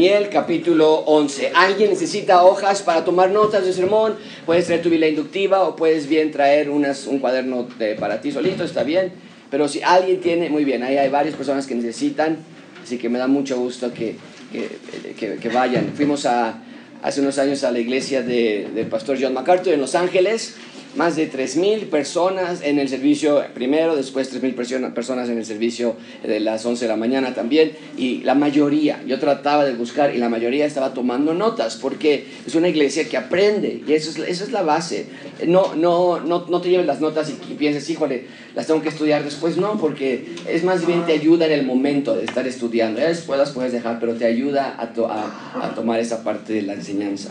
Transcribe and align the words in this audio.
Daniel 0.00 0.30
capítulo 0.30 0.94
11. 1.00 1.52
¿Alguien 1.54 1.90
necesita 1.90 2.42
hojas 2.42 2.80
para 2.80 3.04
tomar 3.04 3.30
notas 3.30 3.66
de 3.66 3.72
sermón? 3.74 4.14
Puedes 4.46 4.64
traer 4.64 4.80
tu 4.80 4.88
Biblia 4.88 5.10
inductiva 5.10 5.60
o 5.68 5.76
puedes 5.76 6.08
bien 6.08 6.30
traer 6.30 6.70
unas, 6.70 7.06
un 7.06 7.18
cuaderno 7.18 7.68
de- 7.78 7.96
para 7.96 8.18
ti 8.22 8.32
solito, 8.32 8.64
está 8.64 8.82
bien. 8.82 9.12
Pero 9.50 9.68
si 9.68 9.82
alguien 9.82 10.22
tiene, 10.22 10.48
muy 10.48 10.64
bien, 10.64 10.82
ahí 10.84 10.96
hay 10.96 11.10
varias 11.10 11.34
personas 11.34 11.66
que 11.66 11.74
necesitan, 11.74 12.38
así 12.82 12.96
que 12.96 13.10
me 13.10 13.18
da 13.18 13.26
mucho 13.26 13.58
gusto 13.58 13.92
que, 13.92 14.16
que, 15.18 15.36
que- 15.36 15.48
vayan. 15.50 15.92
Fuimos 15.94 16.24
a, 16.24 16.62
hace 17.02 17.20
unos 17.20 17.36
años 17.38 17.62
a 17.64 17.70
la 17.70 17.78
iglesia 17.78 18.22
de- 18.22 18.68
del 18.74 18.86
pastor 18.86 19.18
John 19.20 19.34
MacArthur 19.34 19.74
en 19.74 19.82
Los 19.82 19.94
Ángeles. 19.94 20.54
Más 20.96 21.14
de 21.14 21.30
3.000 21.30 21.88
personas 21.88 22.62
en 22.62 22.80
el 22.80 22.88
servicio 22.88 23.44
primero, 23.54 23.94
después 23.94 24.28
3.000 24.34 24.54
persona- 24.56 24.92
personas 24.92 25.28
en 25.28 25.38
el 25.38 25.46
servicio 25.46 25.94
de 26.26 26.40
las 26.40 26.66
11 26.66 26.84
de 26.86 26.88
la 26.88 26.96
mañana 26.96 27.32
también. 27.32 27.72
Y 27.96 28.22
la 28.24 28.34
mayoría, 28.34 29.00
yo 29.06 29.20
trataba 29.20 29.64
de 29.64 29.74
buscar 29.74 30.12
y 30.14 30.18
la 30.18 30.28
mayoría 30.28 30.66
estaba 30.66 30.92
tomando 30.92 31.32
notas 31.32 31.76
porque 31.76 32.26
es 32.44 32.54
una 32.56 32.68
iglesia 32.68 33.08
que 33.08 33.16
aprende 33.16 33.82
y 33.86 33.92
eso 33.92 34.10
es, 34.10 34.18
esa 34.28 34.42
es 34.44 34.50
la 34.50 34.62
base. 34.62 35.06
No, 35.46 35.76
no, 35.76 36.18
no, 36.20 36.46
no 36.48 36.60
te 36.60 36.70
lleves 36.70 36.86
las 36.86 37.00
notas 37.00 37.30
y, 37.30 37.52
y 37.52 37.54
pienses, 37.54 37.88
híjole, 37.88 38.24
las 38.56 38.66
tengo 38.66 38.82
que 38.82 38.88
estudiar 38.88 39.22
después. 39.22 39.56
No, 39.58 39.78
porque 39.78 40.26
es 40.48 40.64
más 40.64 40.84
bien 40.86 41.06
te 41.06 41.12
ayuda 41.12 41.46
en 41.46 41.52
el 41.52 41.64
momento 41.64 42.16
de 42.16 42.24
estar 42.24 42.46
estudiando. 42.48 42.98
Ya 43.00 43.08
después 43.08 43.38
las 43.38 43.50
puedes 43.52 43.72
dejar, 43.72 44.00
pero 44.00 44.14
te 44.14 44.24
ayuda 44.24 44.74
a, 44.76 44.92
to- 44.92 45.06
a- 45.08 45.60
a 45.62 45.74
tomar 45.74 46.00
esa 46.00 46.24
parte 46.24 46.52
de 46.52 46.62
la 46.62 46.72
enseñanza. 46.72 47.30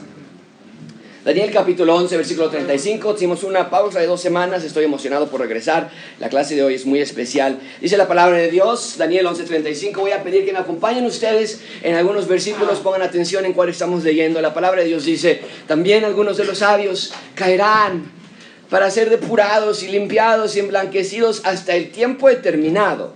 Daniel 1.26 1.52
capítulo 1.52 1.96
11, 1.98 2.16
versículo 2.16 2.50
35. 2.50 3.14
Hicimos 3.14 3.44
una 3.44 3.70
pausa 3.70 4.00
de 4.00 4.08
dos 4.08 4.22
semanas. 4.22 4.64
Estoy 4.64 4.86
emocionado 4.86 5.27
por 5.27 5.41
regresar. 5.41 5.90
La 6.18 6.30
clase 6.30 6.55
de 6.55 6.64
hoy 6.64 6.76
es 6.76 6.86
muy 6.86 7.02
especial. 7.02 7.60
Dice 7.82 7.98
la 7.98 8.08
palabra 8.08 8.38
de 8.38 8.50
Dios, 8.50 8.96
Daniel 8.98 9.26
11, 9.26 9.43
35. 9.43 9.99
Voy 9.99 10.12
a 10.12 10.24
pedir 10.24 10.46
que 10.46 10.54
me 10.54 10.60
acompañen 10.60 11.05
ustedes 11.05 11.60
en 11.84 11.96
algunos 11.96 12.30
versículos. 12.30 12.80
Pongan 12.80 13.02
atención 13.02 13.43
en 13.43 13.52
cuál 13.52 13.68
estamos 13.68 14.05
leyendo. 14.05 14.40
La 14.40 14.54
palabra 14.54 14.80
de 14.80 14.88
Dios 14.88 15.04
dice, 15.04 15.41
también 15.68 16.05
algunos 16.05 16.38
de 16.38 16.46
los 16.46 16.60
sabios 16.60 17.12
caerán 17.36 18.10
para 18.70 18.90
ser 18.90 19.10
depurados 19.10 19.84
y 19.84 19.90
limpiados 19.90 20.55
y 20.55 20.62
emblanquecidos 20.62 21.41
hasta 21.43 21.76
el 21.76 21.91
tiempo 21.91 22.30
determinado. 22.30 23.13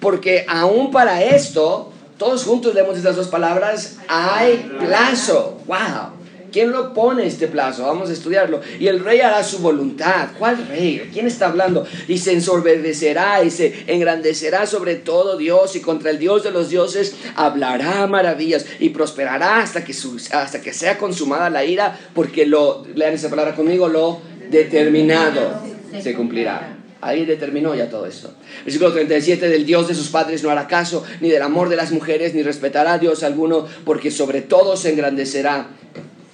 Porque 0.00 0.46
aún 0.48 0.90
para 0.90 1.22
esto, 1.22 1.92
todos 2.16 2.44
juntos 2.44 2.74
leemos 2.74 2.96
estas 2.96 3.14
dos 3.14 3.28
palabras, 3.28 3.98
hay 4.08 4.72
plazo. 4.78 5.58
¡Wow! 5.66 6.15
¿Quién 6.52 6.70
lo 6.72 6.94
pone 6.94 7.26
este 7.26 7.48
plazo? 7.48 7.82
Vamos 7.84 8.08
a 8.08 8.12
estudiarlo. 8.12 8.60
Y 8.78 8.86
el 8.88 9.00
rey 9.04 9.20
hará 9.20 9.42
su 9.44 9.58
voluntad. 9.58 10.28
¿Cuál 10.38 10.66
rey? 10.68 10.98
¿De 10.98 11.08
quién 11.10 11.26
está 11.26 11.46
hablando? 11.46 11.86
Y 12.08 12.18
se 12.18 12.32
ensorbecerá 12.32 13.42
y 13.44 13.50
se 13.50 13.84
engrandecerá 13.86 14.66
sobre 14.66 14.96
todo 14.96 15.36
Dios 15.36 15.76
y 15.76 15.80
contra 15.80 16.10
el 16.10 16.18
Dios 16.18 16.44
de 16.44 16.50
los 16.52 16.70
dioses 16.70 17.14
hablará 17.34 18.06
maravillas 18.06 18.64
y 18.78 18.90
prosperará 18.90 19.60
hasta 19.60 19.84
que, 19.84 19.92
su- 19.92 20.16
hasta 20.32 20.60
que 20.60 20.72
sea 20.72 20.98
consumada 20.98 21.50
la 21.50 21.64
ira 21.64 21.98
porque 22.14 22.46
lo, 22.46 22.84
lean 22.94 23.14
esa 23.14 23.28
palabra 23.30 23.54
conmigo, 23.54 23.88
lo 23.88 24.20
determinado 24.50 25.60
se 26.02 26.14
cumplirá. 26.14 26.72
Ahí 27.00 27.24
determinó 27.26 27.74
ya 27.74 27.88
todo 27.90 28.06
esto. 28.06 28.32
Versículo 28.64 28.92
37, 28.92 29.48
del 29.48 29.66
Dios 29.66 29.86
de 29.86 29.94
sus 29.94 30.08
padres 30.08 30.42
no 30.42 30.50
hará 30.50 30.66
caso, 30.66 31.04
ni 31.20 31.28
del 31.28 31.42
amor 31.42 31.68
de 31.68 31.76
las 31.76 31.92
mujeres, 31.92 32.34
ni 32.34 32.42
respetará 32.42 32.94
a 32.94 32.98
Dios 32.98 33.22
alguno, 33.22 33.66
porque 33.84 34.10
sobre 34.10 34.40
todo 34.40 34.76
se 34.76 34.90
engrandecerá, 34.90 35.68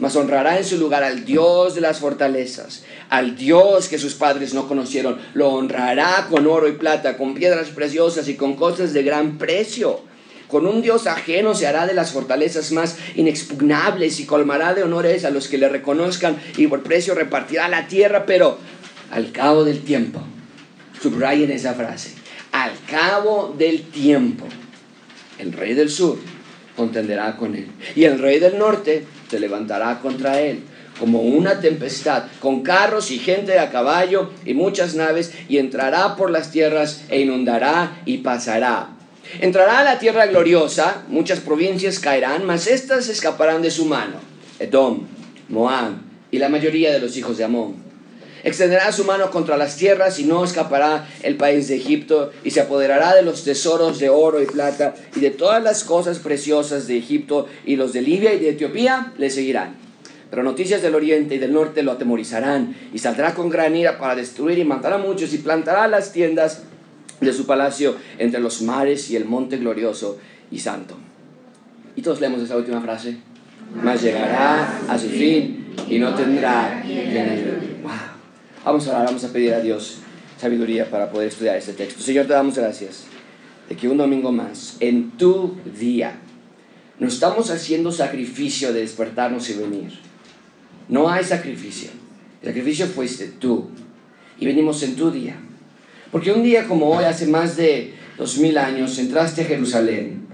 mas 0.02 0.16
honrará 0.16 0.58
en 0.58 0.64
su 0.64 0.78
lugar 0.78 1.04
al 1.04 1.24
Dios 1.24 1.76
de 1.76 1.80
las 1.80 2.00
fortalezas, 2.00 2.82
al 3.08 3.36
Dios 3.36 3.86
que 3.86 4.00
sus 4.00 4.14
padres 4.14 4.52
no 4.52 4.66
conocieron, 4.66 5.16
lo 5.32 5.50
honrará 5.50 6.26
con 6.28 6.48
oro 6.48 6.66
y 6.66 6.72
plata, 6.72 7.16
con 7.16 7.34
piedras 7.34 7.68
preciosas 7.68 8.26
y 8.26 8.34
con 8.34 8.56
cosas 8.56 8.92
de 8.94 9.04
gran 9.04 9.38
precio. 9.38 10.00
Con 10.48 10.66
un 10.66 10.82
Dios 10.82 11.06
ajeno 11.06 11.54
se 11.54 11.68
hará 11.68 11.86
de 11.86 11.94
las 11.94 12.10
fortalezas 12.10 12.72
más 12.72 12.96
inexpugnables 13.14 14.18
y 14.18 14.26
colmará 14.26 14.74
de 14.74 14.82
honores 14.82 15.24
a 15.24 15.30
los 15.30 15.46
que 15.46 15.56
le 15.56 15.68
reconozcan 15.68 16.36
y 16.56 16.66
por 16.66 16.82
precio 16.82 17.14
repartirá 17.14 17.68
la 17.68 17.86
tierra, 17.86 18.26
pero 18.26 18.58
al 19.12 19.30
cabo 19.30 19.62
del 19.62 19.82
tiempo, 19.82 20.20
subrayen 21.00 21.52
esa 21.52 21.74
frase, 21.74 22.10
al 22.50 22.72
cabo 22.90 23.54
del 23.56 23.82
tiempo, 23.82 24.46
el 25.38 25.52
rey 25.52 25.74
del 25.74 25.90
sur 25.90 26.18
contenderá 26.76 27.36
con 27.36 27.54
él 27.54 27.68
y 27.94 28.04
el 28.04 28.18
rey 28.18 28.38
del 28.38 28.58
norte 28.58 29.04
se 29.30 29.40
levantará 29.40 30.00
contra 30.00 30.40
él 30.40 30.62
como 30.98 31.20
una 31.22 31.60
tempestad, 31.60 32.24
con 32.38 32.62
carros 32.62 33.10
y 33.10 33.18
gente 33.18 33.58
a 33.58 33.70
caballo 33.70 34.30
y 34.44 34.54
muchas 34.54 34.94
naves, 34.94 35.32
y 35.48 35.58
entrará 35.58 36.14
por 36.16 36.30
las 36.30 36.50
tierras 36.50 37.02
e 37.08 37.20
inundará 37.20 38.02
y 38.04 38.18
pasará. 38.18 38.90
Entrará 39.40 39.80
a 39.80 39.84
la 39.84 39.98
tierra 39.98 40.26
gloriosa, 40.26 41.02
muchas 41.08 41.40
provincias 41.40 41.98
caerán, 41.98 42.44
mas 42.44 42.66
éstas 42.66 43.08
escaparán 43.08 43.62
de 43.62 43.70
su 43.70 43.86
mano. 43.86 44.16
Edom, 44.58 45.06
Moab 45.48 45.94
y 46.30 46.38
la 46.38 46.48
mayoría 46.48 46.92
de 46.92 47.00
los 47.00 47.16
hijos 47.16 47.38
de 47.38 47.44
Amón. 47.44 47.81
Extenderá 48.44 48.90
su 48.90 49.04
mano 49.04 49.30
contra 49.30 49.56
las 49.56 49.76
tierras 49.76 50.18
y 50.18 50.24
no 50.24 50.44
escapará 50.44 51.08
el 51.22 51.36
país 51.36 51.68
de 51.68 51.76
Egipto 51.76 52.32
y 52.42 52.50
se 52.50 52.60
apoderará 52.60 53.14
de 53.14 53.22
los 53.22 53.44
tesoros 53.44 53.98
de 53.98 54.08
oro 54.08 54.42
y 54.42 54.46
plata 54.46 54.94
y 55.14 55.20
de 55.20 55.30
todas 55.30 55.62
las 55.62 55.84
cosas 55.84 56.18
preciosas 56.18 56.86
de 56.86 56.98
Egipto 56.98 57.46
y 57.64 57.76
los 57.76 57.92
de 57.92 58.02
Libia 58.02 58.34
y 58.34 58.40
de 58.40 58.50
Etiopía 58.50 59.12
le 59.16 59.30
seguirán. 59.30 59.76
Pero 60.30 60.42
noticias 60.42 60.82
del 60.82 60.94
oriente 60.94 61.34
y 61.34 61.38
del 61.38 61.52
norte 61.52 61.82
lo 61.82 61.92
atemorizarán 61.92 62.74
y 62.92 62.98
saldrá 62.98 63.34
con 63.34 63.50
gran 63.50 63.76
ira 63.76 63.98
para 63.98 64.16
destruir 64.16 64.58
y 64.58 64.64
matar 64.64 64.94
a 64.94 64.98
muchos 64.98 65.32
y 65.34 65.38
plantará 65.38 65.86
las 65.88 66.12
tiendas 66.12 66.62
de 67.20 67.32
su 67.32 67.46
palacio 67.46 67.96
entre 68.18 68.40
los 68.40 68.62
mares 68.62 69.10
y 69.10 69.16
el 69.16 69.26
monte 69.26 69.58
glorioso 69.58 70.18
y 70.50 70.58
santo. 70.58 70.96
Y 71.94 72.02
todos 72.02 72.20
leemos 72.20 72.42
esa 72.42 72.56
última 72.56 72.80
frase. 72.80 73.18
Mas 73.82 74.02
llegará 74.02 74.80
a 74.88 74.98
su 74.98 75.08
fin 75.08 75.66
y 75.88 75.98
no 75.98 76.14
tendrá 76.14 76.82
Wow. 77.82 78.11
Vamos 78.64 78.86
a 78.86 78.90
orar, 78.90 79.06
vamos 79.06 79.24
a 79.24 79.32
pedir 79.32 79.54
a 79.54 79.60
Dios 79.60 79.98
sabiduría 80.38 80.88
para 80.88 81.10
poder 81.10 81.28
estudiar 81.28 81.56
este 81.56 81.72
texto. 81.72 82.00
Señor, 82.00 82.26
te 82.26 82.32
damos 82.32 82.56
gracias 82.56 83.04
de 83.68 83.74
que 83.74 83.88
un 83.88 83.96
domingo 83.96 84.30
más, 84.30 84.76
en 84.78 85.10
tu 85.12 85.56
día, 85.78 86.20
no 87.00 87.08
estamos 87.08 87.50
haciendo 87.50 87.90
sacrificio 87.90 88.72
de 88.72 88.80
despertarnos 88.80 89.50
y 89.50 89.54
venir. 89.54 89.98
No 90.88 91.08
hay 91.08 91.24
sacrificio. 91.24 91.90
El 92.40 92.48
sacrificio 92.50 92.86
fuiste 92.86 93.26
tú. 93.26 93.68
Y 94.38 94.46
venimos 94.46 94.80
en 94.84 94.94
tu 94.94 95.10
día. 95.10 95.34
Porque 96.12 96.30
un 96.30 96.44
día 96.44 96.68
como 96.68 96.88
hoy, 96.90 97.04
hace 97.04 97.26
más 97.26 97.56
de 97.56 97.94
dos 98.16 98.38
mil 98.38 98.58
años, 98.58 98.96
entraste 99.00 99.42
a 99.42 99.46
Jerusalén. 99.46 100.28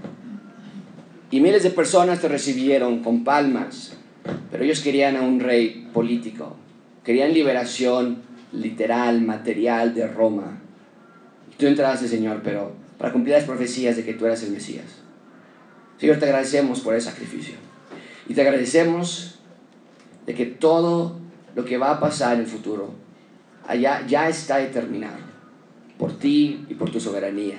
Y 1.31 1.39
miles 1.39 1.63
de 1.63 1.71
personas 1.71 2.21
te 2.21 2.27
recibieron 2.27 3.01
con 3.01 3.23
palmas. 3.23 3.93
Pero 4.51 4.63
ellos 4.63 4.81
querían 4.81 5.15
a 5.15 5.21
un 5.21 5.39
rey 5.39 5.87
político. 5.91 6.55
Querían 7.09 7.33
liberación 7.33 8.19
literal, 8.51 9.19
material 9.21 9.95
de 9.95 10.05
Roma. 10.05 10.59
Tú 11.57 11.65
entraste, 11.65 12.07
Señor, 12.07 12.41
pero 12.43 12.73
para 12.99 13.11
cumplir 13.11 13.33
las 13.33 13.45
profecías 13.45 13.95
de 13.95 14.05
que 14.05 14.13
tú 14.13 14.27
eras 14.27 14.43
el 14.43 14.51
Mesías. 14.51 14.85
Señor, 15.97 16.19
te 16.19 16.25
agradecemos 16.25 16.81
por 16.81 16.93
ese 16.93 17.09
sacrificio. 17.09 17.55
Y 18.27 18.35
te 18.35 18.41
agradecemos 18.41 19.39
de 20.27 20.35
que 20.35 20.45
todo 20.45 21.17
lo 21.55 21.65
que 21.65 21.79
va 21.79 21.93
a 21.93 21.99
pasar 21.99 22.35
en 22.35 22.41
el 22.41 22.45
futuro 22.45 22.93
allá 23.67 24.05
ya 24.07 24.29
está 24.29 24.57
determinado 24.57 25.17
por 25.97 26.19
ti 26.19 26.63
y 26.69 26.75
por 26.75 26.91
tu 26.91 26.99
soberanía. 26.99 27.57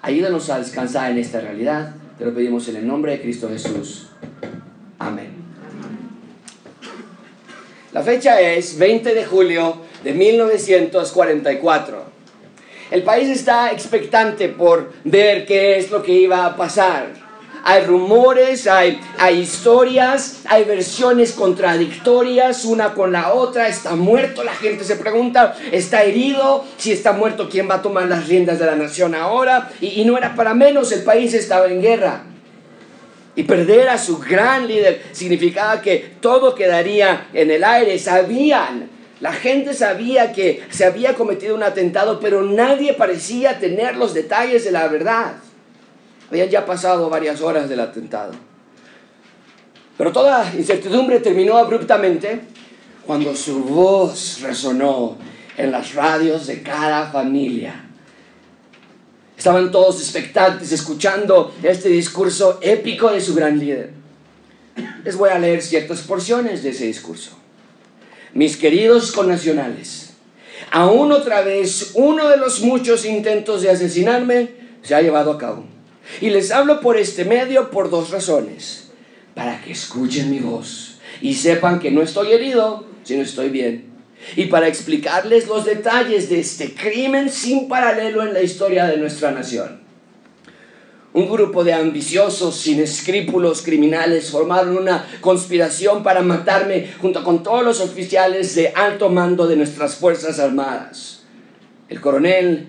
Ayúdanos 0.00 0.48
a 0.48 0.60
descansar 0.60 1.10
en 1.10 1.18
esta 1.18 1.42
realidad. 1.42 1.94
Te 2.16 2.24
lo 2.24 2.32
pedimos 2.32 2.66
en 2.68 2.76
el 2.76 2.86
nombre 2.86 3.12
de 3.12 3.20
Cristo 3.20 3.50
Jesús. 3.50 4.08
Amén. 4.98 5.37
La 7.98 8.04
fecha 8.04 8.40
es 8.40 8.78
20 8.78 9.12
de 9.12 9.24
julio 9.24 9.78
de 10.04 10.12
1944. 10.12 12.04
El 12.92 13.02
país 13.02 13.28
está 13.28 13.72
expectante 13.72 14.48
por 14.48 14.92
ver 15.02 15.44
qué 15.44 15.78
es 15.78 15.90
lo 15.90 16.00
que 16.00 16.12
iba 16.12 16.46
a 16.46 16.54
pasar. 16.54 17.08
Hay 17.64 17.82
rumores, 17.82 18.68
hay, 18.68 19.00
historias, 19.32 20.42
hay 20.44 20.62
versiones 20.62 21.32
contradictorias 21.32 22.64
una 22.64 22.94
con 22.94 23.10
la 23.10 23.32
otra. 23.32 23.66
Está 23.66 23.96
muerto, 23.96 24.44
la 24.44 24.54
gente 24.54 24.84
se 24.84 24.94
pregunta, 24.94 25.56
está 25.72 26.04
herido, 26.04 26.64
si 26.76 26.92
está 26.92 27.10
muerto, 27.10 27.48
¿quién 27.50 27.68
va 27.68 27.74
a 27.74 27.82
tomar 27.82 28.06
las 28.06 28.28
riendas 28.28 28.60
de 28.60 28.66
la 28.66 28.76
nación 28.76 29.16
ahora? 29.16 29.72
Y 29.80 30.04
no 30.04 30.16
era 30.16 30.36
para 30.36 30.54
menos, 30.54 30.92
el 30.92 31.02
país 31.02 31.34
estaba 31.34 31.66
en 31.66 31.82
guerra. 31.82 32.22
Y 33.38 33.44
perder 33.44 33.88
a 33.88 33.98
su 33.98 34.18
gran 34.18 34.66
líder 34.66 35.00
significaba 35.12 35.80
que 35.80 36.16
todo 36.20 36.56
quedaría 36.56 37.28
en 37.32 37.52
el 37.52 37.62
aire. 37.62 37.96
Sabían, 37.96 38.90
la 39.20 39.32
gente 39.32 39.74
sabía 39.74 40.32
que 40.32 40.64
se 40.70 40.84
había 40.84 41.14
cometido 41.14 41.54
un 41.54 41.62
atentado, 41.62 42.18
pero 42.18 42.42
nadie 42.42 42.94
parecía 42.94 43.60
tener 43.60 43.96
los 43.96 44.12
detalles 44.12 44.64
de 44.64 44.72
la 44.72 44.88
verdad. 44.88 45.34
Habían 46.28 46.48
ya 46.48 46.66
pasado 46.66 47.08
varias 47.08 47.40
horas 47.40 47.68
del 47.68 47.78
atentado. 47.78 48.32
Pero 49.96 50.10
toda 50.10 50.52
incertidumbre 50.58 51.20
terminó 51.20 51.58
abruptamente 51.58 52.40
cuando 53.06 53.36
su 53.36 53.62
voz 53.62 54.40
resonó 54.42 55.16
en 55.56 55.70
las 55.70 55.94
radios 55.94 56.48
de 56.48 56.60
cada 56.64 57.12
familia. 57.12 57.87
Estaban 59.38 59.70
todos 59.70 60.00
expectantes 60.00 60.72
escuchando 60.72 61.54
este 61.62 61.90
discurso 61.90 62.58
épico 62.60 63.12
de 63.12 63.20
su 63.20 63.36
gran 63.36 63.60
líder. 63.60 63.92
Les 65.04 65.16
voy 65.16 65.30
a 65.30 65.38
leer 65.38 65.62
ciertas 65.62 66.00
porciones 66.00 66.64
de 66.64 66.70
ese 66.70 66.86
discurso. 66.86 67.38
Mis 68.34 68.56
queridos 68.56 69.12
connacionales, 69.12 70.10
aún 70.72 71.12
otra 71.12 71.42
vez 71.42 71.92
uno 71.94 72.28
de 72.28 72.36
los 72.36 72.62
muchos 72.62 73.04
intentos 73.04 73.62
de 73.62 73.70
asesinarme 73.70 74.50
se 74.82 74.96
ha 74.96 75.02
llevado 75.02 75.30
a 75.30 75.38
cabo. 75.38 75.64
Y 76.20 76.30
les 76.30 76.50
hablo 76.50 76.80
por 76.80 76.96
este 76.96 77.24
medio 77.24 77.70
por 77.70 77.90
dos 77.90 78.10
razones. 78.10 78.88
Para 79.36 79.62
que 79.62 79.70
escuchen 79.70 80.32
mi 80.32 80.40
voz 80.40 80.96
y 81.20 81.34
sepan 81.34 81.78
que 81.78 81.92
no 81.92 82.02
estoy 82.02 82.32
herido, 82.32 82.86
sino 83.04 83.22
estoy 83.22 83.50
bien. 83.50 83.84
Y 84.36 84.46
para 84.46 84.68
explicarles 84.68 85.46
los 85.46 85.64
detalles 85.64 86.28
de 86.28 86.40
este 86.40 86.74
crimen 86.74 87.30
sin 87.30 87.68
paralelo 87.68 88.22
en 88.22 88.34
la 88.34 88.42
historia 88.42 88.86
de 88.86 88.96
nuestra 88.96 89.30
nación. 89.30 89.88
Un 91.14 91.28
grupo 91.28 91.64
de 91.64 91.72
ambiciosos, 91.72 92.56
sin 92.56 92.80
escrúpulos 92.80 93.62
criminales 93.62 94.30
formaron 94.30 94.76
una 94.76 95.04
conspiración 95.20 96.02
para 96.02 96.22
matarme 96.22 96.92
junto 97.00 97.24
con 97.24 97.42
todos 97.42 97.64
los 97.64 97.80
oficiales 97.80 98.54
de 98.54 98.68
alto 98.68 99.08
mando 99.08 99.46
de 99.46 99.56
nuestras 99.56 99.96
Fuerzas 99.96 100.38
Armadas. 100.38 101.24
El 101.88 102.00
coronel 102.00 102.68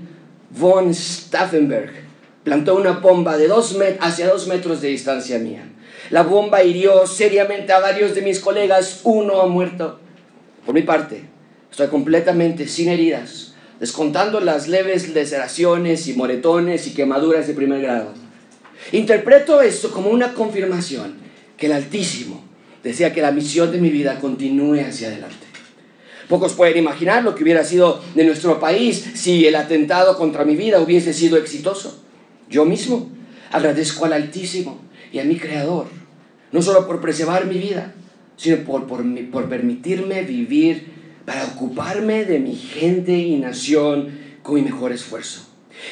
von 0.49 0.93
Staffenberg 0.93 1.91
plantó 2.43 2.75
una 2.75 2.93
bomba 2.93 3.37
de 3.37 3.47
dos 3.47 3.77
hacia 3.99 4.29
dos 4.29 4.47
metros 4.47 4.81
de 4.81 4.87
distancia 4.87 5.37
mía. 5.37 5.69
La 6.09 6.23
bomba 6.23 6.63
hirió 6.63 7.05
seriamente 7.05 7.73
a 7.73 7.79
varios 7.79 8.15
de 8.15 8.21
mis 8.21 8.39
colegas, 8.39 9.01
uno 9.03 9.41
ha 9.41 9.47
muerto. 9.47 9.99
Por 10.65 10.73
mi 10.73 10.81
parte, 10.81 11.23
estoy 11.71 11.87
completamente 11.87 12.67
sin 12.67 12.89
heridas, 12.89 13.53
descontando 13.79 14.39
las 14.39 14.67
leves 14.67 15.13
laceraciones 15.13 16.07
y 16.07 16.13
moretones 16.13 16.87
y 16.87 16.93
quemaduras 16.93 17.47
de 17.47 17.53
primer 17.53 17.81
grado. 17.81 18.13
Interpreto 18.91 19.61
esto 19.61 19.91
como 19.91 20.09
una 20.09 20.33
confirmación 20.33 21.15
que 21.57 21.67
el 21.67 21.73
Altísimo 21.73 22.43
desea 22.83 23.13
que 23.13 23.21
la 23.21 23.31
misión 23.31 23.71
de 23.71 23.79
mi 23.79 23.89
vida 23.89 24.19
continúe 24.19 24.79
hacia 24.81 25.09
adelante. 25.09 25.47
Pocos 26.27 26.53
pueden 26.53 26.77
imaginar 26.77 27.23
lo 27.23 27.35
que 27.35 27.43
hubiera 27.43 27.63
sido 27.63 28.01
de 28.13 28.23
nuestro 28.23 28.59
país 28.59 29.03
si 29.15 29.47
el 29.47 29.55
atentado 29.55 30.15
contra 30.15 30.45
mi 30.45 30.55
vida 30.55 30.79
hubiese 30.79 31.13
sido 31.13 31.37
exitoso. 31.37 32.03
Yo 32.49 32.65
mismo 32.65 33.09
agradezco 33.51 34.05
al 34.05 34.13
Altísimo 34.13 34.79
y 35.11 35.19
a 35.19 35.23
mi 35.23 35.37
Creador, 35.37 35.87
no 36.51 36.61
solo 36.61 36.85
por 36.85 37.01
preservar 37.01 37.47
mi 37.47 37.57
vida, 37.57 37.95
sino 38.37 38.57
por, 38.57 38.85
por, 38.85 39.03
por 39.31 39.49
permitirme 39.49 40.21
vivir 40.21 40.98
para 41.29 41.45
ocuparme 41.45 42.25
de 42.25 42.39
mi 42.39 42.55
gente 42.55 43.11
y 43.11 43.37
nación 43.37 44.17
con 44.41 44.55
mi 44.55 44.63
mejor 44.63 44.91
esfuerzo. 44.91 45.41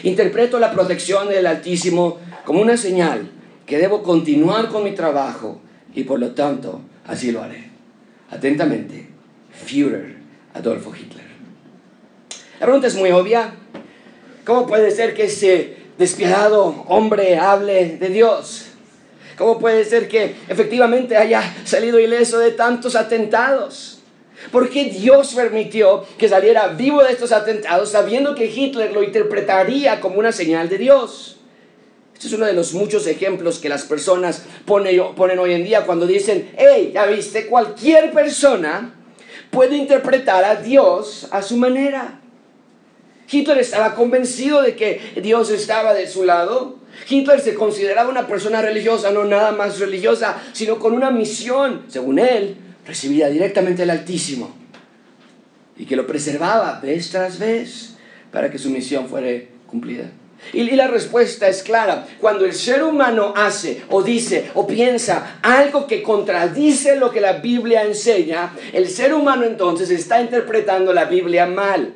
Interpreto 0.02 0.58
la 0.58 0.72
protección 0.72 1.30
del 1.30 1.46
Altísimo 1.46 2.18
como 2.44 2.60
una 2.60 2.76
señal 2.76 3.30
que 3.68 3.78
debo 3.78 4.02
continuar 4.02 4.70
con 4.70 4.84
mi 4.84 4.96
trabajo 4.96 5.62
y 5.94 6.06
por 6.06 6.20
lo 6.20 6.32
tanto 6.32 6.82
así 7.06 7.32
lo 7.32 7.44
haré. 7.44 7.70
Atentamente, 8.32 9.10
Führer 9.54 10.16
Adolfo 10.56 10.92
Hitler. 10.96 11.28
La 12.60 12.66
pregunta 12.66 12.88
es 12.88 12.96
muy 12.96 13.12
obvia. 13.12 13.54
¿Cómo 14.44 14.66
puede 14.66 14.90
ser 14.90 15.14
que 15.14 15.26
ese 15.26 15.78
despiadado 16.00 16.84
hombre 16.88 17.38
hable 17.38 17.98
de 17.98 18.10
Dios? 18.10 18.70
¿Cómo 19.38 19.60
puede 19.60 19.86
ser 19.86 20.08
que 20.08 20.34
efectivamente 20.48 21.16
haya 21.16 21.44
salido 21.64 22.00
ileso 22.00 22.40
de 22.40 22.54
tantos 22.54 22.96
atentados? 22.96 23.97
¿Por 24.52 24.70
qué 24.70 24.86
Dios 24.86 25.34
permitió 25.34 26.06
que 26.18 26.30
saliera 26.30 26.68
vivo 26.70 27.04
de 27.04 27.12
estos 27.12 27.32
atentados 27.32 27.90
sabiendo 27.90 28.36
que 28.36 28.46
Hitler 28.46 28.94
lo 28.94 29.04
interpretaría 29.04 30.00
como 30.00 30.20
una 30.20 30.32
señal 30.32 30.70
de 30.70 30.78
Dios? 30.78 31.38
Este 32.14 32.28
es 32.28 32.34
uno 32.34 32.46
de 32.46 32.54
los 32.54 32.74
muchos 32.74 33.06
ejemplos 33.08 33.60
que 33.60 33.70
las 33.70 33.84
personas 33.84 34.44
ponen, 34.66 35.40
hoy 35.40 35.54
en 35.54 35.64
día 35.64 35.86
cuando 35.86 36.08
dicen, 36.08 36.52
hey, 36.58 36.92
ya 36.94 37.06
viste, 37.06 37.48
cualquier 37.48 38.12
persona 38.12 38.96
puede 39.52 39.76
interpretar 39.76 40.44
a 40.44 40.56
Dios 40.56 41.28
a 41.32 41.42
su 41.42 41.58
manera. 41.58 42.22
Hitler 43.30 43.58
estaba 43.58 43.94
convencido 43.94 44.62
de 44.62 44.76
que 44.76 45.00
Dios 45.22 45.50
estaba 45.50 45.94
de 45.94 46.08
su 46.08 46.24
lado. 46.24 46.78
Hitler 47.10 47.40
se 47.42 47.54
consideraba 47.54 48.10
una 48.10 48.26
persona 48.26 48.62
religiosa, 48.62 49.12
no 49.12 49.26
nada 49.26 49.52
más 49.52 49.80
religiosa, 49.80 50.42
sino 50.54 50.80
con 50.80 50.94
una 50.94 51.12
misión, 51.12 51.84
según 51.88 52.20
él, 52.20 52.58
recibida 52.88 53.30
directamente 53.30 53.82
del 53.82 53.92
Altísimo. 53.92 54.56
Y 55.78 55.86
que 55.86 55.96
lo 55.96 56.08
preservaba 56.08 56.80
vez 56.80 57.10
tras 57.12 57.38
vez 57.38 57.96
para 58.32 58.50
que 58.50 58.58
su 58.58 58.70
misión 58.70 59.08
fuera 59.08 59.30
cumplida. 59.68 60.10
Y, 60.54 60.64
la 60.72 60.88
respuesta 60.88 61.48
es 61.48 61.64
clara. 61.64 62.08
Cuando 62.20 62.46
el 62.46 62.54
ser 62.54 62.84
humano 62.84 63.34
hace 63.36 63.82
o 63.90 64.02
dice 64.02 64.52
o 64.54 64.66
piensa 64.66 65.40
algo 65.42 65.88
que 65.88 66.04
contradice 66.04 66.96
lo 66.96 67.12
que 67.12 67.22
la 67.22 67.34
Biblia 67.34 67.84
enseña, 67.84 68.54
el 68.72 68.88
ser 68.88 69.14
humano 69.14 69.44
entonces 69.46 69.90
está 69.90 70.22
interpretando 70.22 70.94
la 70.94 71.06
Biblia 71.06 71.46
mal. 71.46 71.94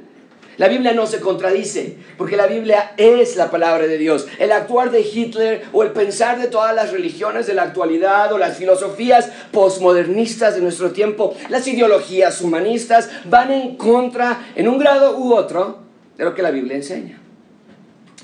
La 0.58 0.68
Biblia 0.68 0.94
no 0.94 1.08
se 1.08 1.20
contradice, 1.20 1.96
porque 2.18 2.36
la 2.36 2.46
Biblia 2.46 2.92
es 2.98 3.36
la 3.36 3.50
palabra 3.50 3.88
de 3.88 3.98
Dios. 3.98 4.28
El 4.38 4.52
actuar 4.52 4.92
de 4.92 5.02
Hitler 5.02 5.64
o 5.72 5.84
el 5.84 5.92
pensar 5.92 6.40
de 6.40 6.48
todas 6.48 6.76
las 6.76 6.92
religiones 6.92 7.48
de 7.48 7.54
la 7.54 7.64
actualidad 7.64 8.32
o 8.34 8.38
las 8.38 8.58
filosofías 8.58 9.32
postmodernistas 9.52 10.56
de 10.56 10.62
nuestro 10.62 10.92
tiempo, 10.92 11.36
las 11.50 11.68
ideologías 11.68 12.42
humanistas, 12.42 13.10
van 13.26 13.52
en 13.52 13.76
contra, 13.78 14.46
en 14.56 14.68
un 14.68 14.78
grado 14.78 15.18
u 15.18 15.34
otro, 15.34 15.80
de 16.18 16.26
lo 16.26 16.36
que 16.36 16.42
la 16.42 16.52
Biblia 16.52 16.76
enseña. 16.76 17.20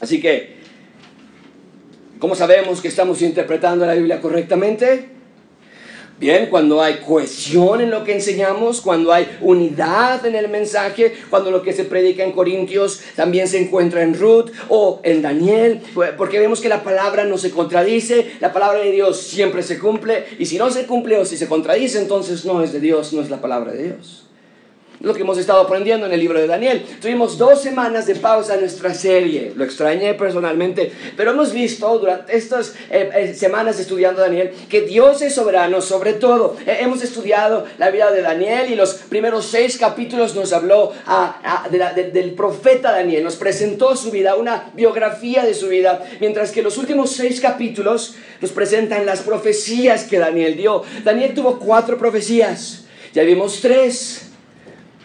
Así 0.02 0.22
que, 0.22 0.58
¿cómo 2.20 2.36
sabemos 2.36 2.82
que 2.82 2.90
estamos 2.90 3.22
interpretando 3.22 3.86
la 3.86 3.94
Biblia 3.94 4.22
correctamente? 4.22 5.17
Bien, 6.20 6.48
cuando 6.48 6.82
hay 6.82 6.96
cohesión 6.96 7.80
en 7.80 7.92
lo 7.92 8.04
que 8.04 8.14
enseñamos, 8.14 8.82
cuando 8.82 9.14
hay 9.14 9.38
unidad 9.40 10.26
en 10.26 10.34
el 10.34 10.50
mensaje, 10.50 11.14
cuando 11.30 11.52
lo 11.52 11.62
que 11.62 11.74
se 11.74 11.84
predica 11.84 12.24
en 12.24 12.32
Corintios 12.32 13.02
también 13.16 13.48
se 13.48 13.62
encuentra 13.62 14.02
en 14.02 14.18
Ruth 14.18 14.50
o 14.68 15.00
en 15.04 15.22
Daniel, 15.22 15.80
porque 16.18 16.40
vemos 16.40 16.60
que 16.60 16.70
la 16.70 16.84
palabra 16.84 17.26
no 17.26 17.38
se 17.38 17.52
contradice, 17.52 18.32
la 18.40 18.52
palabra 18.52 18.80
de 18.80 18.92
Dios 18.92 19.22
siempre 19.22 19.62
se 19.62 19.78
cumple, 19.78 20.26
y 20.40 20.48
si 20.48 20.58
no 20.58 20.72
se 20.72 20.88
cumple 20.88 21.18
o 21.20 21.26
si 21.26 21.38
se 21.38 21.48
contradice, 21.48 22.00
entonces 22.00 22.46
no 22.46 22.64
es 22.64 22.74
de 22.74 22.80
Dios, 22.80 23.14
no 23.14 23.22
es 23.22 23.30
la 23.30 23.40
palabra 23.40 23.74
de 23.74 23.84
Dios 23.84 24.27
lo 25.00 25.14
que 25.14 25.22
hemos 25.22 25.38
estado 25.38 25.62
aprendiendo 25.62 26.06
en 26.06 26.14
el 26.14 26.20
libro 26.20 26.40
de 26.40 26.48
Daniel. 26.48 26.86
Tuvimos 27.02 27.38
dos 27.38 27.62
semanas 27.62 28.08
de 28.08 28.16
pausa 28.16 28.56
en 28.56 28.62
nuestra 28.62 28.94
serie, 28.94 29.54
lo 29.56 29.64
extrañé 29.64 30.14
personalmente, 30.16 30.92
pero 31.16 31.32
hemos 31.32 31.54
visto 31.54 31.98
durante 32.00 32.36
estas 32.36 32.74
eh, 32.90 33.10
eh, 33.14 33.34
semanas 33.34 33.80
estudiando 33.80 34.22
Daniel 34.22 34.52
que 34.70 34.82
Dios 34.82 35.22
es 35.22 35.36
soberano 35.36 35.82
sobre 35.82 36.14
todo. 36.14 36.58
Eh, 36.66 36.78
hemos 36.82 37.04
estudiado 37.04 37.66
la 37.78 37.92
vida 37.92 38.12
de 38.12 38.22
Daniel 38.22 38.72
y 38.72 38.76
los 38.76 38.94
primeros 38.94 39.46
seis 39.46 39.78
capítulos 39.78 40.36
nos 40.36 40.54
habló 40.54 40.94
del 42.12 42.32
profeta 42.32 42.92
Daniel, 42.92 43.24
nos 43.24 43.36
presentó 43.36 43.96
su 43.96 44.12
vida, 44.12 44.36
una 44.36 44.72
biografía 44.74 45.46
de 45.46 45.54
su 45.54 45.68
vida, 45.68 46.04
mientras 46.20 46.52
que 46.52 46.62
los 46.62 46.78
últimos 46.78 47.12
seis 47.12 47.40
capítulos 47.40 48.16
nos 48.42 48.52
presentan 48.52 49.06
las 49.06 49.22
profecías 49.22 50.04
que 50.06 50.20
Daniel 50.20 50.58
dio. 50.58 50.84
Daniel 51.04 51.34
tuvo 51.34 51.60
cuatro 51.60 51.98
profecías, 51.98 52.86
ya 53.14 53.24
vimos 53.24 53.60
tres. 53.62 54.27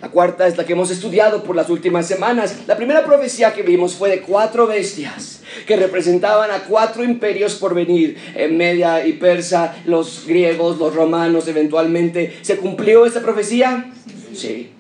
La 0.02 0.08
cuarta 0.08 0.48
es 0.48 0.56
la 0.56 0.66
que 0.66 0.72
hemos 0.72 0.90
estudiado 0.90 1.44
por 1.44 1.54
las 1.54 1.70
últimas 1.70 2.08
semanas. 2.08 2.56
La 2.66 2.76
primera 2.76 3.04
profecía 3.04 3.54
que 3.54 3.62
vimos 3.62 3.94
fue 3.94 4.10
de 4.10 4.20
cuatro 4.20 4.66
bestias 4.66 5.42
que 5.64 5.76
representaban 5.76 6.50
a 6.50 6.64
cuatro 6.64 7.04
imperios 7.04 7.54
por 7.54 7.72
venir, 7.72 8.18
en 8.34 8.56
Media 8.56 9.06
y 9.06 9.12
Persa, 9.12 9.76
los 9.84 10.26
griegos, 10.26 10.78
los 10.78 10.92
romanos 10.92 11.46
eventualmente. 11.46 12.36
¿Se 12.42 12.56
cumplió 12.56 13.06
esta 13.06 13.20
profecía? 13.20 13.92
Sí. 14.34 14.72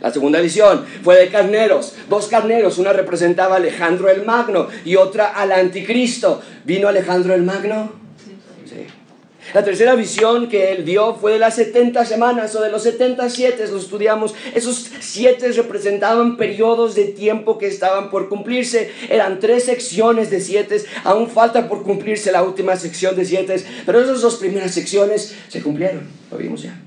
La 0.00 0.12
segunda 0.12 0.40
visión 0.40 0.84
fue 1.02 1.18
de 1.18 1.28
carneros, 1.28 1.94
dos 2.10 2.28
carneros, 2.28 2.76
una 2.76 2.92
representaba 2.92 3.54
a 3.54 3.58
Alejandro 3.58 4.10
el 4.10 4.26
Magno 4.26 4.68
y 4.84 4.96
otra 4.96 5.28
al 5.28 5.52
anticristo. 5.52 6.42
¿Vino 6.66 6.86
Alejandro 6.86 7.34
el 7.34 7.44
Magno? 7.44 7.97
La 9.54 9.64
tercera 9.64 9.94
visión 9.94 10.48
que 10.48 10.72
él 10.72 10.82
vio 10.82 11.14
fue 11.14 11.32
de 11.32 11.38
las 11.38 11.54
70 11.54 12.04
semanas 12.04 12.54
o 12.54 12.60
de 12.60 12.70
los 12.70 12.82
77, 12.82 13.66
lo 13.68 13.78
estudiamos. 13.78 14.34
Esos 14.54 14.90
siete 15.00 15.50
representaban 15.52 16.36
periodos 16.36 16.94
de 16.94 17.06
tiempo 17.06 17.56
que 17.56 17.66
estaban 17.66 18.10
por 18.10 18.28
cumplirse. 18.28 18.90
Eran 19.08 19.40
tres 19.40 19.64
secciones 19.64 20.30
de 20.30 20.40
siete. 20.40 20.82
Aún 21.04 21.30
falta 21.30 21.66
por 21.68 21.82
cumplirse 21.82 22.30
la 22.30 22.42
última 22.42 22.76
sección 22.76 23.16
de 23.16 23.24
siete. 23.24 23.64
Pero 23.86 24.00
esas 24.00 24.20
dos 24.20 24.36
primeras 24.36 24.72
secciones 24.72 25.34
se 25.48 25.62
cumplieron. 25.62 26.06
Lo 26.30 26.36
vimos 26.36 26.62
ya. 26.62 26.78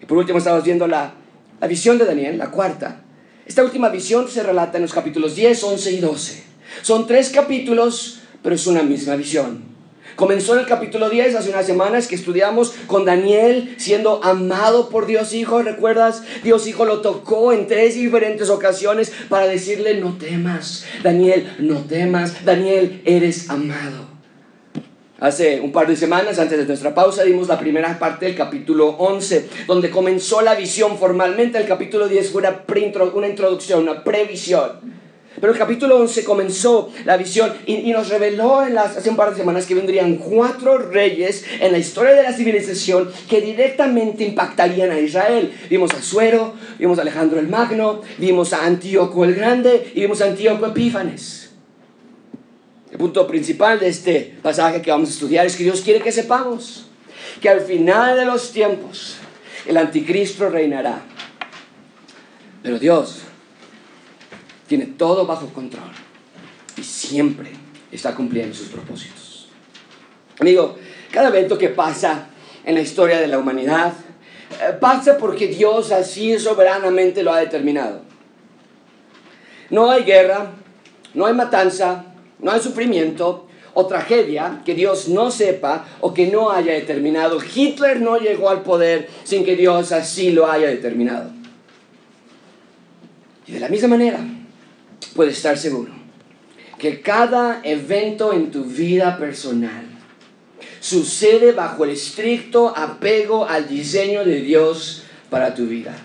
Y 0.00 0.06
por 0.06 0.16
último 0.16 0.38
estamos 0.38 0.64
viendo 0.64 0.86
la, 0.86 1.12
la 1.60 1.66
visión 1.66 1.98
de 1.98 2.06
Daniel, 2.06 2.38
la 2.38 2.50
cuarta. 2.50 3.02
Esta 3.44 3.62
última 3.62 3.90
visión 3.90 4.28
se 4.28 4.42
relata 4.42 4.78
en 4.78 4.82
los 4.82 4.92
capítulos 4.94 5.34
10, 5.34 5.64
11 5.64 5.92
y 5.92 6.00
12. 6.00 6.42
Son 6.82 7.06
tres 7.06 7.30
capítulos, 7.30 8.20
pero 8.42 8.54
es 8.54 8.66
una 8.66 8.82
misma 8.82 9.16
visión. 9.16 9.77
Comenzó 10.18 10.54
en 10.54 10.58
el 10.58 10.66
capítulo 10.66 11.10
10 11.10 11.36
hace 11.36 11.50
unas 11.50 11.64
semanas 11.64 12.08
que 12.08 12.16
estudiamos 12.16 12.74
con 12.88 13.04
Daniel 13.04 13.76
siendo 13.78 14.20
amado 14.24 14.88
por 14.88 15.06
Dios 15.06 15.32
Hijo, 15.32 15.62
¿recuerdas? 15.62 16.24
Dios 16.42 16.66
Hijo 16.66 16.84
lo 16.84 17.02
tocó 17.02 17.52
en 17.52 17.68
tres 17.68 17.94
diferentes 17.94 18.50
ocasiones 18.50 19.12
para 19.28 19.46
decirle, 19.46 20.00
no 20.00 20.18
temas, 20.18 20.84
Daniel, 21.04 21.54
no 21.60 21.84
temas, 21.84 22.44
Daniel, 22.44 23.00
eres 23.04 23.48
amado. 23.48 24.08
Hace 25.20 25.60
un 25.60 25.70
par 25.70 25.86
de 25.86 25.94
semanas, 25.94 26.40
antes 26.40 26.58
de 26.58 26.66
nuestra 26.66 26.96
pausa, 26.96 27.22
dimos 27.22 27.46
la 27.46 27.60
primera 27.60 27.96
parte 28.00 28.26
del 28.26 28.34
capítulo 28.34 28.88
11, 28.88 29.48
donde 29.68 29.88
comenzó 29.88 30.40
la 30.40 30.56
visión 30.56 30.98
formalmente. 30.98 31.58
El 31.58 31.68
capítulo 31.68 32.08
10 32.08 32.30
fue 32.32 32.42
una, 32.42 32.64
una 33.14 33.28
introducción, 33.28 33.82
una 33.82 34.02
previsión. 34.02 34.98
Pero 35.40 35.52
el 35.52 35.58
capítulo 35.58 35.98
11 35.98 36.24
comenzó 36.24 36.90
la 37.04 37.16
visión 37.16 37.52
y, 37.66 37.90
nos 37.92 38.08
reveló 38.08 38.66
en 38.66 38.74
las, 38.74 38.96
hace 38.96 39.10
un 39.10 39.16
par 39.16 39.30
de 39.30 39.36
semanas 39.36 39.66
que 39.66 39.74
vendrían 39.74 40.16
cuatro 40.16 40.78
reyes 40.78 41.44
en 41.60 41.72
la 41.72 41.78
historia 41.78 42.14
de 42.14 42.22
la 42.22 42.32
civilización 42.32 43.10
que 43.28 43.40
directamente 43.40 44.24
impactarían 44.24 44.90
a 44.90 44.98
Israel. 44.98 45.52
Vimos 45.70 45.92
a 45.92 46.02
Suero, 46.02 46.54
vimos 46.78 46.98
a 46.98 47.02
Alejandro 47.02 47.38
el 47.38 47.48
Magno, 47.48 48.02
vimos 48.18 48.52
a 48.52 48.64
Antíoco 48.64 49.24
el 49.24 49.34
Grande 49.34 49.92
y 49.94 50.00
vimos 50.00 50.20
a 50.20 50.26
Antíoco 50.26 50.66
Epífanes. 50.66 51.50
El 52.90 52.98
punto 52.98 53.26
principal 53.26 53.78
de 53.78 53.88
este 53.88 54.34
pasaje 54.42 54.82
que 54.82 54.90
vamos 54.90 55.10
a 55.10 55.12
estudiar 55.12 55.46
es 55.46 55.56
que 55.56 55.64
Dios 55.64 55.82
quiere 55.82 56.00
que 56.00 56.10
sepamos 56.10 56.86
que 57.40 57.48
al 57.48 57.60
final 57.60 58.16
de 58.16 58.24
los 58.24 58.50
tiempos 58.50 59.16
el 59.66 59.76
anticristo 59.76 60.48
reinará. 60.48 61.02
Pero 62.62 62.78
Dios 62.78 63.22
tiene 64.68 64.86
todo 64.86 65.26
bajo 65.26 65.48
control 65.48 65.90
y 66.76 66.82
siempre 66.84 67.50
está 67.90 68.14
cumpliendo 68.14 68.54
sus 68.54 68.68
propósitos. 68.68 69.48
Amigo, 70.38 70.76
cada 71.10 71.28
evento 71.28 71.58
que 71.58 71.70
pasa 71.70 72.28
en 72.64 72.74
la 72.74 72.80
historia 72.82 73.18
de 73.18 73.26
la 73.26 73.38
humanidad 73.38 73.94
eh, 74.60 74.74
pasa 74.78 75.16
porque 75.18 75.48
Dios 75.48 75.90
así 75.90 76.38
soberanamente 76.38 77.22
lo 77.22 77.32
ha 77.32 77.40
determinado. 77.40 78.02
No 79.70 79.90
hay 79.90 80.04
guerra, 80.04 80.52
no 81.14 81.26
hay 81.26 81.34
matanza, 81.34 82.04
no 82.38 82.52
hay 82.52 82.60
sufrimiento 82.60 83.46
o 83.74 83.86
tragedia 83.86 84.62
que 84.64 84.74
Dios 84.74 85.08
no 85.08 85.30
sepa 85.30 85.86
o 86.00 86.12
que 86.12 86.26
no 86.26 86.50
haya 86.50 86.74
determinado. 86.74 87.38
Hitler 87.42 88.00
no 88.00 88.18
llegó 88.18 88.50
al 88.50 88.62
poder 88.62 89.08
sin 89.24 89.44
que 89.44 89.56
Dios 89.56 89.92
así 89.92 90.30
lo 90.30 90.50
haya 90.50 90.68
determinado. 90.68 91.30
Y 93.46 93.52
de 93.52 93.60
la 93.60 93.68
misma 93.68 93.88
manera, 93.88 94.20
puedes 95.18 95.38
estar 95.38 95.58
seguro 95.58 95.90
que 96.78 97.00
cada 97.00 97.60
evento 97.64 98.32
en 98.32 98.52
tu 98.52 98.62
vida 98.62 99.18
personal 99.18 99.82
sucede 100.78 101.50
bajo 101.50 101.82
el 101.82 101.90
estricto 101.90 102.68
apego 102.68 103.44
al 103.44 103.66
diseño 103.66 104.24
de 104.24 104.42
Dios 104.42 105.02
para 105.28 105.56
tu 105.56 105.66
vida. 105.66 105.98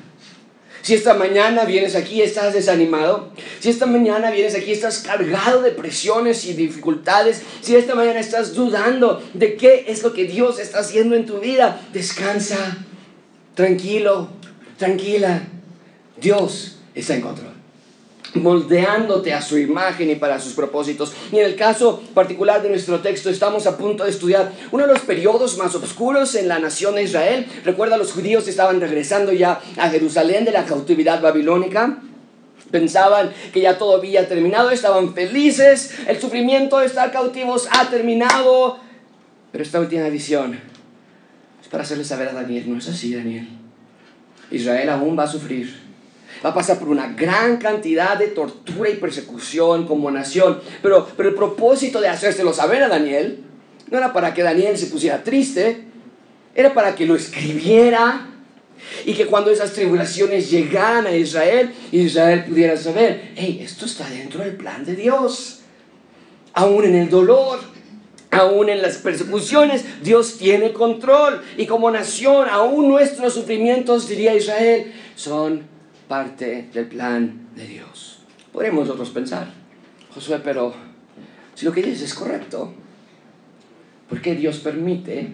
Si 0.82 0.96
esta 0.96 1.14
mañana 1.14 1.64
vienes 1.64 1.96
aquí 1.96 2.24
estás 2.24 2.56
desanimado, 2.56 3.32
si 3.60 3.70
esta 3.70 3.86
mañana 3.86 4.32
vienes 4.32 4.56
aquí 4.56 4.72
estás 4.72 4.98
cargado 4.98 5.62
de 5.62 5.70
presiones 5.70 6.44
y 6.46 6.54
dificultades, 6.54 7.44
si 7.62 7.76
esta 7.76 7.94
mañana 7.94 8.20
estás 8.20 8.56
dudando 8.56 9.22
de 9.36 9.56
qué 9.58 9.86
es 9.90 10.02
lo 10.02 10.12
que 10.12 10.24
Dios 10.24 10.58
está 10.58 10.80
haciendo 10.80 11.16
en 11.16 11.28
tu 11.28 11.38
vida, 11.40 11.80
descansa, 11.94 12.80
tranquilo, 13.54 14.30
tranquila. 14.80 15.44
Dios 16.20 16.78
está 16.96 17.14
en 17.14 17.22
control 17.22 17.53
moldeándote 18.36 19.34
a 19.34 19.42
su 19.42 19.58
imagen 19.58 20.10
y 20.10 20.16
para 20.16 20.40
sus 20.40 20.54
propósitos. 20.54 21.14
Y 21.32 21.40
en 21.40 21.46
el 21.46 21.56
caso 21.56 22.02
particular 22.14 22.62
de 22.62 22.70
nuestro 22.70 23.00
texto 23.00 23.30
estamos 23.30 23.68
a 23.68 23.78
punto 23.78 24.04
de 24.04 24.10
estudiar 24.10 24.52
uno 24.72 24.88
de 24.88 24.94
los 24.94 25.02
periodos 25.02 25.58
más 25.58 25.76
oscuros 25.76 26.36
en 26.36 26.48
la 26.48 26.60
nación 26.60 26.96
de 26.96 27.04
Israel. 27.04 27.46
Recuerda, 27.64 27.98
los 27.98 28.12
judíos 28.12 28.48
estaban 28.48 28.80
regresando 28.80 29.32
ya 29.34 29.62
a 29.78 29.90
Jerusalén 29.90 30.46
de 30.46 30.52
la 30.52 30.66
cautividad 30.66 31.22
babilónica. 31.22 32.00
Pensaban 32.72 33.32
que 33.54 33.62
ya 33.62 33.78
todo 33.78 33.98
había 33.98 34.28
terminado, 34.28 34.72
estaban 34.72 35.14
felices, 35.14 35.94
el 36.08 36.20
sufrimiento 36.20 36.80
de 36.80 36.88
estar 36.88 37.12
cautivos 37.12 37.68
ha 37.72 37.88
terminado. 37.90 38.80
Pero 39.52 39.64
esta 39.64 39.80
última 39.80 40.10
visión 40.10 40.60
es 41.62 41.68
para 41.68 41.84
hacerle 41.84 42.04
saber 42.04 42.30
a 42.30 42.34
Daniel, 42.34 42.64
no 42.68 42.80
es 42.80 42.90
así, 42.90 43.14
Daniel. 43.14 43.48
Israel 44.50 44.90
aún 44.90 45.18
va 45.18 45.24
a 45.24 45.28
sufrir 45.28 45.83
va 46.44 46.50
a 46.50 46.54
pasar 46.54 46.78
por 46.78 46.90
una 46.90 47.08
gran 47.14 47.58
cantidad 47.58 48.18
de 48.18 48.28
tortura 48.28 48.90
y 48.90 48.96
persecución 48.96 49.86
como 49.86 50.12
nación. 50.12 50.60
Pero, 50.82 51.08
pero 51.16 51.30
el 51.30 51.36
propósito 51.36 52.02
de 52.02 52.10
hacérselo 52.10 52.54
saber 52.54 52.84
a 52.84 52.90
Daniel 52.90 53.44
no 53.90 53.98
era 53.98 54.12
para 54.12 54.34
que 54.34 54.44
Daniel 54.44 54.78
se 54.78 54.88
pusiera 54.88 55.24
triste, 55.24 55.86
era 56.56 56.74
para 56.74 56.96
que 56.96 57.06
lo 57.06 57.16
escribiera 57.16 58.28
y 59.06 59.14
que 59.14 59.26
cuando 59.26 59.52
esas 59.52 59.74
tribulaciones 59.74 60.50
llegaran 60.52 61.08
a 61.08 61.16
Israel, 61.16 61.74
Israel 61.92 62.46
pudiera 62.48 62.76
saber, 62.76 63.32
hey, 63.36 63.62
esto 63.64 63.86
está 63.86 64.10
dentro 64.10 64.44
del 64.44 64.56
plan 64.56 64.84
de 64.86 64.96
Dios. 64.96 65.62
Aún 66.54 66.86
en 66.86 66.96
el 66.96 67.10
dolor, 67.10 67.60
aún 68.32 68.70
en 68.70 68.82
las 68.82 68.98
persecuciones, 68.98 69.86
Dios 70.04 70.38
tiene 70.38 70.74
control. 70.74 71.42
Y 71.58 71.66
como 71.66 71.90
nación, 71.90 72.48
aún 72.50 72.90
nuestros 72.90 73.34
sufrimientos, 73.34 74.08
diría 74.08 74.36
Israel, 74.36 74.94
son 75.16 75.73
parte 76.08 76.70
del 76.74 76.88
plan 76.88 77.50
de 77.56 77.68
Dios. 77.68 78.20
Podríamos 78.52 78.86
nosotros 78.86 79.10
pensar, 79.10 79.48
Josué, 80.14 80.40
pero 80.44 80.74
si 81.56 81.66
lo 81.66 81.72
que 81.72 81.82
dices 81.82 82.02
es 82.04 82.14
correcto, 82.14 82.74
¿por 84.10 84.22
qué 84.22 84.36
Dios 84.36 84.60
permite 84.60 85.34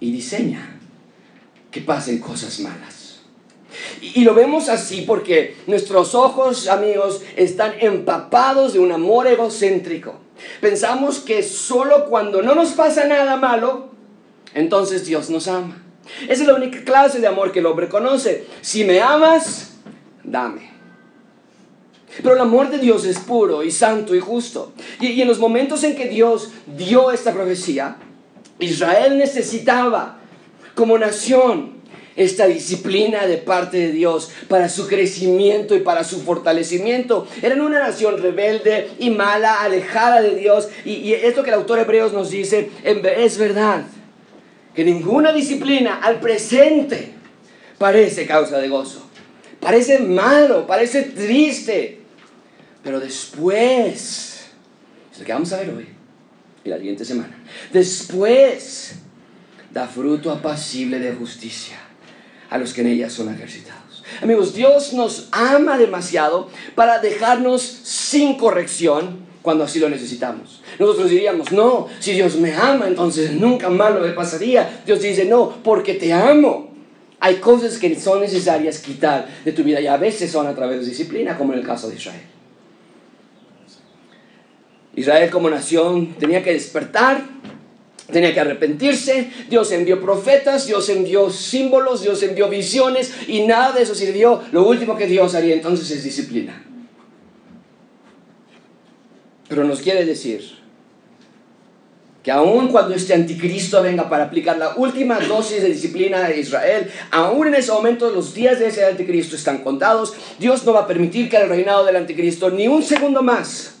y 0.00 0.10
diseña 0.10 0.78
que 1.70 1.80
pasen 1.80 2.18
cosas 2.18 2.60
malas? 2.60 3.20
Y, 4.00 4.24
lo 4.24 4.34
vemos 4.34 4.68
así 4.68 5.02
porque 5.02 5.56
nuestros 5.66 6.14
ojos, 6.14 6.68
amigos, 6.68 7.22
están 7.36 7.74
empapados 7.80 8.72
de 8.72 8.80
un 8.80 8.92
amor 8.92 9.26
egocéntrico. 9.26 10.18
Pensamos 10.60 11.20
que 11.20 11.42
solo 11.42 12.06
cuando 12.06 12.42
no 12.42 12.54
nos 12.54 12.70
pasa 12.70 13.04
nada 13.04 13.36
malo, 13.36 13.90
entonces 14.54 15.06
Dios 15.06 15.30
nos 15.30 15.48
ama. 15.48 15.82
Esa 16.28 16.42
es 16.42 16.46
la 16.46 16.54
única 16.54 16.82
clase 16.84 17.20
de 17.20 17.26
amor 17.26 17.52
que 17.52 17.60
el 17.60 17.66
hombre 17.66 17.88
conoce. 17.88 18.46
Si 18.60 18.84
me 18.84 19.00
amas, 19.00 19.74
dame. 20.22 20.70
Pero 22.16 22.34
el 22.34 22.40
amor 22.40 22.70
de 22.70 22.78
Dios 22.78 23.04
es 23.04 23.18
puro 23.18 23.62
y 23.62 23.70
santo 23.70 24.14
y 24.14 24.20
justo. 24.20 24.72
Y, 25.00 25.20
en 25.20 25.28
los 25.28 25.38
momentos 25.38 25.84
en 25.84 25.94
que 25.94 26.08
Dios 26.08 26.50
dio 26.76 27.10
esta 27.10 27.32
profecía, 27.32 27.96
Israel 28.58 29.16
necesitaba 29.16 30.18
como 30.74 30.98
nación 30.98 31.80
esta 32.16 32.46
disciplina 32.46 33.26
de 33.26 33.38
parte 33.38 33.78
de 33.78 33.92
Dios 33.92 34.30
para 34.48 34.68
su 34.68 34.88
crecimiento 34.88 35.74
y 35.74 35.80
para 35.80 36.04
su 36.04 36.20
fortalecimiento. 36.20 37.26
Eran 37.40 37.60
una 37.60 37.78
nación 37.78 38.20
rebelde 38.20 38.90
y 38.98 39.10
mala, 39.10 39.62
alejada 39.62 40.20
de 40.20 40.34
Dios. 40.34 40.68
Y, 40.84 40.94
y 40.94 41.14
esto 41.14 41.42
que 41.42 41.50
el 41.50 41.54
autor 41.54 41.78
Hebreos 41.78 42.12
nos 42.12 42.30
dice 42.30 42.70
es 42.84 43.38
verdad 43.38 43.84
que 44.74 44.84
ninguna 44.84 45.32
disciplina 45.32 46.00
al 46.02 46.20
presente 46.20 47.12
parece 47.78 48.26
causa 48.26 48.58
de 48.58 48.68
gozo. 48.68 49.06
Parece 49.60 49.98
malo, 49.98 50.66
parece 50.66 51.02
triste. 51.02 52.00
Pero 52.82 52.98
después, 52.98 54.46
es 55.12 55.18
lo 55.18 55.24
que 55.24 55.32
vamos 55.32 55.52
a 55.52 55.58
ver 55.58 55.70
hoy 55.70 56.00
y 56.64 56.68
la 56.68 56.76
siguiente 56.76 57.04
semana, 57.04 57.34
después 57.72 58.96
da 59.72 59.86
fruto 59.86 60.30
apacible 60.30 60.98
de 60.98 61.12
justicia 61.12 61.76
a 62.50 62.58
los 62.58 62.74
que 62.74 62.82
en 62.82 62.88
ella 62.88 63.08
son 63.08 63.32
ejercitados. 63.32 64.04
Amigos, 64.22 64.54
Dios 64.54 64.92
nos 64.92 65.28
ama 65.30 65.78
demasiado 65.78 66.50
para 66.74 66.98
dejarnos 66.98 67.62
sin 67.62 68.36
corrección 68.36 69.29
cuando 69.42 69.64
así 69.64 69.78
lo 69.78 69.88
necesitamos. 69.88 70.62
Nosotros 70.78 71.10
diríamos, 71.10 71.50
no, 71.52 71.88
si 71.98 72.12
Dios 72.12 72.36
me 72.36 72.54
ama, 72.54 72.86
entonces 72.88 73.32
nunca 73.32 73.68
malo 73.70 74.00
me 74.00 74.10
pasaría. 74.10 74.82
Dios 74.84 75.00
dice, 75.00 75.24
no, 75.24 75.54
porque 75.62 75.94
te 75.94 76.12
amo. 76.12 76.70
Hay 77.20 77.36
cosas 77.36 77.78
que 77.78 77.98
son 77.98 78.20
necesarias 78.20 78.78
quitar 78.78 79.28
de 79.44 79.52
tu 79.52 79.62
vida 79.62 79.80
y 79.80 79.86
a 79.86 79.96
veces 79.96 80.30
son 80.30 80.46
a 80.46 80.54
través 80.54 80.80
de 80.80 80.86
disciplina, 80.86 81.36
como 81.36 81.52
en 81.52 81.60
el 81.60 81.66
caso 81.66 81.88
de 81.88 81.96
Israel. 81.96 82.22
Israel 84.96 85.30
como 85.30 85.48
nación 85.48 86.14
tenía 86.18 86.42
que 86.42 86.52
despertar, 86.52 87.22
tenía 88.10 88.34
que 88.34 88.40
arrepentirse, 88.40 89.30
Dios 89.48 89.70
envió 89.72 90.00
profetas, 90.00 90.66
Dios 90.66 90.88
envió 90.88 91.30
símbolos, 91.30 92.02
Dios 92.02 92.22
envió 92.22 92.48
visiones 92.48 93.12
y 93.28 93.42
nada 93.42 93.72
de 93.72 93.82
eso 93.82 93.94
sirvió. 93.94 94.42
Lo 94.52 94.66
último 94.66 94.96
que 94.96 95.06
Dios 95.06 95.34
haría 95.34 95.54
entonces 95.54 95.90
es 95.90 96.02
disciplina. 96.02 96.64
Pero 99.50 99.64
nos 99.64 99.80
quiere 99.80 100.04
decir 100.04 100.42
que 102.22 102.30
aun 102.30 102.68
cuando 102.68 102.94
este 102.94 103.14
anticristo 103.14 103.82
venga 103.82 104.08
para 104.08 104.24
aplicar 104.24 104.56
la 104.56 104.76
última 104.76 105.18
dosis 105.18 105.60
de 105.60 105.70
disciplina 105.70 106.28
de 106.28 106.38
Israel, 106.38 106.88
aún 107.10 107.48
en 107.48 107.56
ese 107.56 107.72
momento 107.72 108.10
los 108.10 108.32
días 108.32 108.60
de 108.60 108.68
ese 108.68 108.84
anticristo 108.84 109.34
están 109.34 109.58
contados, 109.64 110.14
Dios 110.38 110.64
no 110.64 110.72
va 110.72 110.82
a 110.82 110.86
permitir 110.86 111.28
que 111.28 111.36
el 111.36 111.48
reinado 111.48 111.84
del 111.84 111.96
anticristo 111.96 112.48
ni 112.50 112.68
un 112.68 112.84
segundo 112.84 113.24
más 113.24 113.74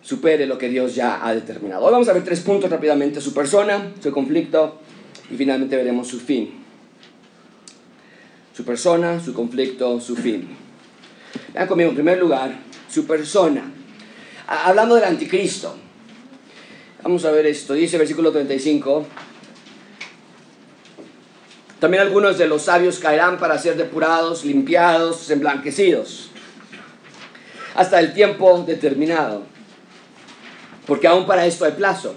supere 0.00 0.46
lo 0.46 0.56
que 0.56 0.70
Dios 0.70 0.94
ya 0.94 1.20
ha 1.22 1.34
determinado. 1.34 1.84
Vamos 1.90 2.08
a 2.08 2.14
ver 2.14 2.24
tres 2.24 2.40
puntos 2.40 2.70
rápidamente, 2.70 3.20
su 3.20 3.34
persona, 3.34 3.92
su 4.02 4.10
conflicto 4.10 4.78
y 5.30 5.36
finalmente 5.36 5.76
veremos 5.76 6.08
su 6.08 6.18
fin. 6.18 6.64
Su 8.56 8.64
persona, 8.64 9.20
su 9.20 9.34
conflicto, 9.34 10.00
su 10.00 10.16
fin. 10.16 10.48
Vean 11.52 11.68
conmigo, 11.68 11.90
en 11.90 11.94
primer 11.94 12.18
lugar, 12.18 12.58
su 12.88 13.06
persona. 13.06 13.74
Hablando 14.48 14.94
del 14.94 15.04
anticristo. 15.04 15.76
Vamos 17.02 17.22
a 17.26 17.30
ver 17.30 17.44
esto, 17.44 17.74
dice 17.74 17.98
versículo 17.98 18.32
35. 18.32 19.06
También 21.78 22.02
algunos 22.02 22.38
de 22.38 22.48
los 22.48 22.62
sabios 22.62 22.98
caerán 22.98 23.38
para 23.38 23.58
ser 23.58 23.76
depurados, 23.76 24.46
limpiados, 24.46 25.28
emblanquecidos, 25.28 26.30
hasta 27.74 28.00
el 28.00 28.14
tiempo 28.14 28.64
determinado, 28.66 29.42
porque 30.86 31.06
aún 31.06 31.26
para 31.26 31.44
esto 31.44 31.66
hay 31.66 31.72
plazo. 31.72 32.14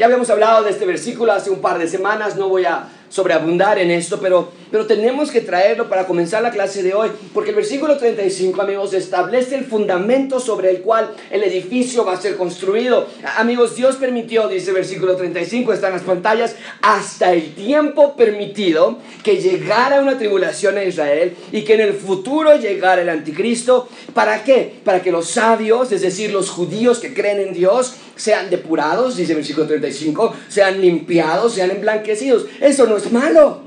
Ya 0.00 0.06
habíamos 0.06 0.28
hablado 0.30 0.64
de 0.64 0.70
este 0.70 0.84
versículo 0.84 1.32
hace 1.32 1.50
un 1.50 1.60
par 1.60 1.78
de 1.78 1.86
semanas, 1.86 2.34
no 2.34 2.48
voy 2.48 2.64
a 2.64 2.88
sobreabundar 3.08 3.78
en 3.78 3.90
esto, 3.90 4.20
pero, 4.20 4.50
pero 4.70 4.86
tenemos 4.86 5.30
que 5.30 5.40
traerlo 5.40 5.88
para 5.88 6.06
comenzar 6.06 6.42
la 6.42 6.50
clase 6.50 6.82
de 6.82 6.94
hoy, 6.94 7.10
porque 7.32 7.50
el 7.50 7.56
versículo 7.56 7.96
35, 7.96 8.60
amigos, 8.60 8.92
establece 8.94 9.54
el 9.54 9.64
fundamento 9.64 10.40
sobre 10.40 10.70
el 10.70 10.80
cual 10.82 11.10
el 11.30 11.42
edificio 11.42 12.04
va 12.04 12.14
a 12.14 12.20
ser 12.20 12.36
construido. 12.36 13.06
Amigos, 13.36 13.76
Dios 13.76 13.96
permitió, 13.96 14.48
dice 14.48 14.70
el 14.70 14.76
versículo 14.76 15.16
35, 15.16 15.72
está 15.72 15.88
en 15.88 15.94
las 15.94 16.02
pantallas, 16.02 16.56
hasta 16.82 17.32
el 17.32 17.54
tiempo 17.54 18.14
permitido 18.16 18.98
que 19.22 19.36
llegara 19.36 20.00
una 20.00 20.18
tribulación 20.18 20.78
a 20.78 20.84
Israel 20.84 21.36
y 21.52 21.62
que 21.62 21.74
en 21.74 21.80
el 21.80 21.94
futuro 21.94 22.56
llegara 22.56 23.02
el 23.02 23.08
anticristo. 23.08 23.88
¿Para 24.14 24.44
qué? 24.44 24.80
Para 24.84 25.02
que 25.02 25.12
los 25.12 25.30
sabios, 25.30 25.92
es 25.92 26.02
decir, 26.02 26.32
los 26.32 26.50
judíos 26.50 26.98
que 26.98 27.14
creen 27.14 27.40
en 27.40 27.54
Dios, 27.54 27.94
sean 28.18 28.50
depurados, 28.50 29.16
dice 29.16 29.32
el 29.32 29.36
versículo 29.36 29.66
35, 29.66 30.34
sean 30.48 30.80
limpiados, 30.80 31.54
sean 31.54 31.70
emblanquecidos. 31.70 32.46
Eso 32.60 32.86
no 32.86 32.98
es 32.98 33.10
malo, 33.10 33.62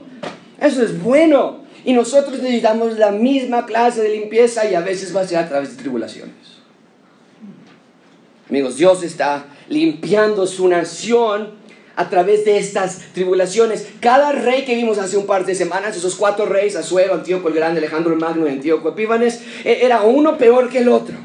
eso 0.60 0.84
es 0.84 1.02
bueno. 1.02 1.62
Y 1.84 1.94
nosotros 1.94 2.40
necesitamos 2.40 3.00
la 3.00 3.12
misma 3.12 3.66
clase 3.66 4.04
de 4.04 4.10
limpieza 4.10 4.70
y 4.70 4.76
a 4.76 4.82
veces 4.82 5.16
va 5.16 5.22
a 5.22 5.28
ser 5.28 5.40
a 5.40 5.50
través 5.50 5.76
de 5.76 5.82
tribulaciones. 5.82 6.36
Amigos, 8.50 8.76
Dios 8.76 9.02
está 9.02 9.46
limpiando 9.70 10.46
su 10.46 10.68
nación 10.68 11.62
a 11.96 12.10
través 12.10 12.46
de 12.46 12.58
estas 12.58 13.00
tribulaciones. 13.14 13.88
Cada 14.00 14.32
rey 14.34 14.66
que 14.66 14.76
vimos 14.76 14.98
hace 14.98 15.18
un 15.18 15.26
par 15.26 15.46
de 15.46 15.56
semanas, 15.56 15.96
esos 15.96 16.16
cuatro 16.16 16.46
reyes, 16.46 16.76
Azuero, 16.76 17.14
Antíoco 17.14 17.48
el 17.48 17.54
Grande, 17.54 17.80
Alejandro 17.80 18.14
el 18.14 18.20
Magno 18.20 18.48
y 18.48 18.52
Antíoco 18.52 18.90
Epífanes, 18.90 19.42
e-, 19.64 19.86
era 19.86 20.02
uno 20.02 20.38
peor 20.38 20.70
que 20.70 20.80
el 20.80 20.90
otro. 20.90 21.16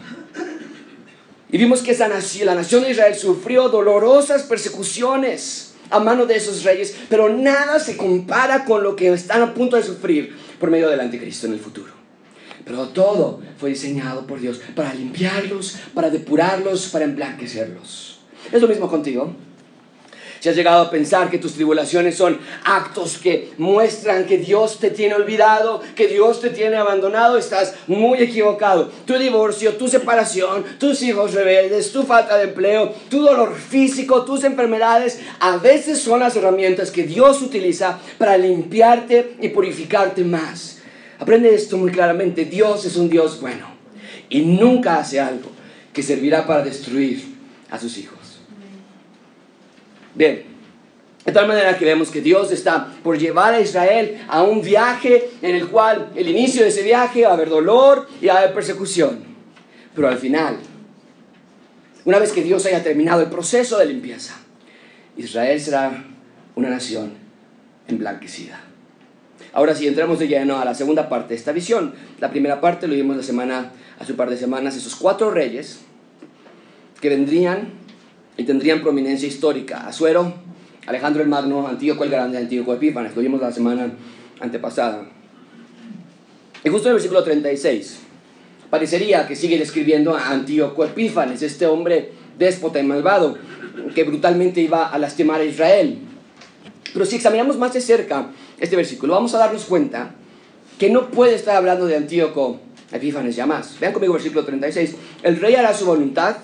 Y 1.51 1.59
vimos 1.59 1.83
que 1.83 1.93
esa 1.93 2.09
la 2.09 2.55
nación 2.55 2.83
de 2.83 2.91
Israel 2.91 3.15
sufrió 3.15 3.69
dolorosas 3.69 4.43
persecuciones 4.43 5.75
a 5.91 6.01
mano 6.01 6.27
de 6.27 6.37
esos 6.37 6.65
reyes, 6.65 6.97
pero 7.09 7.29
nada 7.29 7.79
se 7.79 7.97
compara 7.97 8.65
con 8.65 8.83
lo 8.83 8.97
que 8.97 9.13
están 9.13 9.43
a 9.43 9.55
punto 9.55 9.77
de 9.77 9.85
sufrir 9.85 10.37
por 10.59 10.71
medio 10.71 10.89
del 10.89 11.01
anticristo 11.01 11.47
en 11.47 11.53
el 11.53 11.61
futuro. 11.61 11.93
Pero 12.65 12.89
todo 12.89 13.41
fue 13.59 13.71
diseñado 13.71 14.27
por 14.27 14.41
Dios 14.41 14.61
para 14.75 14.93
limpiarlos, 14.93 15.77
para 15.95 16.11
depurarlos, 16.11 16.89
para 16.89 17.05
emblanquecerlos. 17.05 18.19
Es 18.53 18.61
lo 18.61 18.67
mismo 18.67 18.89
contigo. 18.89 19.33
Si 20.41 20.49
has 20.49 20.57
llegado 20.57 20.83
a 20.83 20.91
pensar 20.91 21.31
que 21.31 21.39
tus 21.39 21.55
tribulaciones 21.55 22.17
son 22.17 22.39
actos 22.65 23.19
que 23.19 23.53
muestran 23.59 24.27
que 24.27 24.39
Dios 24.39 24.79
te 24.79 24.91
tiene 24.91 25.15
olvidado, 25.15 25.81
que 25.95 26.09
Dios 26.09 26.41
te 26.41 26.51
tiene 26.51 26.77
abandonado, 26.77 27.39
estás 27.39 27.75
muy 27.87 28.19
equivocado. 28.19 28.91
Tu 29.07 29.15
divorcio, 29.19 29.75
tu 29.75 29.89
separación, 29.89 30.65
tus 30.79 31.03
hijos 31.03 31.35
rebeldes, 31.35 31.93
tu 31.93 32.03
falta 32.03 32.37
de 32.37 32.45
empleo, 32.45 32.93
tu 33.11 33.23
dolor 33.23 33.55
físico, 33.55 34.25
tus 34.25 34.45
enfermedades, 34.45 35.21
a 35.41 35.57
veces 35.57 36.01
son 36.01 36.21
las 36.21 36.37
herramientas 36.37 36.91
que 36.91 37.05
Dios 37.05 37.43
utiliza 37.43 37.99
para 38.19 38.37
limpiarte 38.37 39.37
y 39.41 39.49
purificarte 39.49 40.25
más. 40.25 40.79
Aprende 41.19 41.55
esto 41.55 41.77
muy 41.77 41.91
claramente. 41.91 42.45
Dios 42.45 42.85
es 42.85 42.97
un 42.97 43.09
Dios 43.09 43.41
bueno 43.41 43.67
y 44.29 44.41
nunca 44.43 44.99
hace 44.99 45.21
algo 45.21 45.51
que 45.93 46.03
servirá 46.03 46.47
para 46.47 46.63
destruir 46.63 47.25
a 47.71 47.79
sus 47.79 47.97
hijos. 47.99 48.16
Bien, 50.17 50.45
de 51.27 51.33
tal 51.33 51.47
manera 51.47 51.77
que 51.77 51.85
vemos 51.85 52.11
que 52.11 52.23
Dios 52.23 52.51
está 52.51 52.87
por 53.03 53.19
llevar 53.19 53.53
a 53.53 53.61
Israel 53.61 54.25
a 54.29 54.43
un 54.43 54.63
viaje 54.63 55.29
en 55.43 55.55
el 55.55 55.69
cual 55.69 56.11
el 56.17 56.29
inicio 56.29 56.63
de 56.63 56.69
ese 56.69 56.83
viaje 56.83 57.25
va 57.25 57.31
a 57.31 57.35
haber 57.35 57.51
dolor 57.51 58.09
y 58.23 58.27
va 58.27 58.35
a 58.35 58.39
haber 58.39 58.55
persecución. 58.55 59.19
Pero 59.95 60.09
al 60.09 60.17
final, 60.17 60.57
una 62.07 62.19
vez 62.19 62.33
que 62.33 62.43
Dios 62.43 62.65
haya 62.65 62.83
terminado 62.83 63.21
el 63.21 63.29
proceso 63.29 63.77
de 63.77 63.87
limpieza, 63.87 64.39
Israel 65.19 65.61
será 65.61 66.05
una 66.55 66.71
nación 66.71 67.13
emblanquecida. 67.89 68.61
Ahora 69.53 69.75
sí, 69.75 69.87
entramos 69.87 70.19
de 70.19 70.29
lleno 70.29 70.59
a 70.59 70.65
la 70.65 70.75
segunda 70.75 71.11
parte 71.11 71.31
de 71.31 71.35
esta 71.37 71.53
visión. 71.53 71.95
La 72.21 72.31
primera 72.31 72.61
parte 72.61 72.87
lo 72.87 72.95
vimos 72.95 73.17
la 73.17 73.23
semana, 73.23 73.73
hace 73.99 74.13
un 74.13 74.19
par 74.19 74.31
de 74.31 74.39
semanas, 74.39 74.77
esos 74.77 74.97
cuatro 74.97 75.31
reyes 75.31 75.81
que 77.01 77.11
vendrían 77.11 77.86
y 78.37 78.45
tendrían 78.45 78.83
prominencia 78.83 79.27
histórica. 79.29 79.87
Azuero, 79.87 80.33
Alejandro 80.87 81.23
el 81.23 81.29
Magno, 81.29 81.67
Antíoco 81.67 82.05
el 82.05 82.11
Grande, 82.11 82.39
Antíoco 82.39 82.75
Epífanes, 82.75 83.15
lo 83.17 83.23
vimos 83.23 83.41
la 83.41 83.53
semana 83.53 83.91
antepasada. 84.41 85.07
Y 86.65 86.69
justo 86.69 86.89
en 86.89 86.91
el 86.91 86.95
versículo 86.95 87.23
36, 87.23 87.99
parecería 88.71 89.27
que 89.27 89.37
sigue 89.37 89.59
describiendo 89.59 90.15
a 90.15 90.31
Antíoco 90.31 90.85
Epífanes, 90.85 91.43
este 91.43 91.67
hombre 91.67 92.13
déspota 92.39 92.81
y 92.81 92.83
malvado, 92.83 93.37
que 93.95 94.05
brutalmente 94.05 94.61
iba 94.61 94.87
a 94.87 94.99
lastimar 94.99 95.41
a 95.41 95.45
Israel. 95.45 95.99
Pero 96.93 97.05
si 97.05 97.17
examinamos 97.17 97.59
más 97.59 97.75
de 97.75 97.81
cerca 97.81 98.29
este 98.59 98.77
versículo, 98.77 99.15
vamos 99.15 99.35
a 99.35 99.39
darnos 99.39 99.65
cuenta 99.65 100.15
que 100.79 100.91
no 100.91 101.11
puede 101.11 101.35
estar 101.35 101.57
hablando 101.57 101.87
de 101.87 101.97
Antíoco 101.97 102.61
Epífanes 102.93 103.37
ya 103.37 103.47
más. 103.47 103.79
Vean 103.81 103.93
conmigo 103.93 104.15
el 104.15 104.19
versículo 104.19 104.45
36. 104.45 104.95
El 105.23 105.41
rey 105.41 105.55
hará 105.55 105.75
su 105.75 105.87
voluntad 105.87 106.37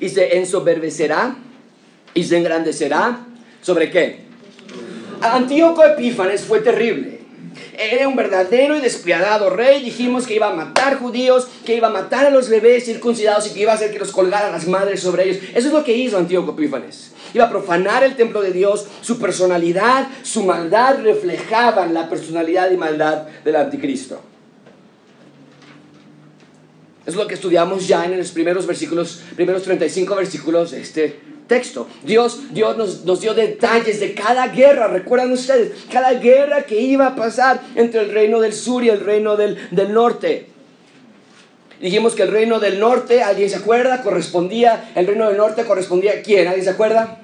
y 0.00 0.08
se 0.08 0.38
ensoberbecerá 0.38 1.36
y 2.14 2.24
se 2.24 2.38
engrandecerá. 2.38 3.26
¿Sobre 3.62 3.90
qué? 3.90 4.20
Antíoco 5.20 5.84
Epífanes 5.84 6.42
fue 6.42 6.60
terrible. 6.60 7.20
Era 7.76 8.08
un 8.08 8.16
verdadero 8.16 8.76
y 8.76 8.80
despiadado 8.80 9.50
rey. 9.50 9.82
Dijimos 9.82 10.26
que 10.26 10.34
iba 10.34 10.48
a 10.48 10.54
matar 10.54 10.98
judíos, 10.98 11.48
que 11.64 11.74
iba 11.74 11.88
a 11.88 11.90
matar 11.90 12.26
a 12.26 12.30
los 12.30 12.48
bebés 12.48 12.84
circuncidados 12.84 13.46
y 13.46 13.54
que 13.54 13.60
iba 13.60 13.72
a 13.72 13.74
hacer 13.74 13.92
que 13.92 13.98
los 13.98 14.12
colgaran 14.12 14.52
las 14.52 14.66
madres 14.66 15.00
sobre 15.00 15.24
ellos. 15.24 15.42
Eso 15.54 15.68
es 15.68 15.74
lo 15.74 15.84
que 15.84 15.96
hizo 15.96 16.16
Antíoco 16.16 16.52
Epífanes. 16.52 17.12
Iba 17.34 17.44
a 17.44 17.50
profanar 17.50 18.02
el 18.02 18.16
templo 18.16 18.40
de 18.40 18.52
Dios. 18.52 18.86
Su 19.02 19.18
personalidad, 19.18 20.08
su 20.22 20.44
maldad 20.44 21.00
reflejaban 21.02 21.92
la 21.92 22.08
personalidad 22.08 22.70
y 22.70 22.76
maldad 22.76 23.26
del 23.44 23.56
anticristo. 23.56 24.29
Es 27.06 27.14
lo 27.14 27.26
que 27.26 27.34
estudiamos 27.34 27.88
ya 27.88 28.04
en 28.04 28.16
los 28.18 28.30
primeros 28.30 28.66
versículos, 28.66 29.22
primeros 29.34 29.62
35 29.62 30.14
versículos 30.14 30.72
de 30.72 30.80
este 30.80 31.20
texto. 31.46 31.88
Dios, 32.04 32.40
Dios 32.52 32.76
nos, 32.76 33.04
nos, 33.04 33.20
dio 33.20 33.34
detalles 33.34 33.98
de 34.00 34.14
cada 34.14 34.48
guerra, 34.48 34.86
recuerdan 34.86 35.32
ustedes, 35.32 35.72
cada 35.90 36.12
guerra 36.14 36.62
que 36.62 36.80
iba 36.80 37.08
a 37.08 37.16
pasar 37.16 37.60
entre 37.74 38.02
el 38.02 38.12
reino 38.12 38.40
del 38.40 38.52
sur 38.52 38.84
y 38.84 38.88
el 38.88 39.00
reino 39.00 39.36
del, 39.36 39.58
del 39.70 39.92
norte. 39.92 40.46
Dijimos 41.80 42.14
que 42.14 42.22
el 42.22 42.30
reino 42.30 42.60
del 42.60 42.78
norte, 42.78 43.22
¿alguien 43.22 43.48
se 43.48 43.56
acuerda? 43.56 44.02
Correspondía, 44.02 44.92
el 44.94 45.06
reino 45.06 45.26
del 45.28 45.38
norte 45.38 45.64
correspondía 45.64 46.12
a 46.12 46.22
quién, 46.22 46.46
¿alguien 46.46 46.64
se 46.64 46.70
acuerda? 46.70 47.18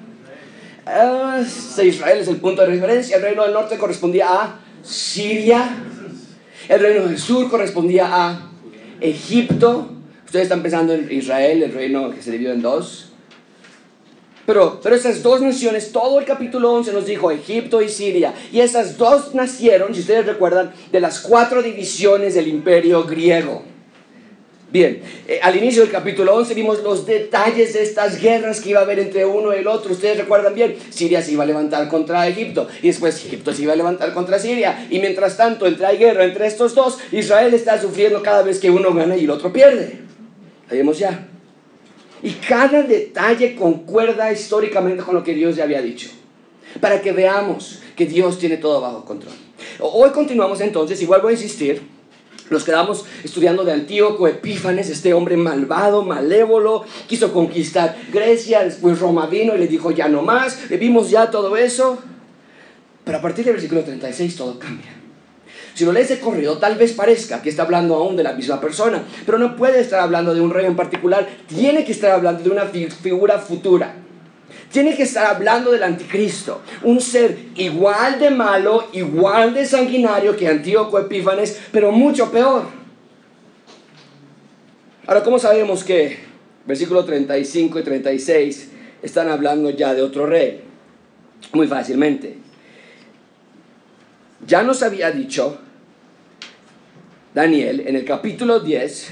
Ah, 0.85 1.41
Israel 1.83 2.19
es 2.19 2.27
el 2.27 2.37
punto 2.37 2.63
de 2.63 2.69
referencia, 2.69 3.17
el 3.17 3.21
reino 3.21 3.43
del 3.43 3.53
norte 3.53 3.77
correspondía 3.77 4.27
a 4.29 4.59
Siria, 4.83 5.69
el 6.67 6.79
reino 6.79 7.07
del 7.07 7.19
sur 7.19 7.49
correspondía 7.49 8.07
a 8.09 8.46
Egipto. 9.01 9.89
Ustedes 10.25 10.43
están 10.43 10.61
pensando 10.61 10.93
en 10.93 11.11
Israel, 11.11 11.63
el 11.63 11.73
reino 11.73 12.11
que 12.11 12.21
se 12.21 12.31
dividió 12.31 12.53
en 12.53 12.61
dos. 12.61 13.11
Pero, 14.45 14.79
pero 14.81 14.95
esas 14.95 15.23
dos 15.23 15.41
naciones, 15.41 15.91
todo 15.91 16.19
el 16.19 16.25
capítulo 16.25 16.71
11 16.73 16.93
nos 16.93 17.05
dijo 17.05 17.31
Egipto 17.31 17.81
y 17.81 17.89
Siria. 17.89 18.33
Y 18.51 18.61
esas 18.61 18.97
dos 18.97 19.35
nacieron, 19.35 19.93
si 19.93 20.01
ustedes 20.01 20.25
recuerdan, 20.25 20.71
de 20.91 21.01
las 21.01 21.19
cuatro 21.19 21.61
divisiones 21.61 22.33
del 22.33 22.47
imperio 22.47 23.03
griego. 23.03 23.63
Bien, 24.69 25.01
eh, 25.29 25.39
al 25.41 25.55
inicio 25.55 25.81
del 25.81 25.91
capítulo 25.91 26.35
11 26.35 26.53
vimos 26.53 26.83
los 26.83 27.05
detalles 27.05 27.73
de 27.73 27.83
estas 27.83 28.21
guerras 28.21 28.59
que 28.59 28.71
iba 28.71 28.81
a 28.81 28.83
haber 28.83 28.99
entre 28.99 29.25
uno 29.25 29.55
y 29.55 29.59
el 29.59 29.67
otro. 29.67 29.93
Ustedes 29.93 30.17
recuerdan 30.17 30.55
bien, 30.55 30.75
Siria 30.89 31.21
se 31.21 31.31
iba 31.31 31.43
a 31.43 31.47
levantar 31.47 31.87
contra 31.87 32.27
Egipto 32.27 32.67
y 32.81 32.87
después 32.87 33.15
Egipto 33.25 33.53
se 33.53 33.61
iba 33.61 33.71
a 33.71 33.77
levantar 33.77 34.13
contra 34.13 34.39
Siria. 34.39 34.85
Y 34.89 34.99
mientras 34.99 35.37
tanto, 35.37 35.67
entre 35.67 35.85
hay 35.85 35.97
guerra 35.97 36.25
entre 36.25 36.47
estos 36.47 36.75
dos, 36.75 36.97
Israel 37.13 37.53
está 37.53 37.81
sufriendo 37.81 38.21
cada 38.21 38.43
vez 38.43 38.59
que 38.59 38.69
uno 38.69 38.93
gana 38.93 39.15
y 39.15 39.23
el 39.23 39.29
otro 39.29 39.53
pierde. 39.53 39.99
Ahí 40.69 40.83
ya. 40.95 41.29
Y 42.21 42.31
cada 42.31 42.83
detalle 42.83 43.55
concuerda 43.55 44.33
históricamente 44.33 45.01
con 45.01 45.15
lo 45.15 45.23
que 45.23 45.33
Dios 45.33 45.55
ya 45.55 45.63
había 45.63 45.81
dicho. 45.81 46.09
Para 46.81 47.01
que 47.01 47.13
veamos 47.13 47.79
que 47.95 48.05
Dios 48.05 48.37
tiene 48.37 48.57
todo 48.57 48.81
bajo 48.81 49.05
control. 49.05 49.33
Hoy 49.79 50.09
continuamos 50.09 50.59
entonces, 50.59 51.01
igual 51.01 51.21
voy 51.21 51.31
a 51.31 51.35
insistir 51.35 51.96
Nos 52.49 52.63
quedamos 52.63 53.05
estudiando 53.23 53.65
de 53.65 53.73
Antíoco 53.73 54.27
Epífanes, 54.27 54.89
este 54.89 55.13
hombre 55.13 55.35
malvado, 55.35 56.03
malévolo, 56.03 56.85
quiso 57.07 57.33
conquistar 57.33 57.97
Grecia, 58.11 58.63
después 58.63 58.99
Roma 58.99 59.27
vino 59.27 59.55
y 59.55 59.59
le 59.59 59.67
dijo 59.67 59.91
ya 59.91 60.07
no 60.07 60.21
más, 60.21 60.69
vimos 60.69 61.09
ya 61.09 61.29
todo 61.29 61.57
eso. 61.57 61.97
Pero 63.03 63.17
a 63.17 63.21
partir 63.21 63.45
del 63.45 63.55
versículo 63.55 63.83
36 63.83 64.35
todo 64.35 64.57
cambia. 64.59 64.91
Si 65.73 65.85
lo 65.85 65.91
lees 65.91 66.09
de 66.09 66.19
corrido, 66.19 66.57
tal 66.57 66.75
vez 66.75 66.93
parezca 66.93 67.41
que 67.41 67.49
está 67.49 67.63
hablando 67.63 67.95
aún 67.95 68.15
de 68.15 68.23
la 68.23 68.33
misma 68.33 68.59
persona, 68.59 69.03
pero 69.25 69.37
no 69.37 69.55
puede 69.55 69.79
estar 69.79 69.99
hablando 69.99 70.33
de 70.33 70.41
un 70.41 70.49
rey 70.49 70.65
en 70.65 70.75
particular, 70.75 71.27
tiene 71.47 71.85
que 71.85 71.91
estar 71.91 72.11
hablando 72.11 72.43
de 72.43 72.49
una 72.49 72.65
figura 72.65 73.37
futura. 73.39 74.06
Tiene 74.71 74.95
que 74.95 75.03
estar 75.03 75.25
hablando 75.25 75.71
del 75.71 75.83
anticristo, 75.83 76.61
un 76.83 76.99
ser 76.99 77.37
igual 77.55 78.19
de 78.19 78.29
malo, 78.29 78.89
igual 78.91 79.53
de 79.53 79.65
sanguinario 79.65 80.35
que 80.35 80.47
Antíoco 80.47 80.99
Epífanes, 80.99 81.59
pero 81.71 81.91
mucho 81.91 82.29
peor. 82.31 82.63
Ahora, 85.07 85.23
¿cómo 85.23 85.39
sabemos 85.39 85.85
que 85.85 86.17
versículo 86.65 87.05
35 87.05 87.79
y 87.79 87.83
36 87.83 88.69
están 89.01 89.29
hablando 89.29 89.69
ya 89.69 89.93
de 89.93 90.01
otro 90.01 90.25
rey? 90.25 90.61
Muy 91.53 91.65
fácilmente. 91.67 92.35
Ya 94.45 94.63
nos 94.63 94.83
había 94.83 95.11
dicho 95.11 95.59
Daniel 97.33 97.83
en 97.87 97.95
el 97.95 98.03
capítulo 98.03 98.59
10 98.59 99.11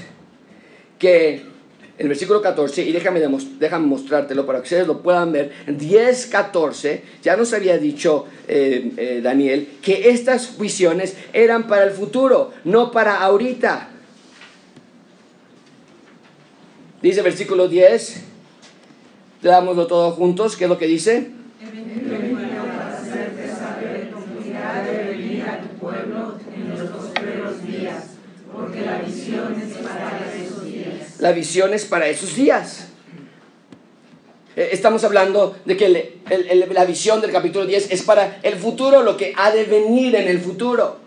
que 0.98 1.55
el 1.98 2.08
versículo 2.08 2.42
14, 2.42 2.84
y 2.84 2.92
déjame, 2.92 3.20
déjame 3.58 3.86
mostrártelo 3.86 4.44
para 4.44 4.58
que 4.58 4.64
ustedes 4.64 4.86
lo 4.86 5.02
puedan 5.02 5.32
ver, 5.32 5.52
10, 5.66 6.26
14, 6.26 7.02
ya 7.22 7.36
nos 7.36 7.52
había 7.52 7.78
dicho 7.78 8.26
eh, 8.48 8.92
eh, 8.96 9.20
Daniel 9.22 9.68
que 9.80 10.10
estas 10.10 10.58
visiones 10.58 11.16
eran 11.32 11.66
para 11.66 11.84
el 11.84 11.92
futuro, 11.92 12.52
no 12.64 12.90
para 12.90 13.20
ahorita. 13.20 13.90
Dice 17.00 17.22
versículo 17.22 17.68
10, 17.68 18.22
dámoslo 19.42 19.86
todo 19.86 20.10
juntos, 20.12 20.56
¿qué 20.56 20.64
es 20.64 20.70
lo 20.70 20.78
que 20.78 20.86
dice? 20.86 21.30
porque 28.56 28.80
la 28.80 28.98
visión 28.98 29.54
es 29.60 29.76
para. 29.78 30.25
La 31.18 31.32
visión 31.32 31.72
es 31.72 31.84
para 31.84 32.08
esos 32.08 32.34
días. 32.36 32.88
Eh, 34.56 34.70
estamos 34.72 35.04
hablando 35.04 35.56
de 35.64 35.76
que 35.76 36.20
la 36.72 36.84
visión 36.84 37.20
del 37.20 37.32
capítulo 37.32 37.66
10 37.66 37.90
es 37.90 38.02
para 38.02 38.38
el 38.42 38.56
futuro, 38.56 39.02
lo 39.02 39.16
que 39.16 39.32
ha 39.36 39.50
de 39.50 39.64
venir 39.64 40.14
en 40.16 40.28
el 40.28 40.40
futuro. 40.40 40.98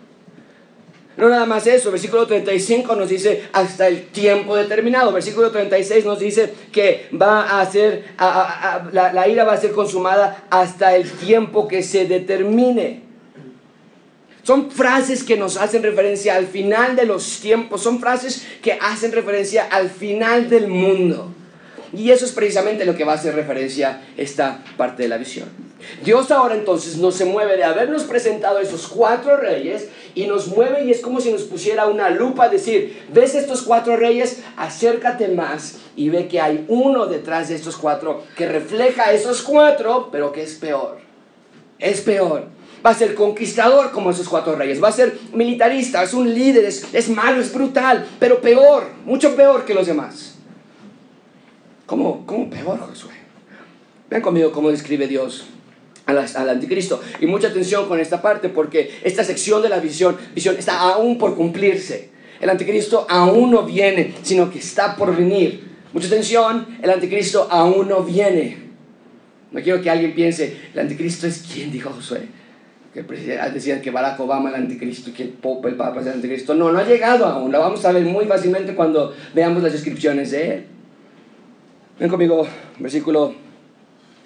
No 1.16 1.28
nada 1.28 1.44
más 1.44 1.66
eso, 1.66 1.90
versículo 1.90 2.26
35 2.26 2.96
nos 2.96 3.08
dice 3.08 3.42
hasta 3.52 3.88
el 3.88 4.06
tiempo 4.06 4.56
determinado, 4.56 5.12
versículo 5.12 5.50
36 5.50 6.04
nos 6.04 6.18
dice 6.18 6.50
que 6.72 7.08
va 7.20 7.60
a 7.60 7.70
ser, 7.70 8.14
la, 8.18 9.12
la 9.12 9.28
ira 9.28 9.44
va 9.44 9.52
a 9.52 9.60
ser 9.60 9.72
consumada 9.72 10.44
hasta 10.48 10.96
el 10.96 11.10
tiempo 11.10 11.68
que 11.68 11.82
se 11.82 12.06
determine. 12.06 13.09
Son 14.50 14.68
frases 14.68 15.22
que 15.22 15.36
nos 15.36 15.56
hacen 15.58 15.84
referencia 15.84 16.34
al 16.34 16.44
final 16.44 16.96
de 16.96 17.06
los 17.06 17.38
tiempos, 17.38 17.84
son 17.84 18.00
frases 18.00 18.44
que 18.60 18.72
hacen 18.80 19.12
referencia 19.12 19.62
al 19.70 19.88
final 19.88 20.50
del 20.50 20.66
mundo. 20.66 21.32
Y 21.92 22.10
eso 22.10 22.24
es 22.24 22.32
precisamente 22.32 22.84
lo 22.84 22.96
que 22.96 23.04
va 23.04 23.12
a 23.12 23.14
hacer 23.14 23.36
referencia 23.36 24.02
esta 24.16 24.64
parte 24.76 25.04
de 25.04 25.08
la 25.08 25.18
visión. 25.18 25.48
Dios 26.02 26.32
ahora 26.32 26.56
entonces 26.56 26.96
no 26.96 27.12
se 27.12 27.26
mueve 27.26 27.56
de 27.56 27.62
habernos 27.62 28.02
presentado 28.02 28.58
esos 28.58 28.88
cuatro 28.88 29.36
reyes 29.36 29.86
y 30.16 30.26
nos 30.26 30.48
mueve 30.48 30.82
y 30.82 30.90
es 30.90 31.00
como 31.00 31.20
si 31.20 31.30
nos 31.30 31.42
pusiera 31.42 31.86
una 31.86 32.10
lupa, 32.10 32.48
decir, 32.48 33.04
ves 33.12 33.36
estos 33.36 33.62
cuatro 33.62 33.96
reyes, 33.96 34.42
acércate 34.56 35.28
más 35.28 35.76
y 35.94 36.08
ve 36.08 36.26
que 36.26 36.40
hay 36.40 36.64
uno 36.66 37.06
detrás 37.06 37.50
de 37.50 37.54
estos 37.54 37.76
cuatro 37.76 38.24
que 38.36 38.48
refleja 38.48 39.12
esos 39.12 39.42
cuatro, 39.42 40.08
pero 40.10 40.32
que 40.32 40.42
es 40.42 40.56
peor. 40.56 40.98
Es 41.78 42.00
peor 42.00 42.58
va 42.84 42.90
a 42.90 42.94
ser 42.94 43.14
conquistador 43.14 43.90
como 43.90 44.10
esos 44.10 44.28
cuatro 44.28 44.56
reyes, 44.56 44.82
va 44.82 44.88
a 44.88 44.92
ser 44.92 45.18
militarista, 45.32 46.02
es 46.02 46.14
un 46.14 46.32
líder, 46.32 46.64
es, 46.64 47.08
malo, 47.10 47.40
es 47.40 47.52
brutal, 47.52 48.06
pero 48.18 48.40
peor, 48.40 48.84
mucho 49.04 49.34
peor 49.36 49.64
que 49.64 49.74
los 49.74 49.86
demás. 49.86 50.36
¿Cómo, 51.86 52.24
cómo 52.26 52.48
peor, 52.48 52.78
Josué? 52.78 53.12
Vean 54.08 54.22
conmigo 54.22 54.52
cómo 54.52 54.70
describe 54.70 55.06
Dios 55.06 55.46
al, 56.06 56.48
anticristo. 56.48 57.00
Y 57.20 57.26
mucha 57.26 57.48
atención 57.48 57.88
con 57.88 58.00
esta 58.00 58.22
parte 58.22 58.48
porque 58.48 58.98
esta 59.02 59.24
sección 59.24 59.62
de 59.62 59.68
la 59.68 59.78
visión, 59.78 60.16
visión 60.34 60.56
está 60.56 60.78
aún 60.80 61.18
por 61.18 61.36
cumplirse. 61.36 62.10
El 62.40 62.48
anticristo 62.48 63.06
aún 63.08 63.50
no 63.50 63.64
viene, 63.64 64.14
sino 64.22 64.50
que 64.50 64.60
está 64.60 64.96
por 64.96 65.14
venir. 65.14 65.68
Mucha 65.92 66.06
atención, 66.06 66.78
el 66.80 66.90
anticristo 66.90 67.48
aún 67.50 67.88
no 67.88 68.02
viene. 68.02 68.70
No 69.50 69.60
quiero 69.60 69.82
que 69.82 69.90
alguien 69.90 70.14
piense, 70.14 70.56
el 70.72 70.80
anticristo 70.80 71.26
es 71.26 71.44
quien 71.52 71.72
dijo 71.72 71.90
Josué 71.90 72.39
que 72.92 73.02
decían 73.02 73.80
que 73.80 73.90
Barack 73.90 74.18
Obama 74.18 74.48
el 74.48 74.56
anticristo, 74.56 75.12
que 75.14 75.22
el 75.22 75.30
Papa 75.76 76.00
es 76.00 76.06
el 76.06 76.14
anticristo. 76.14 76.54
No, 76.54 76.72
no 76.72 76.78
ha 76.78 76.84
llegado 76.84 77.24
aún. 77.24 77.52
Lo 77.52 77.60
vamos 77.60 77.84
a 77.84 77.92
ver 77.92 78.04
muy 78.04 78.24
fácilmente 78.24 78.74
cuando 78.74 79.14
veamos 79.32 79.62
las 79.62 79.72
descripciones 79.72 80.32
de 80.32 80.54
él. 80.54 80.66
Ven 82.00 82.08
conmigo, 82.08 82.46
versículo 82.78 83.34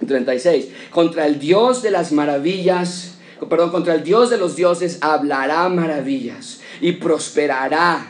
36. 0.07 0.69
Contra 0.91 1.27
el 1.27 1.39
Dios 1.39 1.83
de 1.83 1.91
las 1.91 2.13
maravillas, 2.13 3.19
perdón, 3.51 3.71
contra 3.71 3.95
el 3.95 4.03
Dios 4.03 4.31
de 4.31 4.39
los 4.39 4.57
dioses 4.57 4.99
hablará 5.03 5.69
maravillas 5.69 6.61
y 6.81 6.93
prosperará 6.93 8.07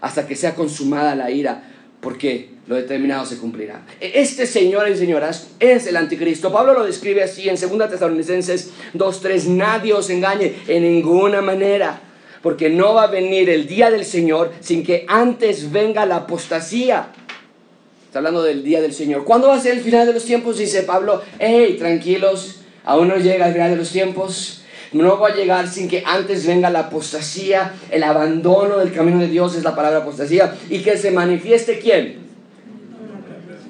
hasta 0.00 0.26
que 0.26 0.36
sea 0.36 0.54
consumada 0.54 1.16
la 1.16 1.30
ira, 1.30 1.64
porque 2.06 2.50
lo 2.68 2.76
determinado 2.76 3.26
se 3.26 3.36
cumplirá. 3.36 3.84
E, 4.00 4.20
este 4.20 4.46
señor 4.46 4.88
y 4.88 4.96
señoras 4.96 5.48
es 5.58 5.88
el 5.88 5.96
anticristo. 5.96 6.52
Pablo 6.52 6.72
lo 6.72 6.84
describe 6.84 7.20
así 7.24 7.48
en 7.48 7.56
2 7.56 7.90
Tesalonicenses 7.90 8.70
2.3. 8.94 9.46
Nadie 9.48 9.92
os 9.92 10.08
engañe 10.08 10.54
en 10.68 10.84
ninguna 10.84 11.42
manera, 11.42 11.98
porque 12.44 12.70
no 12.70 12.94
va 12.94 13.02
a 13.02 13.06
venir 13.08 13.50
el 13.50 13.66
día 13.66 13.90
del 13.90 14.04
Señor 14.04 14.52
sin 14.60 14.84
que 14.84 15.04
antes 15.08 15.72
venga 15.72 16.06
la 16.06 16.18
apostasía. 16.18 17.08
Está 18.06 18.20
hablando 18.20 18.44
del 18.44 18.62
día 18.62 18.80
del 18.80 18.92
Señor. 18.92 19.24
¿Cuándo 19.24 19.48
va 19.48 19.56
a 19.56 19.60
ser 19.60 19.72
el 19.72 19.80
final 19.80 20.06
de 20.06 20.12
los 20.12 20.24
tiempos? 20.24 20.58
Dice 20.58 20.84
Pablo, 20.84 21.22
hey, 21.40 21.74
tranquilos, 21.76 22.60
aún 22.84 23.08
no 23.08 23.16
llega 23.16 23.48
el 23.48 23.52
final 23.52 23.70
de 23.70 23.76
los 23.78 23.90
tiempos. 23.90 24.62
No 24.96 25.18
va 25.18 25.28
a 25.28 25.34
llegar 25.34 25.68
sin 25.68 25.88
que 25.88 26.02
antes 26.04 26.46
venga 26.46 26.70
la 26.70 26.80
apostasía, 26.80 27.74
el 27.90 28.02
abandono 28.02 28.78
del 28.78 28.92
camino 28.92 29.18
de 29.18 29.28
Dios 29.28 29.54
es 29.56 29.64
la 29.64 29.76
palabra 29.76 29.98
apostasía, 29.98 30.54
y 30.70 30.80
que 30.80 30.96
se 30.96 31.10
manifieste 31.10 31.78
quién? 31.78 32.26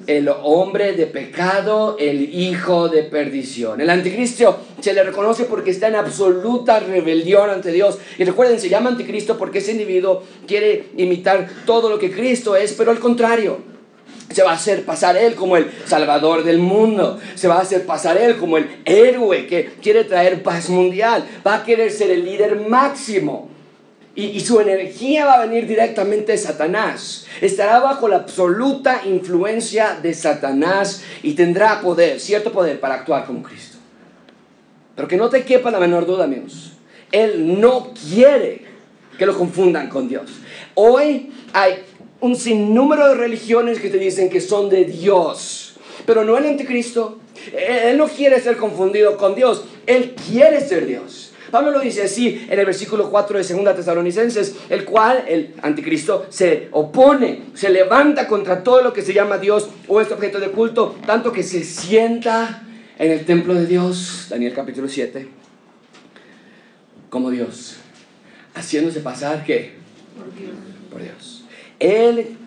el 0.07 0.29
hombre 0.29 0.93
de 0.93 1.05
pecado, 1.05 1.97
el 1.99 2.33
hijo 2.33 2.87
de 2.87 3.03
perdición. 3.03 3.81
El 3.81 3.89
anticristo 3.89 4.57
se 4.79 4.93
le 4.93 5.03
reconoce 5.03 5.43
porque 5.43 5.71
está 5.71 5.89
en 5.89 5.95
absoluta 5.95 6.79
rebelión 6.79 7.49
ante 7.49 7.73
Dios. 7.73 7.99
Y 8.17 8.23
recuerden, 8.23 8.59
se 8.59 8.69
llama 8.69 8.89
anticristo 8.89 9.37
porque 9.37 9.59
ese 9.59 9.73
individuo 9.73 10.23
quiere 10.47 10.85
imitar 10.95 11.49
todo 11.65 11.89
lo 11.89 11.99
que 11.99 12.09
Cristo 12.09 12.55
es, 12.55 12.71
pero 12.71 12.91
al 12.91 12.99
contrario. 12.99 13.76
Se 14.31 14.43
va 14.43 14.51
a 14.51 14.55
hacer 14.55 14.83
pasar 14.83 15.15
él 15.15 15.35
como 15.35 15.57
el 15.57 15.71
salvador 15.85 16.43
del 16.43 16.59
mundo. 16.59 17.19
Se 17.35 17.47
va 17.47 17.55
a 17.55 17.61
hacer 17.61 17.85
pasar 17.85 18.17
él 18.17 18.37
como 18.37 18.57
el 18.57 18.81
héroe 18.85 19.47
que 19.47 19.65
quiere 19.81 20.03
traer 20.03 20.43
paz 20.43 20.69
mundial. 20.69 21.25
Va 21.45 21.55
a 21.55 21.63
querer 21.63 21.91
ser 21.91 22.11
el 22.11 22.25
líder 22.25 22.59
máximo. 22.67 23.49
Y, 24.15 24.39
su 24.39 24.59
energía 24.59 25.25
va 25.27 25.33
a 25.33 25.45
venir 25.45 25.67
directamente 25.67 26.31
de 26.31 26.39
Satanás. 26.39 27.27
Estará 27.39 27.79
bajo 27.79 28.07
la 28.07 28.15
absoluta 28.15 29.01
influencia 29.05 29.99
de 30.01 30.11
Satanás 30.15 31.03
y 31.21 31.33
tendrá 31.33 31.81
poder, 31.81 32.19
cierto 32.19 32.51
poder, 32.51 32.79
para 32.79 32.95
actuar 32.95 33.25
como 33.27 33.43
Cristo. 33.43 33.77
Pero 34.95 35.07
que 35.07 35.17
no 35.17 35.29
te 35.29 35.43
quepa 35.43 35.69
la 35.69 35.79
menor 35.79 36.07
duda, 36.07 36.23
amigos. 36.23 36.71
Él 37.11 37.61
no 37.61 37.93
quiere 37.93 38.65
que 39.19 39.25
lo 39.27 39.37
confundan 39.37 39.87
con 39.87 40.09
Dios. 40.09 40.31
Hoy 40.73 41.31
hay 41.53 41.83
un 42.19 42.35
sinnúmero 42.35 43.09
de 43.09 43.15
religiones 43.15 43.79
que 43.79 43.89
te 43.89 43.97
dicen 43.97 44.29
que 44.29 44.41
son 44.41 44.69
de 44.69 44.85
Dios, 44.85 45.75
pero 46.05 46.23
no 46.23 46.37
el 46.37 46.45
anticristo. 46.45 47.19
Él 47.55 47.97
no 47.97 48.07
quiere 48.07 48.41
ser 48.41 48.57
confundido 48.57 49.17
con 49.17 49.35
Dios, 49.35 49.63
él 49.85 50.15
quiere 50.27 50.61
ser 50.61 50.85
Dios. 50.85 51.31
Pablo 51.51 51.71
lo 51.71 51.79
dice 51.79 52.03
así 52.03 52.45
en 52.49 52.59
el 52.59 52.65
versículo 52.65 53.09
4 53.09 53.41
de 53.41 53.63
2 53.63 53.75
Tesalonicenses, 53.75 54.55
el 54.69 54.83
cual 54.83 55.23
el 55.27 55.53
anticristo 55.61 56.25
se 56.29 56.67
opone, 56.71 57.43
se 57.53 57.69
levanta 57.69 58.27
contra 58.27 58.63
todo 58.63 58.81
lo 58.81 58.91
que 58.91 59.01
se 59.01 59.13
llama 59.13 59.37
Dios 59.37 59.69
o 59.87 60.01
este 60.01 60.13
objeto 60.13 60.39
de 60.39 60.49
culto, 60.49 60.97
tanto 61.05 61.31
que 61.31 61.43
se 61.43 61.63
sienta 61.63 62.63
en 62.99 63.11
el 63.11 63.25
templo 63.25 63.53
de 63.53 63.65
Dios, 63.65 64.27
Daniel 64.29 64.53
capítulo 64.53 64.89
7, 64.89 65.27
como 67.09 67.29
Dios, 67.29 67.77
haciéndose 68.53 68.99
pasar 68.99 69.45
que 69.45 69.75
por 70.17 70.35
Dios. 70.37 70.55
Por 70.91 71.01
Dios. 71.03 71.36
Él 71.79 72.37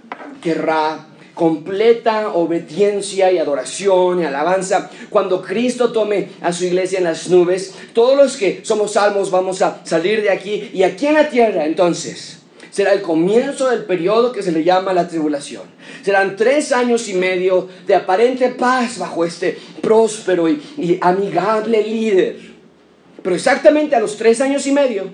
querrá 0.43 1.07
completa 1.35 2.35
obediencia 2.35 3.33
y 3.33 3.39
adoración 3.39 4.21
y 4.21 4.25
alabanza. 4.25 4.91
Cuando 5.09 5.41
Cristo 5.41 5.91
tome 5.91 6.29
a 6.43 6.53
su 6.53 6.65
iglesia 6.65 6.99
en 6.99 7.05
las 7.05 7.29
nubes, 7.31 7.75
todos 7.95 8.17
los 8.17 8.37
que 8.37 8.61
somos 8.63 8.93
salmos 8.93 9.31
vamos 9.31 9.63
a 9.63 9.81
salir 9.85 10.23
de 10.23 10.31
aquí 10.31 10.71
y 10.75 10.83
aquí 10.83 11.07
en 11.07 11.15
la 11.15 11.31
tierra 11.31 11.65
entonces 11.65 12.41
será 12.71 12.93
el 12.93 13.03
comienzo 13.03 13.69
del 13.69 13.85
periodo 13.85 14.33
que 14.33 14.43
se 14.43 14.53
le 14.53 14.65
llama 14.65 14.93
la 14.93 15.09
tribulación. 15.09 15.63
Serán 16.03 16.37
tres 16.37 16.73
años 16.73 17.09
y 17.09 17.15
medio 17.15 17.69
de 17.87 17.95
aparente 17.95 18.51
paz 18.51 18.99
bajo 18.99 19.25
este 19.25 19.59
próspero 19.81 20.49
y, 20.49 20.99
amigable 21.01 21.83
líder. 21.83 22.37
Pero 23.23 23.35
exactamente 23.35 23.97
a 23.97 24.01
los 24.01 24.17
tres 24.17 24.41
años 24.41 24.67
y 24.67 24.73
medio, 24.73 25.11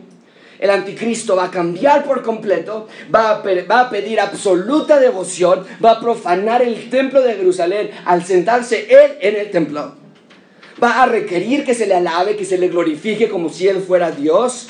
el 0.58 0.70
anticristo 0.70 1.36
va 1.36 1.44
a 1.44 1.50
cambiar 1.50 2.04
por 2.04 2.22
completo, 2.22 2.88
va 3.14 3.30
a, 3.30 3.90
pedir 3.90 4.20
absoluta 4.20 4.98
devoción, 4.98 5.64
va 5.84 5.92
a 5.92 6.00
profanar 6.00 6.62
el 6.62 6.90
templo 6.90 7.20
de 7.22 7.34
Jerusalén 7.34 7.90
al 8.04 8.24
sentarse 8.24 8.86
él 8.88 9.12
en 9.20 9.36
el 9.36 9.50
templo. 9.50 9.94
Va 10.82 11.02
a 11.02 11.06
requerir 11.06 11.64
que 11.64 11.74
se 11.74 11.86
le 11.86 11.94
alabe, 11.94 12.36
que 12.36 12.44
se 12.44 12.58
le 12.58 12.68
glorifique 12.68 13.28
como 13.28 13.48
si 13.48 13.66
él 13.68 13.82
fuera 13.82 14.10
Dios. 14.10 14.68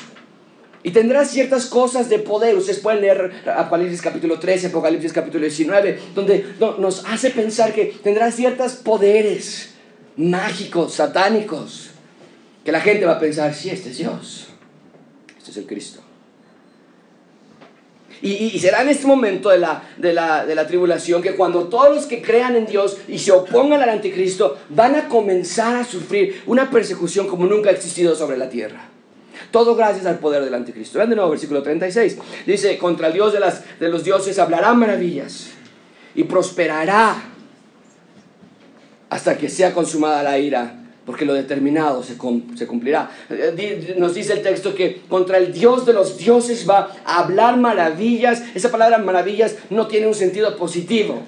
Y 0.83 0.91
tendrá 0.91 1.25
ciertas 1.25 1.65
cosas 1.65 2.07
de 2.07 2.19
poder. 2.19 2.55
Ustedes 2.55 2.79
pueden 2.79 3.01
leer 3.01 3.31
Apocalipsis 3.45 4.01
capítulo 4.01 4.39
13, 4.39 4.67
Apocalipsis 4.67 5.11
capítulo 5.11 5.41
19, 5.41 5.99
donde 6.15 6.45
nos 6.77 7.03
hace 7.05 7.31
pensar 7.31 7.73
que 7.73 7.97
tendrá 8.03 8.31
ciertos 8.31 8.73
poderes 8.73 9.73
mágicos, 10.15 10.93
satánicos, 10.95 11.91
que 12.63 12.71
la 12.71 12.81
gente 12.81 13.05
va 13.05 13.13
a 13.13 13.19
pensar, 13.19 13.53
sí, 13.53 13.69
este 13.69 13.89
es 13.89 13.97
Dios, 13.97 14.47
el 15.57 15.65
Cristo. 15.65 16.01
Y, 18.21 18.57
será 18.57 18.81
en 18.81 18.89
este 18.89 19.05
momento 19.05 19.49
de 19.49 19.59
la, 19.59 19.83
de, 19.97 20.11
la, 20.11 20.43
de 20.45 20.55
la 20.55 20.65
tribulación 20.65 21.21
que 21.21 21.35
cuando 21.35 21.65
todos 21.65 21.95
los 21.95 22.05
que 22.07 22.21
crean 22.21 22.55
en 22.55 22.65
Dios 22.65 22.97
y 23.07 23.19
se 23.19 23.31
opongan 23.31 23.81
al 23.81 23.89
anticristo 23.89 24.57
van 24.69 24.95
a 24.95 25.07
comenzar 25.07 25.75
a 25.75 25.83
sufrir 25.83 26.41
una 26.47 26.71
persecución 26.71 27.27
como 27.27 27.45
nunca 27.45 27.69
ha 27.69 27.73
existido 27.73 28.15
sobre 28.15 28.37
la 28.37 28.49
tierra. 28.49 28.89
Todo 29.51 29.75
gracias 29.75 30.05
al 30.07 30.17
poder 30.17 30.43
del 30.43 30.53
anticristo. 30.53 30.97
Vean 30.97 31.11
de 31.11 31.15
nuevo 31.15 31.29
versículo 31.29 31.61
36. 31.61 32.17
Dice, 32.45 32.77
contra 32.77 33.07
el 33.07 33.13
Dios 33.13 33.33
de, 33.33 33.39
las, 33.39 33.63
de 33.79 33.87
los 33.89 34.03
dioses 34.03 34.39
hablará 34.39 34.73
maravillas 34.73 35.49
y 36.15 36.23
prosperará 36.23 37.15
hasta 39.09 39.37
que 39.37 39.49
sea 39.49 39.73
consumada 39.73 40.23
la 40.23 40.37
ira, 40.37 40.86
porque 41.07 41.25
lo 41.25 41.33
determinado 41.33 42.03
se, 42.03 42.17
se 42.55 42.67
cumplirá. 42.67 43.09
Eh, 43.29 43.95
nos 43.97 44.13
dice 44.13 44.33
el 44.33 44.43
texto 44.43 44.75
que 44.75 45.01
contra 45.07 45.37
el 45.37 45.53
Dios 45.53 45.85
de 45.85 45.93
los 45.93 46.17
dioses 46.17 46.69
va 46.69 46.91
a 47.05 47.21
hablar 47.21 47.55
maravillas. 47.57 48.43
Esa 48.53 48.69
palabra 48.69 48.97
maravillas 48.97 49.55
no 49.69 49.87
tiene 49.87 50.05
un 50.05 50.13
sentido 50.13 50.55
positivo 50.57 51.23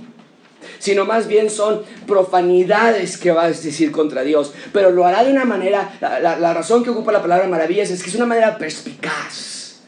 sino 0.77 1.05
más 1.05 1.27
bien 1.27 1.49
son 1.49 1.81
profanidades 2.05 3.17
que 3.17 3.31
va 3.31 3.43
a 3.43 3.47
decir 3.49 3.91
contra 3.91 4.23
Dios. 4.23 4.53
Pero 4.73 4.91
lo 4.91 5.05
hará 5.05 5.23
de 5.23 5.31
una 5.31 5.45
manera, 5.45 5.97
la, 6.01 6.53
razón 6.53 6.83
que 6.83 6.89
ocupa 6.89 7.11
la 7.11 7.21
palabra 7.21 7.47
maravillas 7.47 7.89
es 7.91 8.01
que 8.01 8.09
es 8.09 8.15
una 8.15 8.25
manera 8.25 8.57
perspicaz, 8.57 9.81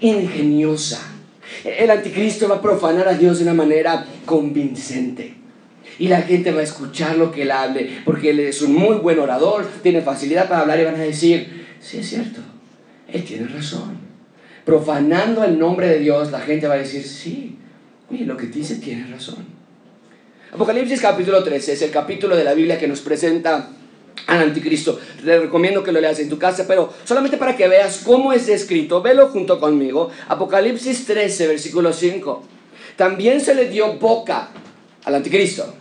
ingeniosa. 0.00 1.00
El 1.64 1.90
anticristo 1.90 2.48
va 2.48 2.56
a 2.56 2.62
profanar 2.62 3.08
a 3.08 3.14
Dios 3.14 3.38
de 3.38 3.44
una 3.44 3.54
manera 3.54 4.06
convincente. 4.26 5.43
Y 5.98 6.08
la 6.08 6.22
gente 6.22 6.52
va 6.52 6.60
a 6.60 6.64
escuchar 6.64 7.16
lo 7.16 7.30
que 7.30 7.42
él 7.42 7.50
hable, 7.50 8.00
porque 8.04 8.30
él 8.30 8.40
es 8.40 8.62
un 8.62 8.74
muy 8.74 8.96
buen 8.96 9.18
orador, 9.18 9.66
tiene 9.82 10.00
facilidad 10.00 10.48
para 10.48 10.62
hablar 10.62 10.80
y 10.80 10.84
van 10.84 10.96
a 10.96 10.98
decir, 10.98 11.66
sí 11.80 11.98
es 11.98 12.08
cierto, 12.08 12.40
él 13.12 13.24
tiene 13.24 13.46
razón. 13.46 13.98
Profanando 14.64 15.44
el 15.44 15.58
nombre 15.58 15.88
de 15.88 15.98
Dios, 15.98 16.32
la 16.32 16.40
gente 16.40 16.66
va 16.66 16.74
a 16.74 16.78
decir, 16.78 17.02
sí, 17.04 17.58
oye, 18.10 18.24
lo 18.24 18.36
que 18.36 18.46
dice 18.46 18.76
tiene 18.76 19.06
razón. 19.06 19.44
Apocalipsis 20.52 21.00
capítulo 21.00 21.42
13 21.42 21.72
es 21.72 21.82
el 21.82 21.90
capítulo 21.90 22.36
de 22.36 22.44
la 22.44 22.54
Biblia 22.54 22.78
que 22.78 22.88
nos 22.88 23.00
presenta 23.00 23.70
al 24.26 24.38
anticristo. 24.40 24.98
Te 25.24 25.40
recomiendo 25.40 25.82
que 25.82 25.92
lo 25.92 26.00
leas 26.00 26.18
en 26.20 26.28
tu 26.28 26.38
casa, 26.38 26.64
pero 26.66 26.92
solamente 27.04 27.36
para 27.36 27.56
que 27.56 27.68
veas 27.68 28.02
cómo 28.04 28.32
es 28.32 28.46
descrito, 28.46 29.02
velo 29.02 29.28
junto 29.28 29.60
conmigo. 29.60 30.10
Apocalipsis 30.28 31.06
13, 31.06 31.48
versículo 31.48 31.92
5. 31.92 32.42
También 32.96 33.40
se 33.40 33.54
le 33.54 33.68
dio 33.68 33.94
boca 33.94 34.50
al 35.04 35.14
anticristo, 35.16 35.74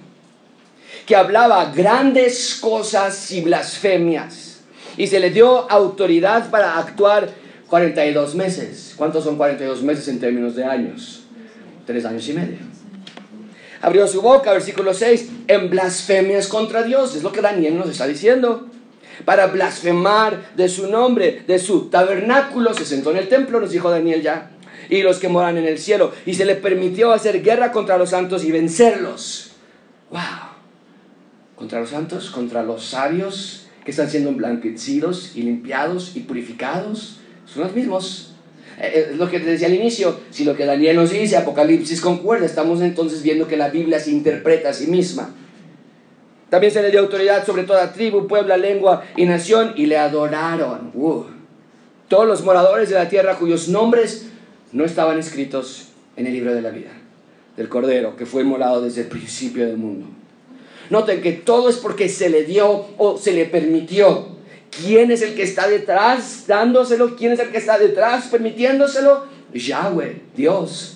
que 1.06 1.16
hablaba 1.16 1.72
grandes 1.74 2.56
cosas 2.62 3.32
y 3.32 3.42
blasfemias. 3.42 4.62
Y 4.98 5.08
se 5.08 5.20
le 5.20 5.32
dio 5.32 5.70
autoridad 5.72 6.50
para 6.50 6.78
actuar 6.78 7.30
42 7.68 8.36
meses. 8.36 8.94
¿Cuántos 8.96 9.24
son 9.24 9.38
42 9.38 9.82
meses 9.84 10.08
en 10.08 10.20
términos 10.20 10.56
de 10.56 10.64
años? 10.66 11.24
Tres 11.86 12.06
años 12.06 12.28
y 12.30 12.34
medio 12.34 12.74
abrió 13.84 14.08
su 14.08 14.22
boca, 14.22 14.54
versículo 14.54 14.94
6, 14.94 15.30
en 15.48 15.70
blasfemias 15.70 16.48
contra 16.48 16.84
Dios. 16.84 17.16
Es 17.16 17.22
lo 17.22 17.34
que 17.34 17.42
Daniel 17.42 17.78
nos 17.78 17.90
está 17.90 18.08
diciendo. 18.08 18.68
Para 19.26 19.48
blasfemar 19.48 20.54
de 20.56 20.70
su 20.70 20.88
nombre, 20.88 21.44
de 21.46 21.60
su 21.60 21.90
tabernáculo, 21.90 22.74
se 22.74 22.86
sentó 22.86 23.12
en 23.12 23.18
el 23.18 23.28
templo, 23.28 23.60
nos 23.60 23.72
dijo 23.72 23.92
Daniel 23.92 24.22
ya, 24.22 24.52
y 24.90 25.02
los 25.02 25.20
que 25.20 25.28
moran 25.28 25.58
en 25.58 25.66
el 25.66 25.78
cielo. 25.78 26.14
Y 26.26 26.34
se 26.34 26.46
le 26.46 26.56
permitió 26.56 27.12
hacer 27.12 27.44
guerra 27.44 27.74
contra 27.74 27.98
los 27.98 28.12
santos 28.12 28.46
y 28.46 28.52
vencerlos. 28.52 29.52
¡Wow! 30.10 30.53
Contra 31.64 31.80
los 31.80 31.92
santos, 31.92 32.30
contra 32.30 32.62
los 32.62 32.84
sabios 32.84 33.68
que 33.86 33.92
están 33.92 34.10
siendo 34.10 34.30
emblanquecidos 34.32 35.32
y 35.34 35.44
limpiados 35.44 36.14
y 36.14 36.20
purificados. 36.20 37.20
Son 37.46 37.64
los 37.64 37.74
mismos 37.74 38.34
eh, 38.82 39.12
es 39.12 39.18
lo 39.18 39.30
que 39.30 39.40
te 39.40 39.46
decía 39.46 39.68
al 39.68 39.74
inicio, 39.74 40.20
si 40.30 40.44
lo 40.44 40.58
que 40.58 40.66
Daniel 40.66 40.98
nos 40.98 41.12
dice, 41.12 41.38
Apocalipsis 41.38 42.02
concuerda, 42.02 42.46
estamos 42.46 42.82
entonces 42.82 43.24
viendo 43.24 43.48
que 43.48 43.56
la 43.56 43.70
Biblia 43.70 43.98
se 44.02 44.12
interpreta 44.12 44.72
a 44.72 44.74
sí 44.74 44.88
misma. 44.88 45.34
También 46.50 46.74
se 46.74 46.82
le 46.82 46.92
dio 46.92 47.00
autoridad 47.00 47.46
sobre 47.46 47.64
toda 47.64 47.94
tribu, 47.94 48.28
pueblo, 48.28 48.58
lengua 48.58 49.06
y 49.16 49.24
nación 49.24 49.72
y 49.78 49.86
le 49.86 49.98
adoraron. 49.98 50.92
Uh. 50.94 51.24
Todos 52.10 52.28
los 52.28 52.44
moradores 52.44 52.90
de 52.90 52.96
la 52.96 53.08
tierra 53.08 53.38
cuyos 53.38 53.70
nombres 53.70 54.26
no 54.74 54.84
estaban 54.84 55.18
escritos 55.18 55.94
en 56.18 56.28
el 56.28 56.34
libro 56.34 56.54
de 56.54 56.62
la 56.62 56.72
vida 56.72 56.92
del 57.56 57.70
Cordero 57.70 58.18
que 58.18 58.26
fue 58.26 58.42
inmolado 58.42 58.82
desde 58.82 59.04
el 59.04 59.08
principio 59.08 59.66
del 59.66 59.78
mundo. 59.78 60.08
Noten 60.90 61.22
que 61.22 61.32
todo 61.32 61.70
es 61.70 61.78
porque 61.78 62.10
se 62.10 62.30
le 62.30 62.44
dio 62.44 62.86
o 62.98 63.18
se 63.18 63.32
le 63.34 63.46
permitió 63.46 64.34
¿Quién 64.82 65.12
es 65.12 65.22
el 65.22 65.36
que 65.36 65.44
está 65.44 65.68
detrás 65.68 66.46
dándoselo? 66.48 67.16
¿Quién 67.16 67.34
es 67.34 67.40
el 67.40 67.50
que 67.50 67.60
está 67.60 67.78
detrás 67.78 68.28
permitiéndoselo? 68.28 69.26
Yahweh, 69.54 70.22
Dios. 70.36 70.96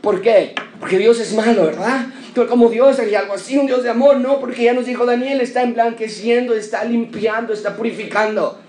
¿Por 0.00 0.22
qué? 0.22 0.54
Porque 0.78 0.98
Dios 0.98 1.18
es 1.18 1.32
malo, 1.32 1.64
¿verdad? 1.64 2.06
Pero 2.34 2.46
como 2.46 2.68
Dios 2.68 2.98
algo 2.98 3.34
así, 3.34 3.58
un 3.58 3.66
Dios 3.66 3.82
de 3.82 3.90
amor, 3.90 4.18
no, 4.18 4.38
porque 4.38 4.64
ya 4.64 4.74
nos 4.74 4.86
dijo 4.86 5.04
Daniel, 5.06 5.40
está 5.40 5.62
emblanqueciendo, 5.62 6.54
está 6.54 6.84
limpiando, 6.84 7.52
está 7.52 7.76
purificando 7.76 8.60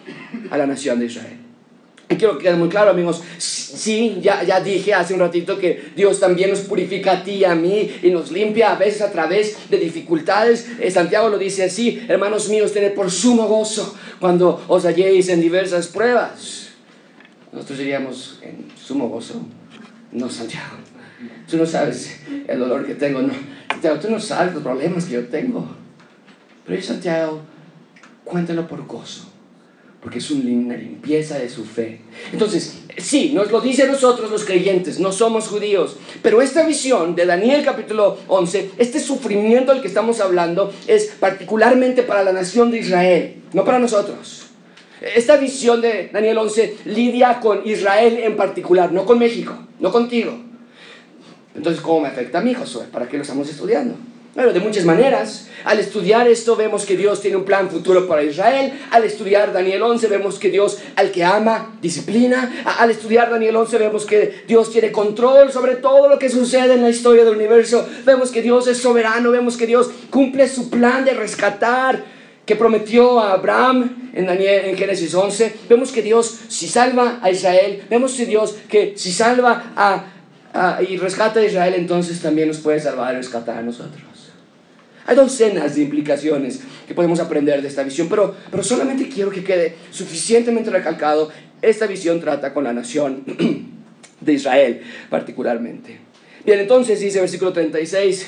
a 0.50 0.58
la 0.58 0.66
nación 0.66 1.00
de 1.00 1.06
Israel. 1.06 1.38
Quiero 2.08 2.38
que 2.38 2.46
quede 2.46 2.56
muy 2.56 2.70
claro, 2.70 2.92
amigos, 2.92 3.22
sí, 3.38 4.20
ya, 4.22 4.42
ya 4.44 4.62
dije 4.62 4.94
hace 4.94 5.14
un 5.14 5.20
ratito 5.20 5.58
que 5.60 5.92
Dios 5.94 6.22
también 6.22 6.50
nos 6.50 6.62
purifica 6.62 7.12
a 7.12 7.24
ti 7.24 7.32
y 7.32 7.44
a 7.44 7.54
mí 7.54 8.00
y 8.02 8.10
nos 8.12 8.32
limpia 8.32 8.72
a 8.72 8.76
veces 8.76 9.02
a 9.02 9.12
través 9.12 9.70
de 9.70 9.78
dificultades. 9.78 10.68
Eh, 10.80 10.90
Santiago 10.90 11.28
lo 11.28 11.38
dice 11.38 11.66
así, 11.66 12.06
hermanos 12.08 12.48
míos, 12.48 12.72
tened 12.72 12.94
por 12.94 13.12
sumo 13.12 13.48
gozo 13.48 13.94
cuando 14.22 14.64
os 14.70 14.86
halléis 14.86 15.28
en 15.28 15.42
diversas 15.42 15.88
pruebas. 15.88 16.70
Nosotros 17.52 17.80
diríamos 17.80 18.40
en 18.42 18.72
sumo 18.82 19.10
gozo, 19.10 19.42
no 20.14 20.30
Santiago. 20.30 20.78
Tú 21.50 21.58
no 21.58 21.66
sabes 21.66 22.22
el 22.48 22.60
dolor 22.60 22.86
que 22.86 22.96
tengo, 22.96 23.22
no. 23.22 23.34
Santiago, 23.70 24.00
tú 24.00 24.10
no 24.10 24.20
sabes 24.20 24.54
los 24.54 24.64
problemas 24.64 25.06
que 25.06 25.16
yo 25.16 25.28
tengo. 25.28 25.68
Pero 26.66 26.82
Santiago, 26.82 27.42
cuéntalo 28.24 28.66
por 28.66 28.88
gozo 28.88 29.37
porque 30.08 30.20
es 30.20 30.32
una 30.32 30.78
limpieza 30.78 31.38
de 31.38 31.50
su 31.50 31.66
fe. 31.66 32.00
Entonces, 32.32 32.80
sí, 32.98 33.34
nos 33.34 33.52
lo 33.52 33.60
dice 33.60 33.86
nosotros 33.88 34.32
los 34.32 34.46
creyentes, 34.46 35.02
no 35.02 35.12
somos 35.12 35.50
judíos, 35.50 35.98
pero 36.22 36.42
esta 36.42 36.66
visión 36.66 37.14
de 37.14 37.26
Daniel 37.26 37.62
capítulo 37.66 38.18
11, 38.30 38.72
este 38.78 39.02
sufrimiento 39.02 39.74
del 39.74 39.82
que 39.82 39.90
estamos 39.90 40.22
hablando, 40.22 40.72
es 40.88 41.08
particularmente 41.20 42.04
para 42.04 42.24
la 42.24 42.32
nación 42.32 42.72
de 42.72 42.78
Israel, 42.78 43.36
no 43.52 43.66
para 43.66 43.80
nosotros. 43.80 44.46
Esta 45.02 45.36
visión 45.36 45.82
de 45.82 46.10
Daniel 46.14 46.38
11 46.38 46.78
lidia 46.86 47.42
con 47.42 47.68
Israel 47.68 48.18
en 48.24 48.38
particular, 48.38 48.94
no 48.94 49.06
con 49.06 49.20
México, 49.20 49.58
no 49.82 49.92
contigo. 49.92 50.40
Entonces, 51.54 51.82
¿cómo 51.82 52.00
me 52.00 52.08
afecta 52.08 52.40
a 52.40 52.42
mí, 52.42 52.54
Josué? 52.54 52.86
¿Para 52.90 53.10
qué 53.10 53.18
lo 53.18 53.24
estamos 53.24 53.50
estudiando? 53.50 53.96
Bueno, 54.38 54.54
de 54.54 54.60
muchas 54.60 54.86
maneras. 54.86 55.48
Al 55.66 55.80
estudiar 55.80 56.28
esto 56.28 56.56
vemos 56.56 56.86
que 56.86 56.96
Dios 56.96 57.22
tiene 57.22 57.38
un 57.38 57.44
plan 57.44 57.72
futuro 57.72 58.08
para 58.08 58.22
Israel. 58.22 58.72
Al 58.92 59.04
estudiar 59.04 59.52
Daniel 59.52 59.82
11 59.82 60.06
vemos 60.10 60.38
que 60.38 60.52
Dios 60.52 60.78
al 60.96 61.10
que 61.10 61.24
ama 61.24 61.76
disciplina. 61.82 62.64
Al 62.78 62.92
estudiar 62.92 63.32
Daniel 63.32 63.56
11 63.56 63.80
vemos 63.80 64.06
que 64.06 64.44
Dios 64.48 64.72
tiene 64.72 64.92
control 64.92 65.52
sobre 65.52 65.78
todo 65.78 66.08
lo 66.08 66.20
que 66.20 66.30
sucede 66.30 66.76
en 66.76 66.84
la 66.84 66.92
historia 66.92 67.26
del 67.26 67.36
universo. 67.36 67.84
Vemos 68.06 68.30
que 68.30 68.44
Dios 68.44 68.68
es 68.68 68.78
soberano. 68.78 69.32
Vemos 69.32 69.58
que 69.58 69.66
Dios 69.66 69.90
cumple 70.12 70.48
su 70.48 70.70
plan 70.70 71.04
de 71.04 71.16
rescatar 71.16 72.04
que 72.46 72.56
prometió 72.56 73.20
a 73.20 73.34
Abraham 73.34 74.12
en, 74.14 74.28
Daniel, 74.28 74.66
en 74.66 74.78
Génesis 74.78 75.16
11. 75.16 75.56
Vemos 75.68 75.92
que 75.92 76.04
Dios 76.04 76.42
si 76.48 76.68
salva 76.68 77.18
a 77.24 77.32
Israel. 77.32 77.86
Vemos 77.90 78.14
que 78.14 78.28
Dios 78.28 78.56
que 78.70 78.94
si 78.98 79.12
salva 79.12 79.74
a, 79.76 80.84
y 80.88 80.98
rescata 80.98 81.40
a 81.40 81.44
Israel, 81.44 81.74
entonces 81.76 82.22
también 82.22 82.50
nos 82.50 82.60
puede 82.60 82.80
salvar 82.80 83.16
y 83.16 83.18
rescatar 83.18 83.58
a 83.58 83.62
nosotros. 83.64 84.07
Hay 85.08 85.16
docenas 85.16 85.76
de 85.76 85.84
implicaciones 85.84 86.60
que 86.86 86.94
podemos 86.94 87.22
aprender 87.22 87.62
de 87.62 87.70
esta 87.70 87.82
visión, 87.82 88.10
pero, 88.10 88.36
pero 88.52 88.62
solamente 88.62 89.08
quiero 89.08 89.32
que 89.32 89.42
quede 89.42 89.74
suficientemente 89.90 90.70
recalcado. 90.70 91.32
Esta 91.62 91.88
visión 91.88 92.20
trata 92.20 92.54
con 92.54 92.66
la 92.66 92.74
nación 92.74 93.24
de 94.22 94.34
Israel 94.34 94.82
particularmente. 95.10 95.98
Bien, 96.46 96.60
entonces 96.60 97.00
dice 97.00 97.22
versículo 97.22 97.54
36, 97.54 98.28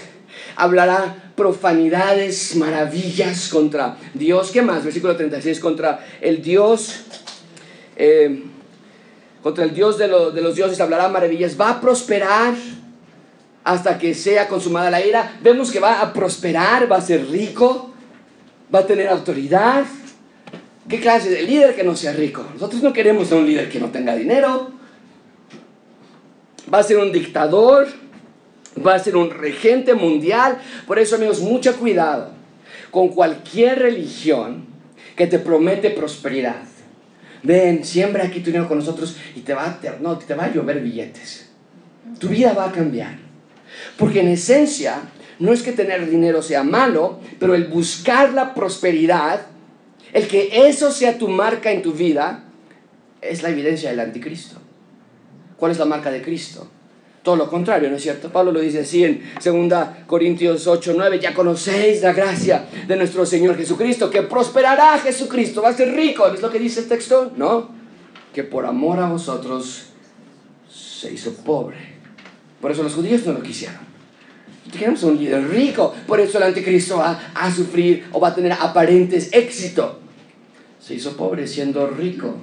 hablará 0.55 1.33
profanidades, 1.35 2.55
maravillas 2.55 3.49
contra 3.49 3.97
Dios. 4.13 4.49
¿Qué 4.51 4.61
más? 4.61 4.85
Versículo 4.85 5.17
36, 5.17 5.59
contra 5.59 6.05
el 6.21 6.41
Dios, 6.41 7.01
eh, 7.97 8.43
contra 9.43 9.65
el 9.65 9.73
Dios 9.73 9.97
de, 9.97 10.07
de 10.07 10.41
los 10.41 10.55
dioses 10.55 10.79
hablará 10.79 11.09
maravillas. 11.09 11.59
Va 11.59 11.71
a 11.71 11.81
prosperar 11.81 12.55
hasta 13.63 13.97
que 13.97 14.13
sea 14.13 14.47
consumada 14.47 14.89
la 14.89 15.05
ira. 15.05 15.37
Vemos 15.41 15.71
que 15.71 15.79
va 15.79 16.01
a 16.01 16.13
prosperar, 16.13 16.91
va 16.91 16.97
a 16.97 17.01
ser 17.01 17.29
rico, 17.29 17.93
va 18.73 18.79
a 18.79 18.85
tener 18.85 19.07
autoridad. 19.07 19.85
¿Qué 20.87 20.99
clase 20.99 21.29
de 21.29 21.43
líder 21.43 21.75
que 21.75 21.83
no 21.83 21.95
sea 21.95 22.13
rico? 22.13 22.45
Nosotros 22.53 22.81
no 22.81 22.93
queremos 22.93 23.31
a 23.31 23.35
un 23.35 23.45
líder 23.45 23.69
que 23.69 23.79
no 23.79 23.89
tenga 23.89 24.15
dinero. 24.15 24.71
Va 26.73 26.79
a 26.79 26.83
ser 26.83 26.97
un 26.97 27.11
dictador, 27.11 27.87
va 28.85 28.95
a 28.95 28.99
ser 28.99 29.15
un 29.15 29.29
regente 29.29 29.93
mundial. 29.93 30.59
Por 30.87 30.99
eso, 30.99 31.15
amigos, 31.15 31.41
mucho 31.41 31.75
cuidado 31.77 32.31
con 32.91 33.09
cualquier 33.09 33.79
religión 33.79 34.65
que 35.15 35.27
te 35.27 35.39
promete 35.39 35.91
prosperidad. 35.91 36.63
Ven, 37.43 37.85
siembra 37.85 38.25
aquí 38.25 38.39
tu 38.39 38.47
dinero 38.47 38.67
con 38.67 38.79
nosotros 38.79 39.15
y 39.35 39.41
te 39.41 39.53
va, 39.53 39.65
a, 39.65 39.79
no, 40.01 40.17
te 40.17 40.33
va 40.33 40.45
a 40.45 40.53
llover 40.53 40.81
billetes. 40.81 41.49
Tu 42.19 42.27
vida 42.27 42.53
va 42.53 42.69
a 42.69 42.71
cambiar. 42.71 43.28
Porque 43.97 44.21
en 44.21 44.29
esencia, 44.29 45.01
no 45.39 45.53
es 45.53 45.63
que 45.63 45.71
tener 45.71 46.09
dinero 46.09 46.41
sea 46.41 46.63
malo, 46.63 47.19
pero 47.39 47.55
el 47.55 47.65
buscar 47.65 48.33
la 48.33 48.53
prosperidad, 48.53 49.47
el 50.13 50.27
que 50.27 50.67
eso 50.67 50.91
sea 50.91 51.17
tu 51.17 51.27
marca 51.27 51.71
en 51.71 51.81
tu 51.81 51.93
vida, 51.93 52.43
es 53.21 53.43
la 53.43 53.49
evidencia 53.49 53.89
del 53.89 53.99
anticristo. 53.99 54.57
¿Cuál 55.57 55.71
es 55.71 55.79
la 55.79 55.85
marca 55.85 56.09
de 56.09 56.21
Cristo? 56.21 56.67
Todo 57.21 57.35
lo 57.35 57.49
contrario, 57.49 57.89
¿no 57.89 57.97
es 57.97 58.03
cierto? 58.03 58.29
Pablo 58.29 58.53
lo 58.53 58.61
dice 58.61 58.79
así 58.79 59.03
en 59.03 59.21
2 59.43 59.87
Corintios 60.07 60.65
8, 60.67 60.93
9, 60.95 61.19
ya 61.19 61.33
conocéis 61.33 62.01
la 62.01 62.13
gracia 62.13 62.65
de 62.87 62.95
nuestro 62.95 63.25
Señor 63.25 63.57
Jesucristo, 63.57 64.09
que 64.09 64.21
prosperará 64.21 64.97
Jesucristo, 64.99 65.61
va 65.61 65.69
a 65.69 65.73
ser 65.73 65.93
rico, 65.93 66.27
¿es 66.27 66.41
lo 66.41 66.49
que 66.49 66.59
dice 66.59 66.79
el 66.79 66.87
texto? 66.87 67.33
No, 67.35 67.69
que 68.33 68.43
por 68.43 68.65
amor 68.65 68.99
a 68.99 69.09
vosotros 69.09 69.87
se 70.69 71.11
hizo 71.11 71.33
pobre. 71.33 71.88
Por 72.61 72.71
eso 72.71 72.83
los 72.83 72.93
judíos 72.93 73.25
no 73.25 73.33
lo 73.33 73.41
quisieron. 73.41 73.89
Queremos 74.71 75.03
un 75.03 75.17
líder 75.17 75.49
rico. 75.49 75.93
Por 76.05 76.19
eso 76.19 76.37
el 76.37 76.43
anticristo 76.43 76.97
va 76.97 77.31
a 77.33 77.51
sufrir 77.51 78.05
o 78.11 78.19
va 78.19 78.29
a 78.29 78.35
tener 78.35 78.53
aparentes 78.53 79.29
éxito. 79.31 79.99
Se 80.79 80.95
hizo 80.95 81.15
pobre 81.17 81.47
siendo 81.47 81.87
rico 81.87 82.35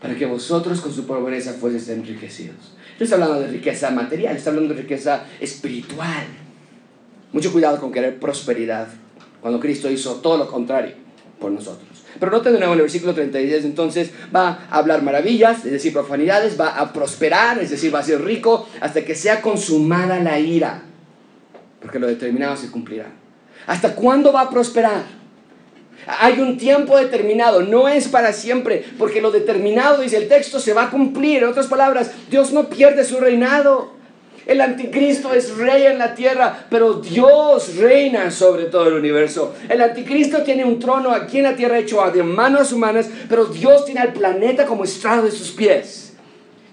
para 0.00 0.16
que 0.16 0.26
vosotros 0.26 0.80
con 0.80 0.92
su 0.92 1.06
pobreza 1.06 1.54
fueseis 1.54 1.88
enriquecidos. 1.88 2.74
No 2.98 3.04
está 3.04 3.16
hablando 3.16 3.40
de 3.40 3.48
riqueza 3.48 3.90
material, 3.90 4.36
está 4.36 4.50
hablando 4.50 4.74
de 4.74 4.82
riqueza 4.82 5.24
espiritual. 5.40 6.26
Mucho 7.32 7.52
cuidado 7.52 7.80
con 7.80 7.92
querer 7.92 8.18
prosperidad 8.18 8.88
cuando 9.40 9.58
Cristo 9.58 9.90
hizo 9.90 10.16
todo 10.16 10.38
lo 10.38 10.48
contrario 10.48 10.94
por 11.40 11.50
nosotros. 11.50 11.91
Pero 12.18 12.32
note 12.32 12.50
de 12.50 12.58
nuevo 12.58 12.74
en 12.74 12.78
el 12.78 12.82
versículo 12.82 13.14
36, 13.14 13.64
entonces 13.64 14.10
va 14.34 14.66
a 14.70 14.78
hablar 14.78 15.02
maravillas, 15.02 15.64
es 15.64 15.72
decir, 15.72 15.92
profanidades, 15.92 16.60
va 16.60 16.78
a 16.78 16.92
prosperar, 16.92 17.58
es 17.58 17.70
decir, 17.70 17.94
va 17.94 18.00
a 18.00 18.04
ser 18.04 18.22
rico 18.22 18.68
hasta 18.80 19.04
que 19.04 19.14
sea 19.14 19.40
consumada 19.40 20.20
la 20.20 20.38
ira, 20.38 20.82
porque 21.80 21.98
lo 21.98 22.06
determinado 22.06 22.56
se 22.56 22.70
cumplirá. 22.70 23.06
¿Hasta 23.66 23.94
cuándo 23.94 24.32
va 24.32 24.42
a 24.42 24.50
prosperar? 24.50 25.02
Hay 26.06 26.40
un 26.40 26.58
tiempo 26.58 26.96
determinado, 26.96 27.62
no 27.62 27.88
es 27.88 28.08
para 28.08 28.32
siempre, 28.32 28.84
porque 28.98 29.20
lo 29.20 29.30
determinado, 29.30 30.02
dice 30.02 30.16
el 30.16 30.28
texto, 30.28 30.58
se 30.58 30.72
va 30.72 30.84
a 30.84 30.90
cumplir. 30.90 31.42
En 31.42 31.48
otras 31.48 31.68
palabras, 31.68 32.10
Dios 32.28 32.52
no 32.52 32.68
pierde 32.68 33.04
su 33.04 33.20
reinado. 33.20 34.01
El 34.46 34.60
anticristo 34.60 35.32
es 35.32 35.56
rey 35.56 35.84
en 35.84 35.98
la 35.98 36.14
tierra, 36.14 36.66
pero 36.68 36.94
Dios 36.94 37.76
reina 37.76 38.30
sobre 38.30 38.64
todo 38.64 38.88
el 38.88 38.94
universo. 38.94 39.54
El 39.68 39.80
anticristo 39.80 40.42
tiene 40.42 40.64
un 40.64 40.78
trono 40.78 41.10
aquí 41.12 41.38
en 41.38 41.44
la 41.44 41.56
tierra 41.56 41.78
hecho 41.78 42.02
de 42.10 42.22
manos 42.22 42.72
humanas, 42.72 43.08
pero 43.28 43.46
Dios 43.46 43.84
tiene 43.84 44.00
al 44.00 44.12
planeta 44.12 44.66
como 44.66 44.84
estrado 44.84 45.22
de 45.22 45.30
sus 45.30 45.52
pies. 45.52 46.14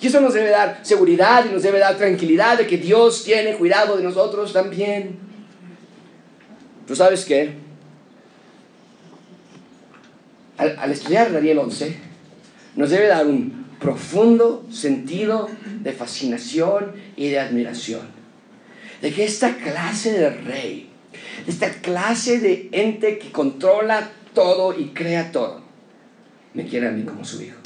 Y 0.01 0.07
eso 0.07 0.21
nos 0.21 0.33
debe 0.33 0.49
dar 0.49 0.79
seguridad 0.81 1.45
y 1.45 1.53
nos 1.53 1.61
debe 1.61 1.79
dar 1.79 1.97
tranquilidad 1.97 2.57
de 2.57 2.65
que 2.65 2.77
Dios 2.77 3.23
tiene 3.23 3.55
cuidado 3.55 3.97
de 3.97 4.03
nosotros 4.03 4.53
también. 4.53 5.19
¿Tú 6.87 6.95
sabes 6.95 7.25
qué? 7.25 7.53
Al, 10.57 10.91
estudiar 10.91 11.31
Daniel 11.31 11.59
11, 11.59 11.95
nos 12.75 12.89
debe 12.89 13.07
dar 13.07 13.25
un 13.25 13.58
profundo 13.79 14.65
sentido 14.71 15.49
de 15.81 15.93
fascinación 15.93 16.93
y 17.15 17.29
de 17.29 17.39
admiración. 17.39 18.01
De 19.01 19.13
que 19.13 19.23
esta 19.23 19.55
clase 19.55 20.11
de 20.11 20.29
rey, 20.29 20.89
esta 21.47 21.69
clase 21.69 22.39
de 22.39 22.69
ente 22.71 23.17
que 23.17 23.31
controla 23.31 24.11
todo 24.33 24.77
y 24.77 24.89
crea 24.89 25.31
todo, 25.31 25.61
me 26.53 26.65
quiere 26.65 26.87
a 26.87 26.91
mí 26.91 27.03
como 27.03 27.23
su 27.23 27.41
hijo. 27.41 27.57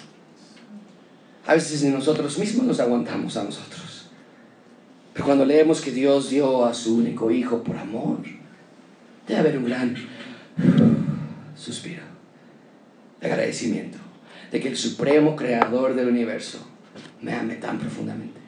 A 1.46 1.56
veces 1.56 1.84
nosotros 1.84 2.38
mismos 2.38 2.66
nos 2.66 2.80
aguantamos 2.80 3.36
a 3.36 3.44
nosotros. 3.44 4.08
Pero 5.14 5.26
cuando 5.26 5.46
leemos 5.46 5.82
que 5.82 5.92
Dios 5.92 6.30
dio 6.30 6.66
a 6.66 6.74
su 6.74 6.98
único 6.98 7.32
hijo 7.32 7.64
por 7.64 7.78
amor, 7.78 8.20
debe 9.28 9.40
haber 9.40 9.58
un 9.58 9.66
gran 9.66 9.96
suspiro 11.56 12.04
de 13.20 13.28
agradecimiento 13.28 14.03
de 14.54 14.60
que 14.60 14.68
el 14.68 14.78
supremo 14.78 15.36
creador 15.36 15.96
del 15.96 16.08
universo 16.08 16.60
me 17.22 17.34
ame 17.34 17.56
tan 17.56 17.80
profundamente. 17.80 18.40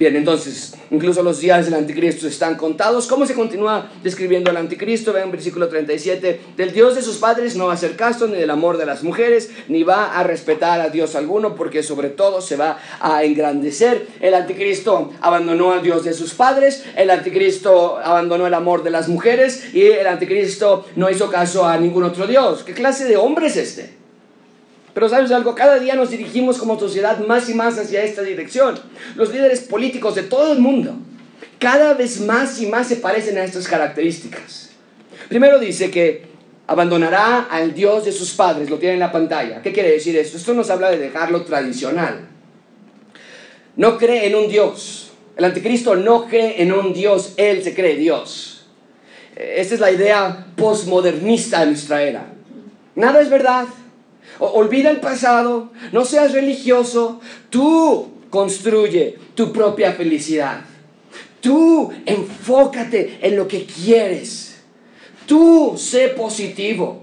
Bien, 0.00 0.16
entonces, 0.16 0.74
incluso 0.90 1.22
los 1.22 1.38
días 1.38 1.64
del 1.64 1.74
anticristo 1.74 2.26
están 2.26 2.56
contados. 2.56 3.06
¿Cómo 3.06 3.24
se 3.24 3.34
continúa 3.34 3.88
describiendo 4.02 4.50
al 4.50 4.56
anticristo? 4.56 5.12
Vean 5.12 5.30
versículo 5.30 5.68
37. 5.68 6.40
Del 6.56 6.72
Dios 6.72 6.96
de 6.96 7.02
sus 7.02 7.18
padres 7.18 7.54
no 7.54 7.66
va 7.66 7.70
a 7.70 7.74
hacer 7.76 7.94
caso, 7.94 8.26
ni 8.26 8.34
del 8.34 8.50
amor 8.50 8.78
de 8.78 8.84
las 8.84 9.04
mujeres, 9.04 9.52
ni 9.68 9.84
va 9.84 10.18
a 10.18 10.24
respetar 10.24 10.80
a 10.80 10.90
Dios 10.90 11.14
alguno, 11.14 11.54
porque 11.54 11.84
sobre 11.84 12.08
todo 12.08 12.40
se 12.40 12.56
va 12.56 12.78
a 12.98 13.22
engrandecer. 13.22 14.08
El 14.20 14.34
anticristo 14.34 15.12
abandonó 15.20 15.72
al 15.72 15.84
Dios 15.84 16.02
de 16.02 16.14
sus 16.14 16.34
padres, 16.34 16.84
el 16.96 17.10
anticristo 17.10 17.96
abandonó 17.96 18.48
el 18.48 18.54
amor 18.54 18.82
de 18.82 18.90
las 18.90 19.06
mujeres, 19.06 19.72
y 19.72 19.82
el 19.82 20.08
anticristo 20.08 20.84
no 20.96 21.08
hizo 21.08 21.30
caso 21.30 21.64
a 21.64 21.78
ningún 21.78 22.02
otro 22.02 22.26
Dios. 22.26 22.64
¿Qué 22.64 22.72
clase 22.72 23.04
de 23.04 23.16
hombre 23.16 23.46
es 23.46 23.56
este? 23.56 23.95
Pero 24.96 25.10
sabes 25.10 25.30
algo, 25.30 25.54
cada 25.54 25.78
día 25.78 25.94
nos 25.94 26.08
dirigimos 26.08 26.56
como 26.56 26.80
sociedad 26.80 27.18
más 27.18 27.50
y 27.50 27.54
más 27.54 27.76
hacia 27.76 28.02
esta 28.02 28.22
dirección. 28.22 28.80
Los 29.14 29.30
líderes 29.30 29.60
políticos 29.60 30.14
de 30.14 30.22
todo 30.22 30.54
el 30.54 30.58
mundo 30.58 30.96
cada 31.58 31.92
vez 31.92 32.22
más 32.22 32.58
y 32.62 32.66
más 32.66 32.88
se 32.88 32.96
parecen 32.96 33.36
a 33.36 33.44
estas 33.44 33.68
características. 33.68 34.70
Primero 35.28 35.58
dice 35.58 35.90
que 35.90 36.22
abandonará 36.66 37.40
al 37.42 37.74
Dios 37.74 38.06
de 38.06 38.12
sus 38.12 38.32
padres, 38.32 38.70
lo 38.70 38.78
tiene 38.78 38.94
en 38.94 39.00
la 39.00 39.12
pantalla. 39.12 39.60
¿Qué 39.60 39.70
quiere 39.70 39.90
decir 39.90 40.16
esto? 40.16 40.38
Esto 40.38 40.54
nos 40.54 40.70
habla 40.70 40.90
de 40.90 40.96
dejarlo 40.96 41.42
tradicional. 41.44 42.28
No 43.76 43.98
cree 43.98 44.28
en 44.28 44.34
un 44.34 44.48
Dios. 44.48 45.10
El 45.36 45.44
anticristo 45.44 45.94
no 45.94 46.26
cree 46.26 46.62
en 46.62 46.72
un 46.72 46.94
Dios, 46.94 47.34
él 47.36 47.62
se 47.62 47.74
cree 47.74 47.96
Dios. 47.96 48.64
Esta 49.36 49.74
es 49.74 49.80
la 49.80 49.90
idea 49.90 50.46
postmodernista 50.56 51.60
de 51.60 51.66
nuestra 51.66 52.02
era. 52.02 52.32
Nada 52.94 53.20
es 53.20 53.28
verdad, 53.28 53.66
Olvida 54.38 54.90
el 54.90 55.00
pasado, 55.00 55.72
no 55.92 56.04
seas 56.04 56.32
religioso, 56.32 57.20
tú 57.50 58.10
construye 58.30 59.18
tu 59.34 59.52
propia 59.52 59.92
felicidad. 59.92 60.60
Tú 61.40 61.92
enfócate 62.04 63.18
en 63.22 63.36
lo 63.36 63.46
que 63.46 63.64
quieres. 63.66 64.56
Tú 65.26 65.74
sé 65.76 66.08
positivo. 66.08 67.02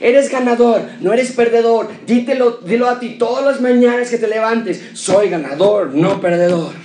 Eres 0.00 0.30
ganador, 0.30 0.82
no 1.00 1.12
eres 1.12 1.32
perdedor. 1.32 1.88
Dítelo, 2.06 2.58
dilo 2.64 2.88
a 2.88 2.98
ti 2.98 3.18
todas 3.18 3.44
las 3.44 3.60
mañanas 3.60 4.10
que 4.10 4.18
te 4.18 4.26
levantes. 4.26 4.82
Soy 4.94 5.28
ganador, 5.28 5.94
no 5.94 6.20
perdedor. 6.20 6.81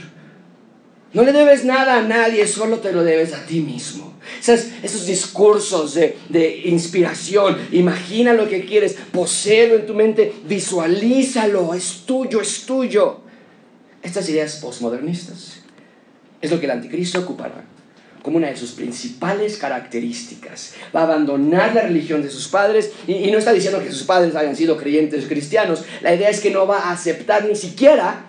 No 1.13 1.23
le 1.23 1.31
debes 1.31 1.63
nada 1.63 1.97
a 1.97 2.01
nadie, 2.01 2.45
solo 2.47 2.77
te 2.77 2.91
lo 2.91 3.03
debes 3.03 3.33
a 3.33 3.45
ti 3.45 3.61
mismo. 3.61 4.13
Esos, 4.39 5.05
discursos 5.05 5.93
de, 5.93 6.61
inspiración, 6.65 7.57
imagina 7.71 8.33
lo 8.33 8.47
que 8.47 8.65
quieres, 8.65 8.97
poseelo 9.11 9.75
en 9.75 9.85
tu 9.85 9.93
mente, 9.93 10.33
visualízalo, 10.45 11.73
es 11.73 12.03
tuyo, 12.05 12.41
es 12.41 12.65
tuyo. 12.65 13.21
Estas 14.03 14.27
ideas 14.29 14.57
postmodernistas 14.57 15.61
es 16.41 16.51
lo 16.51 16.59
que 16.59 16.65
el 16.65 16.71
anticristo 16.71 17.19
ocupará 17.19 17.65
como 18.21 18.37
una 18.37 18.49
de 18.49 18.57
sus 18.57 18.71
principales 18.71 19.55
características. 19.55 20.73
Va 20.93 20.99
a 20.99 21.03
abandonar 21.03 21.73
la 21.73 21.83
religión 21.83 22.21
de 22.21 22.29
sus 22.29 22.49
padres 22.49 22.91
y 23.07 23.31
no 23.31 23.37
está 23.37 23.53
diciendo 23.53 23.81
que 23.81 23.89
sus 23.89 24.03
padres 24.03 24.35
hayan 24.35 24.53
sido 24.53 24.75
creyentes 24.75 25.27
cristianos. 25.27 25.85
La 26.01 26.13
idea 26.13 26.29
es 26.29 26.41
que 26.41 26.51
no 26.51 26.67
va 26.67 26.79
a 26.79 26.91
aceptar 26.91 27.45
ni 27.45 27.55
siquiera 27.55 28.25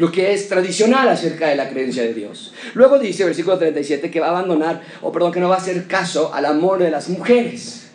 lo 0.00 0.10
que 0.10 0.32
es 0.32 0.48
tradicional 0.48 1.10
acerca 1.10 1.48
de 1.48 1.56
la 1.56 1.68
creencia 1.68 2.02
de 2.02 2.14
Dios. 2.14 2.54
Luego 2.72 2.98
dice, 2.98 3.22
versículo 3.22 3.58
37, 3.58 4.10
que 4.10 4.18
va 4.18 4.28
a 4.28 4.30
abandonar, 4.30 4.80
o 5.02 5.12
perdón, 5.12 5.30
que 5.30 5.40
no 5.40 5.50
va 5.50 5.56
a 5.56 5.58
hacer 5.58 5.86
caso 5.86 6.32
al 6.32 6.46
amor 6.46 6.78
de 6.78 6.90
las 6.90 7.10
mujeres. 7.10 7.90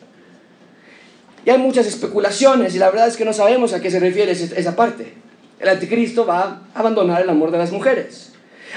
Y 1.43 1.49
hay 1.49 1.57
muchas 1.57 1.87
especulaciones 1.87 2.75
y 2.75 2.77
la 2.77 2.91
verdad 2.91 3.07
es 3.07 3.17
que 3.17 3.25
no 3.25 3.33
sabemos 3.33 3.73
a 3.73 3.81
qué 3.81 3.89
se 3.89 3.99
refiere 3.99 4.33
esa 4.33 4.75
parte. 4.75 5.15
El 5.59 5.67
anticristo 5.67 6.27
va 6.27 6.61
a 6.75 6.79
abandonar 6.79 7.23
el 7.23 7.29
amor 7.31 7.49
de 7.49 7.57
las 7.57 7.71
mujeres. 7.71 8.33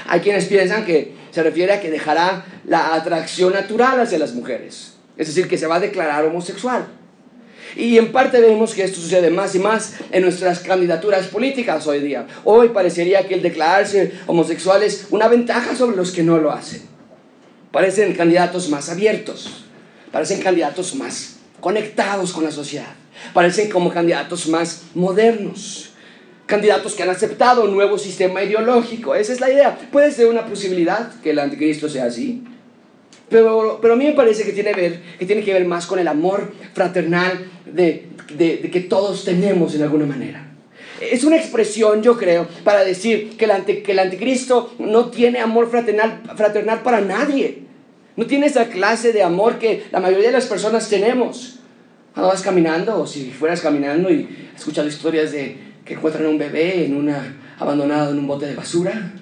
Hay 0.07 0.21
quienes 0.21 0.45
piensan 0.45 0.83
que 0.83 1.13
se 1.29 1.43
refiere 1.43 1.73
a 1.73 1.79
que 1.79 1.91
dejará 1.91 2.43
la 2.65 2.95
atracción 2.95 3.53
natural 3.53 3.99
hacia 3.99 4.17
las 4.17 4.33
mujeres, 4.33 4.95
es 5.17 5.27
decir, 5.27 5.47
que 5.47 5.59
se 5.59 5.67
va 5.67 5.75
a 5.75 5.79
declarar 5.79 6.25
homosexual. 6.25 6.87
Y 7.75 7.97
en 7.97 8.11
parte 8.11 8.39
vemos 8.39 8.73
que 8.73 8.83
esto 8.83 8.99
sucede 8.99 9.29
más 9.29 9.55
y 9.55 9.59
más 9.59 9.93
en 10.11 10.23
nuestras 10.23 10.59
candidaturas 10.59 11.27
políticas 11.27 11.85
hoy 11.87 11.99
día. 11.99 12.27
Hoy 12.43 12.69
parecería 12.69 13.27
que 13.27 13.35
el 13.35 13.41
declararse 13.41 14.13
homosexual 14.27 14.83
es 14.83 15.07
una 15.11 15.27
ventaja 15.27 15.75
sobre 15.75 15.95
los 15.95 16.11
que 16.11 16.23
no 16.23 16.37
lo 16.37 16.51
hacen. 16.51 16.81
Parecen 17.71 18.13
candidatos 18.13 18.69
más 18.69 18.89
abiertos, 18.89 19.65
parecen 20.11 20.41
candidatos 20.41 20.95
más 20.95 21.35
conectados 21.59 22.33
con 22.33 22.43
la 22.43 22.51
sociedad, 22.51 22.93
parecen 23.33 23.69
como 23.69 23.91
candidatos 23.91 24.47
más 24.47 24.83
modernos, 24.95 25.91
candidatos 26.47 26.95
que 26.95 27.03
han 27.03 27.11
aceptado 27.11 27.63
un 27.63 27.73
nuevo 27.75 27.99
sistema 27.99 28.41
ideológico. 28.41 29.13
Esa 29.13 29.33
es 29.33 29.39
la 29.39 29.51
idea. 29.51 29.77
Puede 29.91 30.11
ser 30.11 30.25
una 30.25 30.47
posibilidad 30.47 31.13
que 31.21 31.29
el 31.29 31.39
anticristo 31.39 31.87
sea 31.87 32.05
así, 32.05 32.43
pero, 33.29 33.79
pero 33.81 33.93
a 33.93 33.97
mí 33.97 34.05
me 34.05 34.13
parece 34.13 34.43
que 34.43 34.51
tiene, 34.51 34.73
ver, 34.73 35.01
que 35.17 35.25
tiene 35.25 35.43
que 35.43 35.53
ver 35.53 35.65
más 35.65 35.85
con 35.85 35.99
el 35.99 36.07
amor 36.07 36.51
fraternal 36.73 37.45
de, 37.65 38.07
de, 38.35 38.59
que 38.71 38.81
todos 38.81 39.23
tenemos 39.23 39.75
en 39.75 39.83
alguna 39.83 40.05
manera. 40.05 40.45
Es 40.99 41.23
una 41.23 41.37
expresión, 41.37 42.01
yo 42.01 42.17
creo, 42.17 42.47
para 42.63 42.83
decir 42.83 43.37
que 43.37 43.45
el, 43.45 43.83
que 43.83 43.91
el 43.91 43.99
anticristo 43.99 44.73
no 44.79 45.09
tiene 45.09 45.39
amor 45.39 45.69
fraternal, 45.69 46.21
fraternal 46.35 46.81
para 46.81 47.01
nadie. 47.01 47.63
No 48.17 48.25
tiene 48.25 48.47
esa 48.47 48.67
clase 48.67 49.13
de 49.13 49.23
amor 49.23 49.59
que 49.59 49.83
la 49.91 50.01
mayoría 50.01 50.27
de 50.27 50.33
las 50.33 50.47
personas 50.47 50.89
tenemos. 50.89 51.59
Cuando 52.13 52.33
vas 52.33 52.41
caminando, 52.41 52.99
o 52.99 53.07
si 53.07 53.31
fueras 53.31 53.61
caminando 53.61 54.11
y 54.11 54.27
escuchas 54.57 54.87
historias 54.87 55.31
de 55.31 55.57
que 55.85 55.93
encuentran 55.93 56.25
a 56.25 56.29
un 56.29 56.37
bebé 56.37 56.85
en 56.85 56.97
una, 56.97 57.37
abandonado 57.57 58.11
en 58.11 58.19
un 58.19 58.27
bote 58.27 58.45
de 58.45 58.55
basura, 58.55 59.13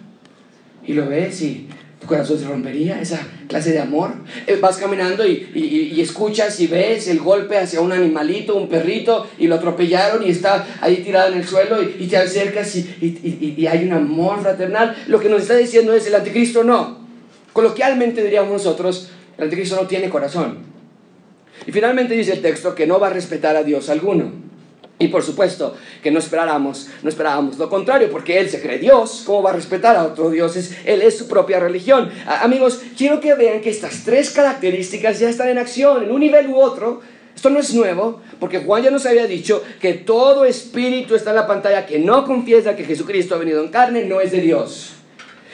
y 0.84 0.94
lo 0.94 1.08
ves 1.08 1.42
y 1.42 1.68
tu 2.00 2.06
corazón 2.06 2.38
se 2.38 2.46
rompería, 2.46 3.02
esa 3.02 3.20
clase 3.48 3.72
de 3.72 3.80
amor. 3.80 4.14
Eh, 4.46 4.58
vas 4.62 4.78
caminando 4.78 5.26
y, 5.26 5.50
y, 5.54 6.00
escuchas 6.00 6.60
y 6.60 6.68
ves 6.68 7.08
el 7.08 7.20
golpe 7.20 7.58
hacia 7.58 7.82
un 7.82 7.92
animalito, 7.92 8.56
un 8.56 8.70
perrito, 8.70 9.28
y 9.40 9.48
lo 9.48 9.56
atropellaron 9.56 10.24
y 10.26 10.30
está 10.30 10.66
ahí 10.82 10.98
tirado 10.98 11.32
en 11.32 11.40
el 11.40 11.48
suelo 11.48 11.82
y, 11.82 12.08
te 12.08 12.18
acercas 12.18 12.76
y, 12.76 13.56
y 13.58 13.68
hay 13.68 13.86
un 13.86 13.94
amor 13.94 14.42
fraternal. 14.42 14.96
Lo 15.08 15.20
que 15.20 15.30
nos 15.30 15.42
está 15.42 15.56
diciendo 15.56 15.94
es 15.94 16.06
el 16.08 16.16
anticristo 16.16 16.64
no. 16.64 17.00
Coloquialmente 17.54 18.24
diríamos 18.24 18.52
nosotros, 18.52 19.10
el 19.38 19.46
anticristo 19.46 19.76
no 19.76 19.88
tiene 19.88 20.10
corazón. 20.10 20.60
Y 21.66 21.72
finalmente 21.72 22.14
dice 22.14 22.34
el 22.34 22.42
texto 22.42 22.76
que 22.76 22.86
no 22.86 23.00
va 23.00 23.08
a 23.08 23.12
respetar 23.12 23.56
a 23.56 23.64
Dios 23.64 23.90
alguno. 23.90 24.47
Y 25.00 25.10
por 25.10 25.22
supuesto 25.22 25.76
que 26.02 26.10
no 26.10 26.18
esperábamos, 26.18 26.88
no 27.04 27.10
esperábamos 27.10 27.58
lo 27.60 27.70
contrario, 27.70 28.10
porque 28.10 28.40
Él 28.40 28.50
se 28.50 28.62
cree 28.62 28.80
Dios, 28.80 29.24
¿cómo 29.26 29.44
va 29.44 29.52
a 29.52 29.54
respetar 29.54 29.96
a 29.96 30.04
otros 30.04 30.32
dioses? 30.32 30.76
Él 30.86 31.04
es 31.04 31.18
su 31.18 31.28
propia 31.28 31.60
religión. 31.60 32.10
amigos, 32.26 32.82
quiero 32.98 33.20
que 33.20 33.36
vean 33.36 33.62
que 33.62 33.70
estas 33.70 34.04
tres 34.04 34.32
características 34.32 35.20
ya 35.20 35.30
están 35.30 35.50
en 35.50 35.60
acción, 35.60 36.04
en 36.04 36.12
un 36.12 36.20
nivel 36.20 36.48
u 36.48 36.58
otro. 36.58 37.02
Esto 37.36 37.52
no 37.52 37.60
es 37.60 37.72
nuevo, 37.76 38.22
porque 38.40 38.58
Juan 38.58 38.82
ya 38.82 38.90
nos 38.90 39.06
había 39.06 39.28
dicho 39.28 39.64
que 39.80 39.94
todo 39.94 40.46
espíritu 40.46 41.14
está 41.14 41.30
en 41.30 41.36
la 41.36 41.46
pantalla 41.46 41.86
que 41.86 42.00
no 42.00 42.26
confiesa 42.26 42.76
que 42.76 42.84
Jesucristo 42.84 43.36
ha 43.36 43.38
venido 43.38 43.64
en 43.64 43.70
carne, 43.70 44.06
no 44.06 44.20
es 44.20 44.32
de 44.32 44.42
Dios. 44.42 44.94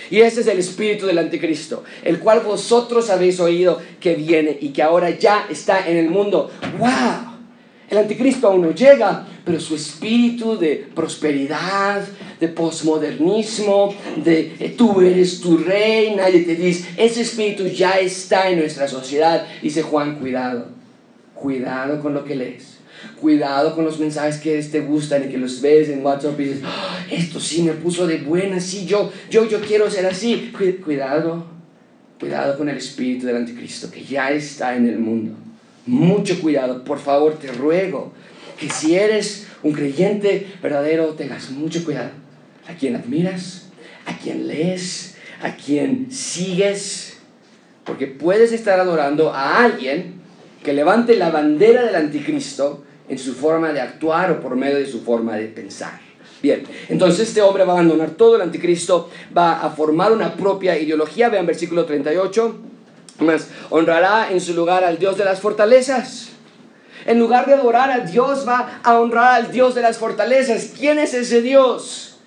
Y 0.09 0.21
ese 0.21 0.39
es 0.39 0.47
el 0.47 0.59
espíritu 0.59 1.05
del 1.05 1.17
anticristo, 1.17 1.83
el 2.03 2.19
cual 2.19 2.39
vosotros 2.39 3.09
habéis 3.09 3.41
oído 3.41 3.81
que 3.99 4.15
viene 4.15 4.57
y 4.61 4.69
que 4.69 4.81
ahora 4.81 5.09
ya 5.09 5.47
está 5.49 5.85
en 5.85 5.97
el 5.97 6.09
mundo. 6.09 6.49
¡Wow! 6.79 7.32
El 7.93 7.99
anticristo 7.99 8.47
aún 8.47 8.63
no 8.63 8.71
llega, 8.71 9.27
pero 9.45 9.59
su 9.59 9.75
espíritu 9.75 10.57
de 10.57 10.87
prosperidad, 10.95 12.03
de 12.39 12.47
posmodernismo, 12.47 13.93
de 14.15 14.55
eh, 14.59 14.73
tú 14.75 14.99
eres 14.99 15.39
tu 15.39 15.57
rey, 15.57 16.15
nadie 16.15 16.39
te 16.39 16.55
dice, 16.55 16.89
ese 16.97 17.21
espíritu 17.21 17.67
ya 17.67 17.99
está 17.99 18.49
en 18.49 18.57
nuestra 18.57 18.87
sociedad. 18.87 19.45
Dice 19.61 19.83
Juan, 19.83 20.15
cuidado, 20.15 20.69
cuidado 21.35 22.01
con 22.01 22.15
lo 22.15 22.25
que 22.25 22.35
lees. 22.35 22.79
Cuidado 23.21 23.75
con 23.75 23.85
los 23.85 23.99
mensajes 23.99 24.37
que 24.37 24.59
te 24.63 24.79
gustan 24.79 25.25
y 25.25 25.31
que 25.31 25.37
los 25.37 25.61
ves 25.61 25.89
en 25.89 26.03
WhatsApp 26.03 26.39
y 26.39 26.45
dices, 26.45 26.61
ah, 26.65 26.97
esto 27.11 27.39
sí 27.39 27.61
me 27.61 27.73
puso 27.73 28.07
de 28.07 28.17
buena, 28.17 28.59
sí, 28.59 28.87
yo, 28.87 29.11
yo, 29.29 29.47
yo 29.47 29.61
quiero 29.61 29.87
ser 29.91 30.07
así. 30.07 30.51
Cuidado, 30.83 31.45
cuidado 32.19 32.57
con 32.57 32.69
el 32.69 32.77
espíritu 32.77 33.27
del 33.27 33.35
anticristo 33.35 33.91
que 33.91 34.03
ya 34.03 34.31
está 34.31 34.75
en 34.75 34.87
el 34.87 34.97
mundo 34.97 35.35
mucho 35.85 36.39
cuidado. 36.41 36.83
Por 36.83 36.99
favor, 36.99 37.37
te 37.37 37.51
ruego 37.51 38.13
que 38.59 38.69
si 38.69 38.95
eres 38.95 39.47
un 39.63 39.73
creyente 39.73 40.47
verdadero, 40.61 41.07
tengas 41.09 41.49
mucho 41.51 41.83
cuidado. 41.83 42.11
A 42.67 42.73
quien 42.73 42.95
admiras, 42.95 43.69
a 44.05 44.17
quien 44.17 44.47
lees, 44.47 45.15
a 45.41 45.55
quien 45.55 46.11
sigues. 46.11 47.17
Porque 47.83 48.07
puedes 48.07 48.51
estar 48.53 48.79
adorando 48.79 49.33
a 49.33 49.63
alguien 49.63 50.21
que 50.63 50.73
levante 50.73 51.15
la 51.15 51.29
bandera 51.29 51.83
del 51.83 51.95
anticristo 51.95 52.83
en 53.09 53.19
su 53.19 53.33
forma 53.33 53.73
de 53.73 53.81
actuar 53.81 54.31
o 54.31 54.39
por 54.39 54.55
medio 54.55 54.77
de 54.77 54.85
su 54.85 55.01
forma 55.01 55.35
de 55.35 55.47
pensar. 55.47 55.99
Bien, 56.41 56.63
entonces 56.89 57.29
este 57.29 57.41
hombre 57.41 57.63
va 57.63 57.73
a 57.73 57.75
abandonar 57.75 58.11
todo 58.11 58.35
el 58.35 58.41
anticristo, 58.41 59.09
va 59.35 59.61
a 59.61 59.69
formar 59.69 60.11
una 60.11 60.35
propia 60.35 60.77
ideología. 60.77 61.29
Vean 61.29 61.45
versículo 61.45 61.85
38 61.85 62.72
más 63.19 63.47
honrará 63.69 64.31
en 64.31 64.41
su 64.41 64.53
lugar 64.53 64.83
al 64.83 64.97
Dios 64.97 65.17
de 65.17 65.25
las 65.25 65.39
fortalezas. 65.39 66.29
En 67.05 67.19
lugar 67.19 67.45
de 67.45 67.53
adorar 67.53 67.91
a 67.91 67.99
Dios, 67.99 68.47
va 68.47 68.79
a 68.83 68.99
honrar 68.99 69.35
al 69.35 69.51
Dios 69.51 69.75
de 69.75 69.81
las 69.81 69.97
fortalezas. 69.97 70.71
¿Quién 70.77 70.99
es 70.99 71.13
ese 71.13 71.41
Dios? 71.41 72.17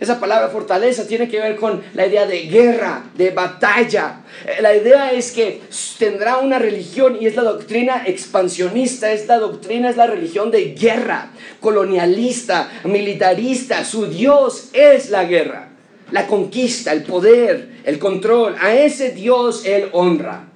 Esa 0.00 0.18
palabra 0.18 0.48
fortaleza 0.48 1.06
tiene 1.06 1.28
que 1.28 1.38
ver 1.38 1.54
con 1.54 1.80
la 1.94 2.06
idea 2.06 2.26
de 2.26 2.42
guerra, 2.48 3.04
de 3.14 3.30
batalla. 3.30 4.22
Eh, 4.44 4.60
la 4.60 4.74
idea 4.74 5.12
es 5.12 5.30
que 5.30 5.60
tendrá 5.96 6.38
una 6.38 6.58
religión 6.58 7.16
y 7.20 7.26
es 7.26 7.36
la 7.36 7.44
doctrina 7.44 8.02
expansionista, 8.04 9.12
es 9.12 9.28
la 9.28 9.38
doctrina, 9.38 9.90
es 9.90 9.96
la 9.96 10.08
religión 10.08 10.50
de 10.50 10.74
guerra, 10.74 11.30
colonialista, 11.60 12.68
militarista. 12.82 13.84
Su 13.84 14.06
Dios 14.06 14.70
es 14.72 15.10
la 15.10 15.22
guerra 15.22 15.71
la 16.12 16.26
conquista, 16.26 16.92
el 16.92 17.02
poder, 17.02 17.80
el 17.84 17.98
control. 17.98 18.54
A 18.60 18.74
ese 18.74 19.10
Dios 19.10 19.64
él 19.64 19.88
honra. 19.92 20.48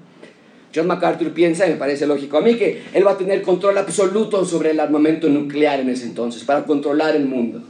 John 0.74 0.86
MacArthur 0.86 1.32
piensa, 1.32 1.66
y 1.66 1.70
me 1.70 1.76
parece 1.76 2.06
lógico 2.06 2.36
a 2.36 2.42
mí, 2.42 2.54
que 2.56 2.82
él 2.92 3.06
va 3.06 3.12
a 3.12 3.18
tener 3.18 3.40
control 3.40 3.78
absoluto 3.78 4.44
sobre 4.44 4.70
el 4.70 4.80
armamento 4.80 5.28
nuclear 5.28 5.80
en 5.80 5.88
ese 5.88 6.04
entonces, 6.04 6.44
para 6.44 6.64
controlar 6.64 7.16
el 7.16 7.24
mundo. 7.24 7.62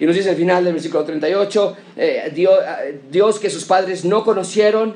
Y 0.00 0.06
nos 0.06 0.16
dice 0.16 0.30
al 0.30 0.36
final 0.36 0.64
del 0.64 0.72
versículo 0.72 1.04
38, 1.04 1.76
eh, 1.96 2.32
eh, 2.34 3.00
Dios 3.10 3.38
que 3.38 3.50
sus 3.50 3.64
padres 3.64 4.06
no 4.06 4.24
conocieron, 4.24 4.94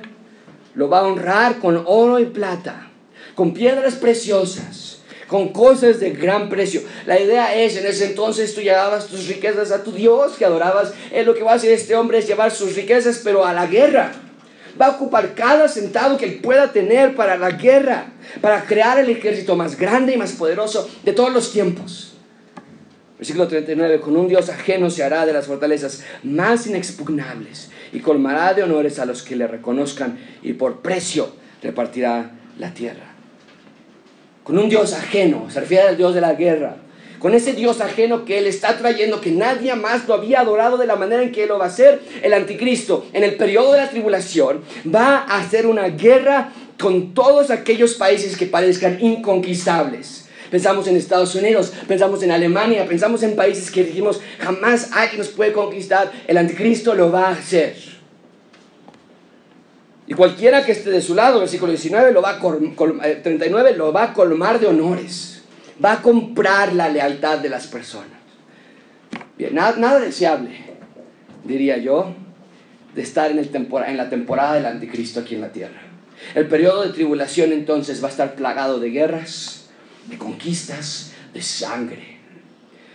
lo 0.74 0.89
va 0.89 1.01
a 1.01 1.03
honrar 1.03 1.59
con 1.59 1.83
oro 1.85 2.18
y 2.18 2.24
plata, 2.24 2.89
con 3.35 3.53
piedras 3.53 3.97
preciosas 3.97 4.96
con 5.27 5.49
cosas 5.49 6.01
de 6.01 6.11
gran 6.11 6.49
precio. 6.49 6.83
La 7.07 7.20
idea 7.20 7.55
es, 7.55 7.77
en 7.77 7.87
ese 7.87 8.07
entonces 8.07 8.55
tú 8.55 8.61
llevabas 8.61 9.07
tus 9.07 9.27
riquezas 9.27 9.72
a 9.72 9.83
tu 9.83 9.93
Dios 9.93 10.37
que 10.37 10.45
adorabas. 10.45 10.93
Él 11.12 11.27
lo 11.27 11.35
que 11.35 11.43
va 11.43 11.53
a 11.53 11.55
hacer 11.57 11.72
este 11.72 11.97
hombre 11.97 12.18
es 12.18 12.27
llevar 12.27 12.51
sus 12.51 12.74
riquezas, 12.74 13.20
pero 13.22 13.45
a 13.45 13.53
la 13.53 13.66
guerra. 13.66 14.12
Va 14.81 14.87
a 14.87 14.91
ocupar 14.91 15.35
cada 15.35 15.68
centavo 15.68 16.16
que 16.16 16.27
él 16.27 16.41
pueda 16.43 16.70
tener 16.72 17.16
para 17.16 17.37
la 17.37 17.51
guerra, 17.51 18.12
para 18.41 18.64
crear 18.64 18.99
el 18.99 19.09
ejército 19.09 19.57
más 19.57 19.77
grande 19.77 20.14
y 20.14 20.18
más 20.18 20.33
poderoso 20.33 20.89
de 21.03 21.12
todos 21.12 21.33
los 21.33 21.51
tiempos. 21.51 22.12
Versículo 23.18 23.49
39, 23.49 24.01
con 24.01 24.14
un 24.14 24.29
Dios 24.29 24.51
ajeno 24.51 24.91
se 24.91 25.03
hará 25.03 25.24
de 25.24 25.33
las 25.33 25.47
fortalezas 25.47 26.05
más 26.22 26.66
inexpugnables 26.66 27.70
y 27.95 28.01
colmará 28.01 28.53
de 28.53 28.62
honores 28.62 28.99
a 28.99 29.07
los 29.07 29.22
que 29.22 29.37
le 29.37 29.47
reconozcan 29.47 30.18
y 30.43 30.53
por 30.53 30.83
precio 30.83 31.31
repartirá 31.62 32.33
la 32.59 32.74
tierra 32.74 33.06
con 34.47 34.57
un 34.59 34.69
Dios 34.69 34.93
ajeno, 34.93 35.51
se 35.51 35.59
refiere 35.59 35.89
al 35.89 35.97
Dios 35.97 36.15
de 36.15 36.21
la 36.21 36.35
guerra, 36.35 36.77
con 37.19 37.35
ese 37.35 37.53
Dios 37.53 37.81
ajeno 37.81 38.25
que 38.25 38.39
Él 38.39 38.47
está 38.47 38.79
trayendo, 38.79 39.21
que 39.21 39.33
nadie 39.33 39.75
más 39.75 40.07
lo 40.07 40.15
había 40.15 40.39
adorado 40.39 40.77
de 40.77 40.87
la 40.87 40.95
manera 40.95 41.25
en 41.25 41.33
que 41.33 41.43
Él 41.43 41.49
lo 41.49 41.59
va 41.59 41.65
a 41.65 41.69
hacer, 41.69 42.01
el 42.23 42.33
anticristo 42.33 43.07
en 43.13 43.25
el 43.25 43.35
periodo 43.35 43.73
de 43.73 43.79
la 43.79 43.91
tribulación 43.91 44.63
va 44.87 45.17
a 45.29 45.39
hacer 45.39 45.67
una 45.67 45.89
guerra 45.89 46.53
con 46.79 47.13
todos 47.13 47.51
aquellos 47.51 47.95
países 47.95 48.37
que 48.37 48.47
parezcan 48.47 48.99
inconquistables. 49.01 50.29
Pensamos 50.49 50.87
en 50.87 50.95
Estados 50.95 51.35
Unidos, 51.35 51.73
pensamos 51.89 52.23
en 52.23 52.31
Alemania, 52.31 52.87
pensamos 52.87 53.25
en 53.25 53.35
países 53.35 53.69
que 53.73 53.83
dijimos 53.83 54.21
jamás 54.39 54.93
alguien 54.93 55.19
nos 55.19 55.29
puede 55.31 55.53
conquistar. 55.53 56.13
El 56.29 56.37
anticristo 56.37 56.95
lo 56.95 57.11
va 57.11 57.31
a 57.31 57.33
hacer. 57.33 57.96
Y 60.07 60.15
cualquiera 60.15 60.65
que 60.65 60.73
esté 60.73 60.91
de 60.91 61.03
su 61.03 61.15
lado, 61.15 61.41
versículo 61.41 61.73
19, 61.73 62.13
lo 62.13 62.23
va 62.23 62.39
a 62.39 62.41
39, 62.41 63.71
eh, 63.71 63.77
lo 63.77 63.93
va 63.93 64.05
a 64.05 64.13
colmar 64.13 64.61
de 64.61 64.69
honores. 64.69 65.43
Va 65.85 65.95
a 65.95 66.03
comprar 66.03 66.73
la 66.73 66.89
lealtad 66.89 67.39
de 67.39 67.49
las 67.49 67.67
personas. 67.67 68.17
Bien, 69.37 69.55
nada, 69.55 70.01
deseable, 70.01 70.51
diría 71.45 71.77
yo, 71.77 72.15
de 72.95 73.03
estar 73.03 73.31
en, 73.31 73.39
el 73.39 73.51
en 73.53 73.97
la 73.97 74.09
temporada 74.09 74.55
del 74.55 74.65
anticristo 74.65 75.21
aquí 75.21 75.35
en 75.35 75.43
la 75.43 75.53
tierra. 75.53 75.83
El 76.35 76.47
periodo 76.47 76.83
de 76.83 76.95
tribulación 76.95 77.53
entonces 77.53 78.03
va 78.03 78.09
a 78.09 78.11
estar 78.11 78.35
plagado 78.35 78.81
de 78.81 78.91
guerras, 78.91 79.69
de 80.07 80.17
conquistas, 80.17 81.13
de 81.35 81.43
sangre. 81.43 82.17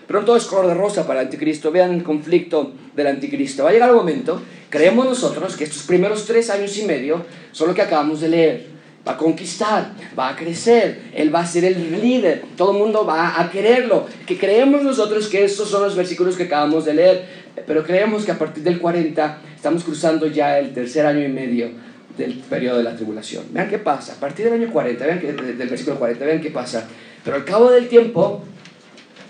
Pero 0.08 0.26
todo 0.26 0.36
es 0.36 0.46
color 0.46 0.68
de 0.68 0.74
rosa 0.74 1.06
para 1.06 1.22
el 1.22 1.28
anticristo. 1.28 1.72
Vean 1.72 1.94
el 1.94 2.04
conflicto 2.04 2.74
del 2.96 3.08
anticristo. 3.08 3.64
Va 3.64 3.70
a 3.70 3.74
llegar 3.74 3.90
el 3.90 3.96
momento, 3.96 4.42
creemos 4.72 5.06
nosotros, 5.06 5.56
que 5.56 5.66
estos 5.66 5.84
primeros 5.84 6.26
tres 6.26 6.50
años 6.50 6.76
y 6.78 6.84
medio 6.84 7.24
son 7.52 7.68
lo 7.68 7.76
que 7.76 7.84
acabamos 7.84 8.22
de 8.22 8.30
leer. 8.30 8.72
Va 9.08 9.14
a 9.14 9.18
conquistar, 9.18 9.94
va 10.18 10.30
a 10.30 10.36
crecer, 10.36 11.02
él 11.14 11.34
va 11.34 11.42
a 11.42 11.46
ser 11.46 11.66
el 11.66 12.02
líder, 12.02 12.44
todo 12.56 12.72
el 12.72 12.78
mundo 12.78 13.06
va 13.06 13.40
a 13.40 13.52
quererlo. 13.52 14.08
Que 14.26 14.38
creemos 14.38 14.84
nosotros 14.84 15.28
que 15.28 15.44
estos 15.44 15.70
son 15.70 15.84
los 15.84 15.96
versículos 15.96 16.36
que 16.38 16.44
acabamos 16.44 16.86
de 16.86 16.94
leer, 16.94 17.26
pero 17.68 17.84
creemos 17.84 18.26
que 18.26 18.32
a 18.32 18.40
partir 18.40 18.64
del 18.64 18.80
40 18.80 19.42
estamos 19.56 19.84
cruzando 19.84 20.28
ya 20.28 20.58
el 20.58 20.74
tercer 20.74 21.06
año 21.06 21.24
y 21.24 21.30
medio 21.30 21.72
del 22.18 22.36
periodo 22.36 22.78
de 22.78 22.84
la 22.84 22.96
tribulación. 22.96 23.46
Vean 23.52 23.70
qué 23.70 23.80
pasa, 23.80 24.14
a 24.14 24.16
partir 24.16 24.46
del 24.46 24.62
año 24.62 24.72
40, 24.72 25.06
vean 25.06 25.20
que, 25.20 25.34
del 25.34 25.68
versículo 25.68 25.98
40, 25.98 26.24
vean 26.24 26.42
qué 26.42 26.52
pasa. 26.52 26.88
Pero 27.24 27.36
al 27.36 27.44
cabo 27.44 27.72
del 27.72 27.88
tiempo, 27.88 28.44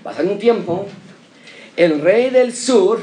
pasan 0.03 0.27
un 0.27 0.37
tiempo, 0.37 0.87
el 1.77 2.01
rey 2.01 2.29
del 2.29 2.53
sur, 2.53 3.01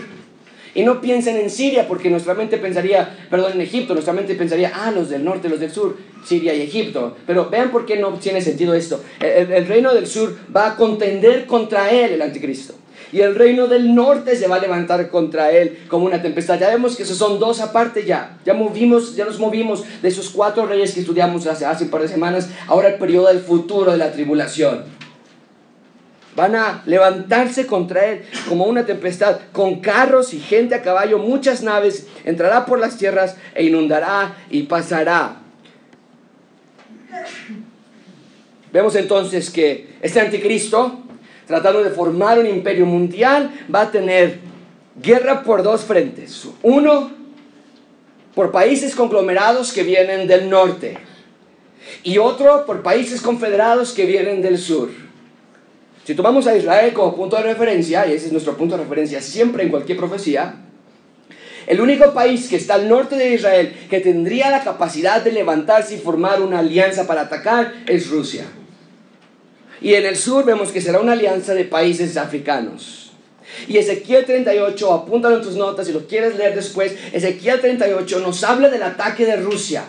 y 0.75 0.83
no 0.83 1.01
piensen 1.01 1.37
en 1.37 1.51
Siria, 1.51 1.87
porque 1.89 2.11
nuestra 2.11 2.35
mente 2.35 2.59
pensaría, 2.59 3.17
perdón, 3.31 3.53
en 3.55 3.61
Egipto, 3.61 3.95
nuestra 3.95 4.13
mente 4.13 4.35
pensaría, 4.35 4.73
ah, 4.75 4.91
los 4.91 5.09
del 5.09 5.25
norte, 5.25 5.49
los 5.49 5.61
del 5.61 5.71
sur, 5.71 5.97
Siria 6.25 6.55
y 6.55 6.63
Egipto. 6.63 7.17
Pero 7.27 7.49
vean 7.49 7.71
por 7.71 7.87
qué 7.87 7.97
no 7.97 8.13
tiene 8.15 8.41
sentido 8.43 8.75
esto. 8.75 9.03
El, 9.21 9.67
reino 9.67 9.95
del 9.95 10.07
sur 10.07 10.37
va 10.55 10.73
a 10.73 10.77
contender 10.77 11.47
contra 11.47 11.91
él, 11.91 12.13
el 12.13 12.23
anticristo. 12.23 12.75
Y 13.11 13.21
el 13.21 13.35
reino 13.35 13.69
del 13.69 13.95
norte 13.95 14.37
se 14.37 14.49
va 14.49 14.57
a 14.57 14.61
levantar 14.61 15.09
contra 15.09 15.51
él 15.51 15.79
como 15.89 16.05
una 16.05 16.21
tempestad. 16.21 16.61
Ya 16.61 16.69
vemos 16.69 16.95
que 16.95 17.05
esos 17.05 17.17
son 17.17 17.39
dos 17.39 17.61
aparte 17.61 18.05
ya. 18.05 18.39
Ya 18.45 18.53
movimos, 18.53 19.17
ya 19.17 19.25
nos 19.25 19.39
movimos 19.39 19.85
de 20.03 20.09
esos 20.09 20.29
cuatro 20.29 20.67
reyes 20.67 20.93
que 20.93 21.01
estudiamos 21.01 21.47
hace, 21.47 21.65
hace 21.65 21.85
un 21.85 21.91
par 21.91 22.03
de 22.03 22.09
semanas. 22.09 22.51
Ahora 22.67 22.89
el 22.89 22.95
periodo 22.97 23.29
del 23.29 23.41
futuro 23.41 23.93
de 23.93 23.99
la 23.99 24.13
tribulación. 24.13 24.98
Van 26.39 26.55
a 26.55 26.85
levantarse 26.87 27.67
contra 27.67 28.07
él 28.07 28.23
como 28.49 28.67
una 28.67 28.87
tempestad, 28.87 29.41
con 29.51 29.81
carros 29.81 30.33
y 30.33 30.39
gente 30.39 30.77
a 30.77 30.83
caballo, 30.83 31.19
muchas 31.19 31.65
naves, 31.65 32.07
entrará 32.25 32.65
por 32.65 32.79
las 32.79 32.97
tierras 32.97 33.35
e 33.57 33.65
inundará 33.65 34.37
y 34.49 34.63
pasará. 34.63 35.39
Vemos 38.73 38.95
entonces 38.95 39.51
que 39.51 39.97
este 40.01 40.21
anticristo, 40.21 41.01
tratando 41.49 41.83
de 41.83 41.91
formar 41.91 42.39
un 42.39 42.47
imperio 42.47 42.87
mundial, 42.87 43.51
va 43.75 43.81
a 43.81 43.91
tener 43.91 44.39
guerra 45.03 45.43
por 45.43 45.65
dos 45.65 45.81
frentes. 45.81 46.47
Uno, 46.63 47.11
por 48.37 48.53
países 48.53 48.95
conglomerados 48.95 49.73
que 49.73 49.83
vienen 49.83 50.29
del 50.29 50.49
norte. 50.49 50.99
Y 52.05 52.19
otro, 52.19 52.65
por 52.65 52.85
países 52.85 53.21
confederados 53.21 53.91
que 53.91 54.07
vienen 54.07 54.41
del 54.41 54.57
sur. 54.57 55.08
Si 56.09 56.15
tomamos 56.15 56.47
a 56.47 56.57
Israel 56.57 56.95
como 56.95 57.15
punto 57.15 57.37
de 57.37 57.43
referencia, 57.43 58.07
y 58.07 58.15
ese 58.15 58.29
es 58.29 58.33
nuestro 58.33 58.57
punto 58.57 58.79
de 58.79 58.83
referencia 58.83 59.21
siempre 59.21 59.63
en 59.63 59.69
cualquier 59.69 59.99
profecía, 59.99 60.55
el 61.67 61.83
único 61.83 62.15
país 62.15 62.49
que 62.49 62.57
está 62.57 62.77
al 62.77 62.89
norte 62.89 63.15
de 63.15 63.35
Israel 63.35 63.77
que 63.91 64.01
tendría 64.01 64.51
la 64.51 64.65
capacidad 64.65 65.23
de 65.23 65.33
levantarse 65.33 65.97
y 65.97 65.99
formar 65.99 66.41
una 66.41 66.61
alianza 66.61 67.07
para 67.07 67.21
atacar 67.21 67.75
es 67.87 68.09
Rusia. 68.09 68.47
Y 69.83 69.93
en 69.93 70.07
el 70.07 70.17
sur 70.17 70.47
vemos 70.47 70.73
que 70.73 70.81
será 70.81 70.99
una 70.99 71.13
alianza 71.13 71.53
de 71.53 71.67
países 71.67 72.17
africanos. 72.17 73.13
Y 73.69 73.77
Ezequiel 73.77 74.25
38, 74.25 74.91
apúntalo 74.91 75.37
en 75.37 75.43
tus 75.43 75.57
notas 75.57 75.89
si 75.89 75.93
lo 75.93 76.07
quieres 76.07 76.39
leer 76.39 76.55
después, 76.55 76.97
Ezequiel 77.13 77.61
38 77.61 78.21
nos 78.21 78.43
habla 78.45 78.71
del 78.71 78.83
ataque 78.83 79.27
de 79.27 79.37
Rusia 79.37 79.85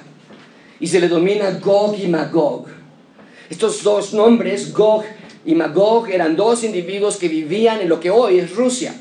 y 0.82 0.88
se 0.88 0.99
le 0.99 1.07
domina 1.07 1.51
Gog 1.63 1.97
y 1.97 2.09
Magog. 2.09 2.65
Estos 3.49 3.84
dos 3.84 4.13
nombres, 4.13 4.74
Gog 4.74 5.05
y 5.50 5.56
Magog, 5.56 6.12
eran 6.12 6.36
dos 6.36 6.64
individuos 6.64 7.18
que 7.18 7.28
vivían 7.28 7.82
en 7.82 7.89
lo 7.89 8.00
que 8.00 8.12
hoy 8.12 8.38
es 8.38 8.56
Rusia. 8.56 8.93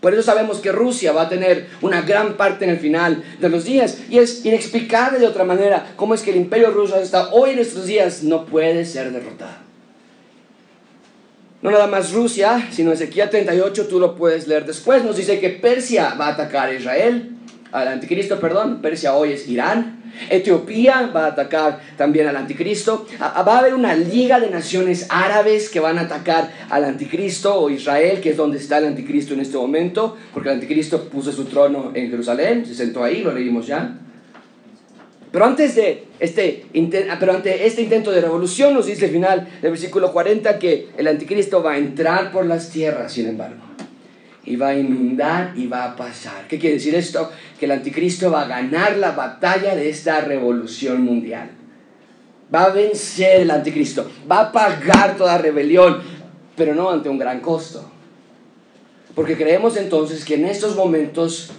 Por 0.00 0.14
eso 0.14 0.22
sabemos 0.22 0.58
que 0.58 0.70
Rusia 0.70 1.10
va 1.10 1.22
a 1.22 1.28
tener 1.28 1.66
una 1.80 2.02
gran 2.02 2.34
parte 2.34 2.64
en 2.64 2.70
el 2.70 2.78
final 2.78 3.24
de 3.40 3.48
los 3.48 3.64
días. 3.64 3.98
Y 4.08 4.18
es 4.18 4.46
inexplicable 4.46 5.18
de 5.18 5.26
otra 5.26 5.42
manera 5.42 5.92
cómo 5.96 6.14
es 6.14 6.22
que 6.22 6.30
el 6.30 6.36
imperio 6.36 6.70
ruso 6.70 6.94
hasta 6.94 7.32
hoy 7.32 7.50
en 7.50 7.56
nuestros 7.56 7.86
días 7.86 8.22
no 8.22 8.46
puede 8.46 8.84
ser 8.84 9.10
derrotado. 9.10 9.56
No 11.60 11.72
nada 11.72 11.88
más 11.88 12.12
Rusia, 12.12 12.68
sino 12.70 12.92
Ezequiel 12.92 13.28
38, 13.28 13.88
tú 13.88 13.98
lo 13.98 14.14
puedes 14.14 14.46
leer 14.46 14.66
después. 14.66 15.02
Nos 15.02 15.16
dice 15.16 15.40
que 15.40 15.50
Persia 15.50 16.14
va 16.14 16.28
a 16.28 16.34
atacar 16.34 16.68
a 16.68 16.74
Israel, 16.74 17.32
al 17.72 17.88
anticristo, 17.88 18.38
perdón. 18.38 18.80
Persia 18.80 19.16
hoy 19.16 19.32
es 19.32 19.48
Irán. 19.48 19.99
Etiopía 20.28 21.10
va 21.14 21.24
a 21.24 21.28
atacar 21.28 21.80
también 21.96 22.28
al 22.28 22.36
anticristo. 22.36 23.06
Va 23.20 23.28
a 23.28 23.58
haber 23.58 23.74
una 23.74 23.94
liga 23.94 24.40
de 24.40 24.50
naciones 24.50 25.06
árabes 25.08 25.68
que 25.68 25.80
van 25.80 25.98
a 25.98 26.02
atacar 26.02 26.50
al 26.68 26.84
anticristo 26.84 27.54
o 27.54 27.70
Israel, 27.70 28.20
que 28.20 28.30
es 28.30 28.36
donde 28.36 28.58
está 28.58 28.78
el 28.78 28.86
anticristo 28.86 29.34
en 29.34 29.40
este 29.40 29.56
momento, 29.56 30.16
porque 30.32 30.48
el 30.48 30.56
anticristo 30.56 31.08
puso 31.08 31.32
su 31.32 31.44
trono 31.44 31.92
en 31.94 32.10
Jerusalén, 32.10 32.66
se 32.66 32.74
sentó 32.74 33.02
ahí, 33.02 33.22
lo 33.22 33.32
leímos 33.32 33.66
ya. 33.66 33.98
Pero 35.32 35.44
antes 35.44 35.76
de 35.76 36.04
este, 36.18 36.66
pero 37.18 37.32
ante 37.32 37.66
este 37.66 37.82
intento 37.82 38.10
de 38.10 38.20
revolución 38.20 38.74
nos 38.74 38.86
dice 38.86 39.06
el 39.06 39.12
final 39.12 39.48
del 39.62 39.70
versículo 39.70 40.12
40 40.12 40.58
que 40.58 40.88
el 40.96 41.06
anticristo 41.06 41.62
va 41.62 41.72
a 41.72 41.78
entrar 41.78 42.32
por 42.32 42.44
las 42.46 42.70
tierras, 42.70 43.12
sin 43.12 43.28
embargo, 43.28 43.62
y 44.44 44.56
va 44.56 44.68
a 44.68 44.78
inundar 44.78 45.52
y 45.56 45.66
va 45.66 45.84
a 45.84 45.96
pasar. 45.96 46.46
¿Qué 46.48 46.58
quiere 46.58 46.76
decir 46.76 46.94
esto? 46.94 47.30
Que 47.58 47.66
el 47.66 47.72
anticristo 47.72 48.30
va 48.30 48.42
a 48.42 48.46
ganar 48.46 48.96
la 48.96 49.12
batalla 49.12 49.74
de 49.74 49.88
esta 49.88 50.20
revolución 50.20 51.02
mundial. 51.02 51.50
Va 52.52 52.64
a 52.64 52.70
vencer 52.70 53.42
el 53.42 53.50
anticristo, 53.50 54.10
va 54.30 54.40
a 54.40 54.52
pagar 54.52 55.16
toda 55.16 55.38
rebelión, 55.38 56.00
pero 56.56 56.74
no 56.74 56.90
ante 56.90 57.08
un 57.08 57.18
gran 57.18 57.40
costo. 57.40 57.90
Porque 59.14 59.36
creemos 59.36 59.76
entonces 59.76 60.24
que 60.24 60.34
en 60.34 60.46
estos 60.46 60.74
momentos 60.74 61.52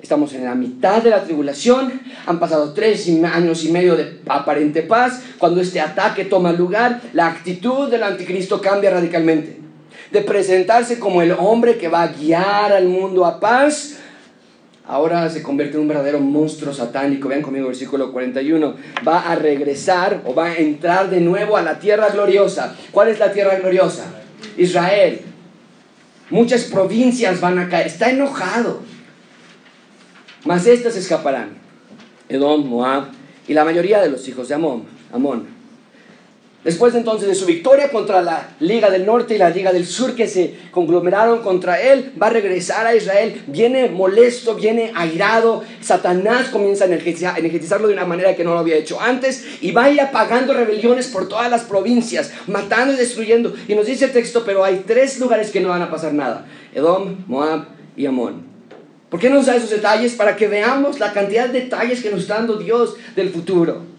Estamos 0.00 0.32
en 0.34 0.44
la 0.44 0.54
mitad 0.54 1.02
de 1.02 1.10
la 1.10 1.24
tribulación, 1.24 2.00
han 2.24 2.38
pasado 2.38 2.72
tres 2.72 3.08
años 3.32 3.64
y 3.64 3.72
medio 3.72 3.96
de 3.96 4.20
aparente 4.28 4.82
paz. 4.82 5.22
Cuando 5.38 5.60
este 5.60 5.80
ataque 5.80 6.24
toma 6.24 6.52
lugar, 6.52 7.00
la 7.12 7.26
actitud 7.26 7.90
del 7.90 8.04
anticristo 8.04 8.60
cambia 8.60 8.90
radicalmente. 8.90 9.58
De 10.10 10.22
presentarse 10.22 10.98
como 10.98 11.22
el 11.22 11.32
hombre 11.32 11.76
que 11.78 11.88
va 11.88 12.02
a 12.02 12.08
guiar 12.08 12.72
al 12.72 12.86
mundo 12.88 13.26
a 13.26 13.40
paz, 13.40 13.96
ahora 14.86 15.28
se 15.28 15.42
convierte 15.42 15.76
en 15.76 15.82
un 15.82 15.88
verdadero 15.88 16.20
monstruo 16.20 16.72
satánico. 16.72 17.28
Vean 17.28 17.42
conmigo 17.42 17.66
el 17.66 17.72
versículo 17.72 18.12
41. 18.12 18.74
Va 19.06 19.20
a 19.20 19.34
regresar 19.34 20.22
o 20.24 20.34
va 20.34 20.46
a 20.46 20.56
entrar 20.56 21.10
de 21.10 21.20
nuevo 21.20 21.56
a 21.56 21.62
la 21.62 21.78
tierra 21.78 22.08
gloriosa. 22.08 22.76
¿Cuál 22.90 23.08
es 23.08 23.18
la 23.18 23.32
tierra 23.32 23.56
gloriosa? 23.56 24.06
Israel. 24.56 25.20
Muchas 26.30 26.64
provincias 26.64 27.40
van 27.40 27.58
a 27.58 27.68
caer. 27.68 27.86
Está 27.86 28.10
enojado 28.10 28.82
mas 30.44 30.66
éstas 30.66 30.96
escaparán. 30.96 31.58
Edom, 32.28 32.66
Moab 32.66 33.08
y 33.46 33.54
la 33.54 33.64
mayoría 33.64 34.00
de 34.00 34.10
los 34.10 34.26
hijos 34.28 34.48
de 34.48 34.54
Amón. 34.54 34.84
Amón. 35.12 35.57
Después 36.64 36.92
entonces 36.96 37.28
de 37.28 37.36
su 37.36 37.46
victoria 37.46 37.88
contra 37.88 38.20
la 38.20 38.48
Liga 38.58 38.90
del 38.90 39.06
Norte 39.06 39.36
y 39.36 39.38
la 39.38 39.48
Liga 39.48 39.72
del 39.72 39.86
Sur 39.86 40.16
que 40.16 40.26
se 40.26 40.54
conglomeraron 40.72 41.40
contra 41.40 41.80
él, 41.80 42.12
va 42.20 42.26
a 42.26 42.30
regresar 42.30 42.84
a 42.84 42.96
Israel, 42.96 43.42
viene 43.46 43.88
molesto, 43.88 44.56
viene 44.56 44.90
airado, 44.96 45.62
Satanás 45.80 46.48
comienza 46.48 46.84
a 46.84 46.88
energetizarlo 46.88 47.86
de 47.86 47.94
una 47.94 48.04
manera 48.04 48.34
que 48.34 48.42
no 48.42 48.54
lo 48.54 48.58
había 48.58 48.74
hecho 48.74 49.00
antes 49.00 49.46
y 49.60 49.70
va 49.70 49.84
a 49.84 49.90
ir 49.90 50.00
apagando 50.00 50.52
rebeliones 50.52 51.06
por 51.06 51.28
todas 51.28 51.48
las 51.48 51.62
provincias, 51.62 52.32
matando 52.48 52.92
y 52.92 52.96
destruyendo. 52.96 53.54
Y 53.68 53.76
nos 53.76 53.86
dice 53.86 54.06
el 54.06 54.12
texto, 54.12 54.42
pero 54.44 54.64
hay 54.64 54.82
tres 54.84 55.20
lugares 55.20 55.52
que 55.52 55.60
no 55.60 55.68
van 55.68 55.82
a 55.82 55.90
pasar 55.90 56.12
nada, 56.12 56.44
Edom, 56.74 57.24
Moab 57.28 57.66
y 57.96 58.06
Amón. 58.06 58.48
¿Por 59.08 59.20
qué 59.20 59.30
no 59.30 59.36
nos 59.36 59.46
da 59.46 59.54
esos 59.54 59.70
detalles? 59.70 60.14
Para 60.14 60.34
que 60.34 60.48
veamos 60.48 60.98
la 60.98 61.12
cantidad 61.12 61.48
de 61.48 61.60
detalles 61.60 62.02
que 62.02 62.10
nos 62.10 62.22
está 62.22 62.34
dando 62.34 62.56
Dios 62.56 62.96
del 63.14 63.30
futuro. 63.30 63.97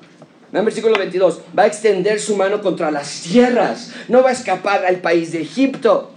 Versículo 0.51 0.97
22, 0.97 1.41
va 1.57 1.63
a 1.63 1.67
extender 1.67 2.19
su 2.19 2.35
mano 2.35 2.61
contra 2.61 2.89
las 2.89 3.21
tierras, 3.21 3.93
no 4.07 4.23
va 4.23 4.29
a 4.29 4.33
escapar 4.33 4.85
al 4.85 4.97
país 4.97 5.31
de 5.31 5.41
Egipto. 5.41 6.11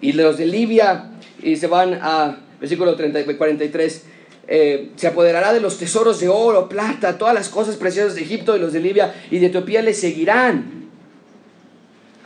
Y 0.00 0.12
los 0.12 0.36
de 0.36 0.46
Libia, 0.46 1.10
y 1.42 1.56
se 1.56 1.66
van 1.66 1.98
a, 2.00 2.38
versículo 2.60 2.94
30, 2.94 3.36
43, 3.36 4.04
eh, 4.46 4.90
se 4.96 5.06
apoderará 5.06 5.54
de 5.54 5.60
los 5.60 5.78
tesoros 5.78 6.20
de 6.20 6.28
oro, 6.28 6.68
plata, 6.68 7.16
todas 7.16 7.34
las 7.34 7.48
cosas 7.48 7.76
preciosas 7.76 8.14
de 8.14 8.22
Egipto, 8.22 8.54
y 8.54 8.60
los 8.60 8.74
de 8.74 8.80
Libia 8.80 9.14
y 9.30 9.38
de 9.38 9.46
Etiopía 9.46 9.80
le 9.80 9.94
seguirán. 9.94 10.83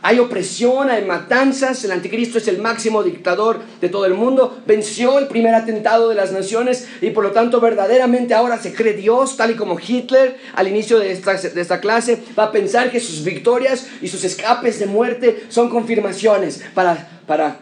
Hay 0.01 0.19
opresión, 0.19 0.89
hay 0.89 1.03
matanzas, 1.03 1.83
el 1.83 1.91
anticristo 1.91 2.37
es 2.37 2.47
el 2.47 2.59
máximo 2.59 3.03
dictador 3.03 3.59
de 3.81 3.89
todo 3.89 4.05
el 4.05 4.13
mundo, 4.13 4.61
venció 4.65 5.19
el 5.19 5.27
primer 5.27 5.53
atentado 5.53 6.07
de 6.07 6.15
las 6.15 6.31
naciones 6.31 6.87
y 7.01 7.09
por 7.09 7.25
lo 7.25 7.31
tanto 7.31 7.59
verdaderamente 7.59 8.33
ahora 8.33 8.57
se 8.57 8.73
cree 8.73 8.93
Dios, 8.93 9.35
tal 9.35 9.51
y 9.51 9.55
como 9.55 9.77
Hitler 9.77 10.37
al 10.55 10.69
inicio 10.69 10.99
de 10.99 11.11
esta, 11.11 11.33
de 11.33 11.61
esta 11.61 11.81
clase 11.81 12.23
va 12.37 12.45
a 12.45 12.51
pensar 12.51 12.91
que 12.91 13.01
sus 13.01 13.25
victorias 13.25 13.87
y 14.01 14.07
sus 14.07 14.23
escapes 14.23 14.79
de 14.79 14.85
muerte 14.85 15.43
son 15.49 15.69
confirmaciones 15.69 16.63
para, 16.73 17.21
para 17.27 17.59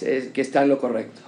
que 0.00 0.40
está 0.40 0.62
en 0.62 0.70
lo 0.70 0.78
correcto. 0.78 1.20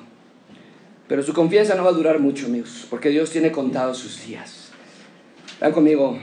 Pero 1.09 1.23
su 1.23 1.35
confianza 1.35 1.75
no 1.75 1.85
va 1.85 1.91
a 1.91 1.95
durar 1.95 2.19
mucho, 2.19 2.47
amigos, 2.47 2.87
porque 2.89 3.11
Dios 3.11 3.31
tiene 3.31 3.53
contados 3.53 3.99
sus 3.99 4.27
días. 4.27 4.71
Vean 5.61 5.73
conmigo 5.73 6.19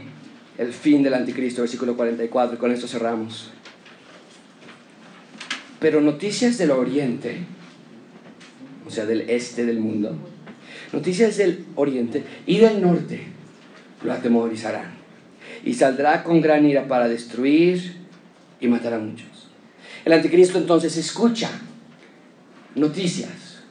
el 0.58 0.74
fin 0.74 1.04
del 1.04 1.14
anticristo, 1.14 1.62
versículo 1.62 1.96
44, 1.96 2.56
y 2.56 2.60
con 2.60 2.72
esto 2.72 2.88
cerramos. 2.88 3.52
Pero 5.80 6.02
noticias 6.02 6.58
del 6.58 6.72
oriente, 6.72 7.40
o 8.86 8.92
sea, 8.92 9.06
del 9.06 9.22
este 9.30 9.66
del 9.66 9.80
mundo, 9.80 10.16
noticias 10.94 11.38
del 11.38 11.66
oriente 11.76 12.24
y 12.46 12.60
del 12.60 12.82
norte 12.82 13.22
lo 14.04 14.14
atemorizarán. 14.14 14.94
Y 15.64 15.74
saldrá 15.74 16.24
con 16.24 16.42
gran 16.42 16.66
ira 16.66 16.88
para 16.88 17.08
destruir 17.08 17.96
y 18.60 18.68
matar 18.68 18.94
a 18.94 19.00
muchos. 19.00 19.50
El 20.06 20.14
anticristo 20.14 20.58
entonces 20.58 20.98
escucha 20.98 21.50
noticias. 22.76 23.62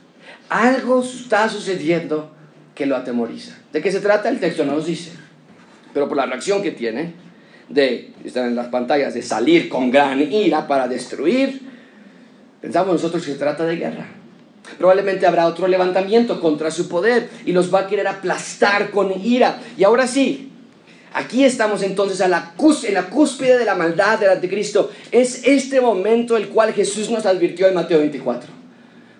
Algo 0.48 1.02
está 1.02 1.48
sucediendo 1.48 2.32
que 2.74 2.86
lo 2.86 2.96
atemoriza. 2.96 3.56
¿De 3.72 3.80
qué 3.80 3.92
se 3.92 4.00
trata? 4.00 4.28
El 4.28 4.40
texto 4.40 4.64
no 4.64 4.74
nos 4.74 4.86
dice. 4.86 5.12
Pero 5.92 6.08
por 6.08 6.16
la 6.16 6.26
reacción 6.26 6.62
que 6.62 6.70
tiene, 6.70 7.14
de, 7.68 8.12
están 8.24 8.48
en 8.48 8.56
las 8.56 8.68
pantallas, 8.68 9.14
de 9.14 9.22
salir 9.22 9.68
con 9.68 9.90
gran 9.90 10.20
ira 10.20 10.66
para 10.66 10.88
destruir, 10.88 11.60
pensamos 12.60 12.92
nosotros 12.92 13.24
que 13.24 13.32
se 13.32 13.38
trata 13.38 13.64
de 13.64 13.76
guerra. 13.76 14.06
Probablemente 14.78 15.26
habrá 15.26 15.46
otro 15.46 15.66
levantamiento 15.66 16.40
contra 16.40 16.70
su 16.70 16.88
poder 16.88 17.28
y 17.44 17.52
los 17.52 17.72
va 17.74 17.80
a 17.80 17.86
querer 17.86 18.06
aplastar 18.06 18.90
con 18.90 19.12
ira. 19.24 19.60
Y 19.76 19.84
ahora 19.84 20.06
sí, 20.06 20.52
aquí 21.12 21.44
estamos 21.44 21.82
entonces 21.82 22.20
en 22.20 22.30
la 22.30 22.52
cúspide 22.54 23.58
de 23.58 23.64
la 23.64 23.74
maldad 23.74 24.18
del 24.18 24.30
anticristo. 24.30 24.90
Es 25.10 25.42
este 25.44 25.80
momento 25.80 26.36
el 26.36 26.48
cual 26.48 26.72
Jesús 26.72 27.10
nos 27.10 27.26
advirtió 27.26 27.66
en 27.66 27.74
Mateo 27.74 27.98
24. 27.98 28.59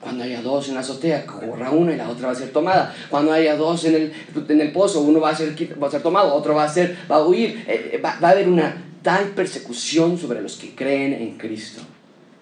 Cuando 0.01 0.24
haya 0.24 0.40
dos 0.40 0.68
en 0.68 0.74
la 0.74 0.80
azotea, 0.80 1.26
corra 1.26 1.70
una 1.70 1.92
y 1.92 1.96
la 1.96 2.09
otra 2.09 2.28
va 2.28 2.32
a 2.32 2.36
ser 2.36 2.51
tomada. 2.51 2.94
Cuando 3.11 3.32
haya 3.32 3.55
dos 3.57 3.84
en 3.84 3.94
el, 3.94 4.12
en 4.48 4.61
el 4.61 4.72
pozo, 4.72 5.03
uno 5.03 5.20
va 5.20 5.30
a, 5.30 5.36
ser, 5.36 5.55
va 5.80 5.88
a 5.88 5.90
ser 5.90 6.03
tomado, 6.03 6.32
otro 6.34 6.55
va 6.55 6.64
a, 6.64 6.68
ser, 6.68 6.96
va 7.11 7.16
a 7.16 7.26
huir. 7.26 7.64
Eh, 7.66 7.90
eh, 7.92 8.01
va, 8.03 8.18
va 8.22 8.28
a 8.28 8.30
haber 8.32 8.48
una 8.48 8.82
tal 9.03 9.28
persecución 9.28 10.16
sobre 10.16 10.40
los 10.40 10.57
que 10.57 10.74
creen 10.74 11.12
en 11.12 11.36
Cristo 11.36 11.82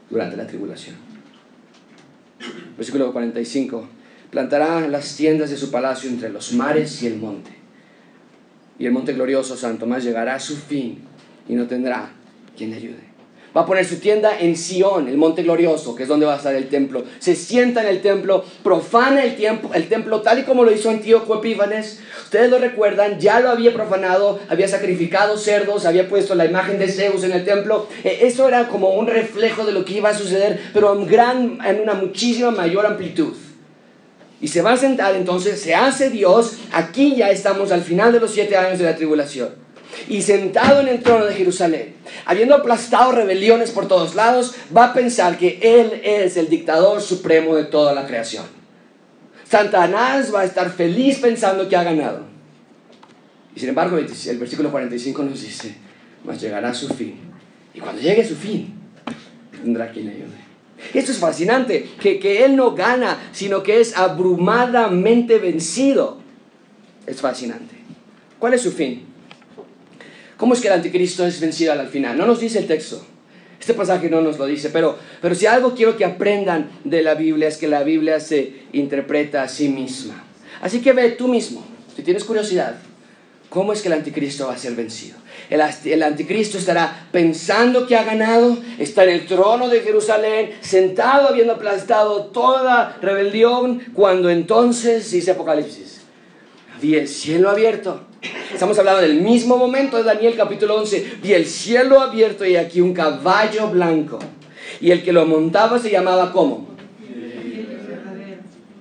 durante 0.09 0.37
la 0.37 0.47
tribulación. 0.47 0.97
Versículo 2.77 3.13
45. 3.13 3.89
Plantará 4.31 4.87
las 4.87 5.17
tiendas 5.17 5.51
de 5.51 5.57
su 5.57 5.71
palacio 5.71 6.09
entre 6.11 6.31
los 6.31 6.53
mares 6.53 7.03
y 7.03 7.07
el 7.07 7.17
monte. 7.17 7.51
Y 8.79 8.87
el 8.87 8.93
monte 8.93 9.15
glorioso 9.15 9.57
Santo 9.57 9.87
más 9.87 10.05
llegará 10.05 10.37
a 10.37 10.41
su 10.41 10.57
fin 10.57 11.01
y 11.49 11.55
no 11.55 11.67
tendrá 11.67 12.11
quien 12.57 12.71
le 12.71 12.77
ayude. 12.77 13.08
Va 13.57 13.63
a 13.63 13.67
poner 13.67 13.85
su 13.85 13.97
tienda 13.97 14.39
en 14.39 14.57
Sión, 14.57 15.09
el 15.09 15.17
monte 15.17 15.43
glorioso, 15.43 15.95
que 15.95 16.03
es 16.03 16.09
donde 16.09 16.27
va 16.27 16.35
a 16.35 16.37
estar 16.37 16.55
el 16.55 16.69
templo. 16.69 17.05
Se 17.19 17.35
sienta 17.35 17.81
en 17.81 17.89
el 17.89 18.03
templo, 18.03 18.45
profana 18.63 19.25
el, 19.25 19.37
tiempo, 19.37 19.71
el 19.73 19.89
templo 19.89 20.21
tal 20.21 20.41
y 20.41 20.43
como 20.43 20.65
lo 20.65 20.71
hizo 20.71 20.91
Antíoco 20.91 21.37
Epífanes. 21.37 22.01
Ustedes 22.25 22.51
lo 22.51 22.59
recuerdan, 22.59 23.19
ya 23.19 23.41
lo 23.41 23.49
había 23.49 23.73
profanado, 23.73 24.39
había 24.51 24.69
sacrificado 24.69 25.39
cerdos, 25.39 25.87
había 25.87 26.09
puesto 26.09 26.35
la 26.35 26.45
imagen 26.45 26.79
de 26.79 26.89
Zeus 26.89 27.25
en 27.25 27.33
el 27.33 27.45
templo. 27.45 27.89
Eh, 28.05 28.21
eso 28.23 28.47
era 28.47 28.69
como 28.69 28.91
un 28.91 29.07
reflejo 29.07 29.65
de 29.65 29.73
lo 29.73 29.85
que 29.85 29.95
iba 29.95 30.11
a 30.11 30.15
suceder, 30.15 30.61
pero 30.75 30.93
en, 30.93 31.59
en 31.65 31.81
una 31.81 31.95
muchísima 31.95 32.51
mayor 32.51 32.85
amplitud. 32.85 33.33
Y 34.41 34.49
se 34.49 34.63
va 34.63 34.73
a 34.73 34.77
sentar 34.77 35.17
entonces, 35.17 35.61
se 35.61 35.75
hace 35.75 36.11
Dios. 36.11 36.59
Aquí 36.73 37.17
ya 37.17 37.31
estamos 37.31 37.73
al 37.73 37.81
final 37.81 38.13
de 38.13 38.21
los 38.21 38.31
siete 38.31 38.57
años 38.57 38.79
de 38.79 38.85
la 38.85 38.95
tribulación 38.95 39.68
y 40.09 40.22
sentado 40.22 40.80
en 40.80 40.89
el 40.89 41.03
trono 41.03 41.26
de 41.26 41.34
Jerusalén, 41.34 41.95
habiendo 42.24 42.55
aplastado 42.55 43.12
rebeliones 43.12 43.70
por 43.70 43.89
todos 43.89 44.14
lados, 44.14 44.55
va 44.76 44.86
a 44.86 44.95
pensar 44.95 45.39
que 45.39 45.59
Él 45.62 46.01
es 46.05 46.36
el 46.36 46.49
dictador 46.49 47.01
supremo 47.01 47.57
de 47.57 47.64
toda 47.64 47.95
la 47.95 48.07
creación. 48.07 48.45
Satanás 49.49 50.32
va 50.32 50.41
a 50.41 50.45
estar 50.45 50.70
feliz 50.70 51.18
pensando 51.18 51.68
que 51.68 51.76
ha 51.76 51.82
ganado. 51.82 52.26
Y 53.57 53.61
sin 53.61 53.70
embargo, 53.70 53.99
el 53.99 54.39
versículo 54.39 54.70
45 54.70 55.22
nos 55.22 55.41
dice, 55.41 55.74
mas 56.24 56.41
llegará 56.41 56.72
su 56.74 56.89
fin. 56.89 57.18
Y 57.74 57.80
cuando 57.80 58.01
llegue 58.01 58.26
su 58.26 58.36
fin, 58.36 58.74
tendrá 59.62 59.91
quien 59.91 60.07
le 60.07 60.12
ayude. 60.12 60.49
Esto 60.95 61.12
es 61.12 61.18
fascinante, 61.18 61.89
que, 62.01 62.20
que 62.20 62.45
Él 62.45 62.55
no 62.55 62.74
gana, 62.74 63.18
sino 63.32 63.62
que 63.62 63.80
es 63.80 63.97
abrumadamente 63.97 65.39
vencido. 65.39 66.18
Es 67.07 67.20
fascinante. 67.20 67.74
¿Cuál 68.39 68.55
es 68.55 68.62
su 68.62 68.70
fin? 68.70 69.08
¿Cómo 70.39 70.55
es 70.55 70.61
que 70.61 70.68
el 70.68 70.74
anticristo 70.74 71.26
es 71.26 71.41
vencido 71.41 71.72
al 71.72 71.89
final? 71.89 72.16
No 72.16 72.24
nos 72.24 72.39
dice 72.39 72.61
el 72.61 72.68
texto. 72.68 73.05
Este 73.61 73.74
pasaje 73.74 74.09
no 74.09 74.20
nos 74.20 74.39
lo 74.39 74.47
dice, 74.47 74.70
pero, 74.70 74.97
pero 75.20 75.34
si 75.34 75.47
algo 75.47 75.74
quiero 75.74 75.97
que 75.97 76.05
aprendan 76.05 76.70
de 76.84 77.03
la 77.03 77.14
Biblia 77.14 77.49
es 77.49 77.57
que 77.57 77.66
la 77.66 77.82
Biblia 77.82 78.20
se 78.20 78.53
interpreta 78.72 79.43
a 79.43 79.49
sí 79.49 79.68
misma. 79.68 80.24
Así 80.62 80.80
que 80.80 80.93
ve 80.93 81.11
tú 81.11 81.26
mismo, 81.26 81.66
si 81.95 82.03
tienes 82.03 82.22
curiosidad, 82.22 82.76
cómo 83.49 83.72
es 83.72 83.82
que 83.82 83.89
el 83.89 83.95
anticristo 83.95 84.47
va 84.47 84.55
a 84.55 84.59
ser 84.59 84.76
vencido. 84.76 85.18
El, 85.51 86.03
anticristo 86.05 86.57
estará 86.57 87.09
pensando 87.11 87.86
que 87.89 87.97
ha 87.97 88.05
ganado, 88.05 88.59
está 88.78 89.03
en 89.03 89.11
el 89.11 89.26
trono 89.26 89.68
de 89.68 89.80
Jerusalén, 89.80 90.53
sentado 90.61 91.28
habiendo 91.28 91.55
aplastado 91.55 92.26
toda 92.26 92.97
rebelión, 93.03 93.82
cuando 93.93 94.30
entonces, 94.30 95.11
dice 95.11 95.32
Apocalipsis, 95.32 96.03
había 96.76 97.01
el 97.01 97.09
cielo 97.09 97.51
abierto 97.51 98.08
Estamos 98.53 98.77
hablando 98.79 99.03
del 99.03 99.21
mismo 99.21 99.57
momento 99.57 99.97
de 99.97 100.03
Daniel 100.03 100.35
capítulo 100.37 100.77
11. 100.77 101.19
Vi 101.23 101.33
el 101.33 101.47
cielo 101.47 102.01
abierto 102.01 102.45
y 102.45 102.57
aquí 102.57 102.81
un 102.81 102.93
caballo 102.93 103.69
blanco. 103.69 104.19
Y 104.81 104.91
el 104.91 105.03
que 105.05 105.12
lo 105.12 105.25
montaba 105.25 105.79
se 105.79 105.91
llamaba 105.91 106.33
¿cómo? 106.33 106.66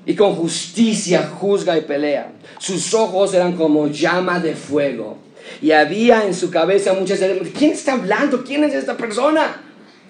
Y 0.06 0.16
con 0.16 0.34
justicia 0.36 1.30
juzga 1.40 1.78
y 1.78 1.82
pelea. 1.82 2.32
Sus 2.60 2.94
ojos 2.94 3.34
eran 3.34 3.56
como 3.56 3.88
llama 3.88 4.40
de 4.40 4.56
fuego. 4.56 5.18
Y 5.62 5.72
había 5.72 6.26
en 6.26 6.34
su 6.34 6.50
cabeza 6.50 6.94
muchas... 6.94 7.20
¿Quién 7.58 7.72
está 7.72 7.94
hablando? 7.94 8.44
¿Quién 8.44 8.64
es 8.64 8.74
esta 8.74 8.98
persona? 8.98 9.62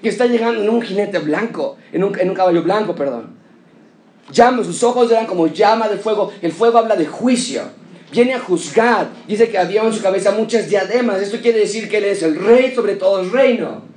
Que 0.02 0.10
está 0.10 0.26
llegando 0.26 0.62
en 0.62 0.70
un 0.70 0.82
jinete 0.82 1.20
blanco, 1.20 1.78
en 1.92 2.04
un, 2.04 2.18
en 2.18 2.30
un 2.30 2.36
caballo 2.36 2.62
blanco, 2.64 2.96
perdón. 2.96 3.36
Llama, 4.32 4.64
sus 4.64 4.84
ojos 4.84 5.12
eran 5.12 5.26
como 5.26 5.48
llama 5.48 5.90
de 5.90 5.98
fuego. 5.98 6.32
El 6.42 6.52
fuego 6.52 6.78
habla 6.78 6.96
de 6.96 7.06
juicio 7.08 7.64
viene 8.12 8.34
a 8.34 8.40
juzgar. 8.40 9.10
Dice 9.28 9.50
que 9.50 9.58
había 9.58 9.84
en 9.84 9.94
su 9.94 10.02
cabeza 10.02 10.32
muchas 10.32 10.70
diademas. 10.70 11.22
Esto 11.22 11.40
quiere 11.42 11.60
decir 11.60 11.90
que 11.90 11.98
él 11.98 12.06
es 12.06 12.24
el 12.24 12.36
rey 12.36 12.74
sobre 12.74 12.96
todo 12.96 13.22
el 13.22 13.32
reino. 13.32 13.88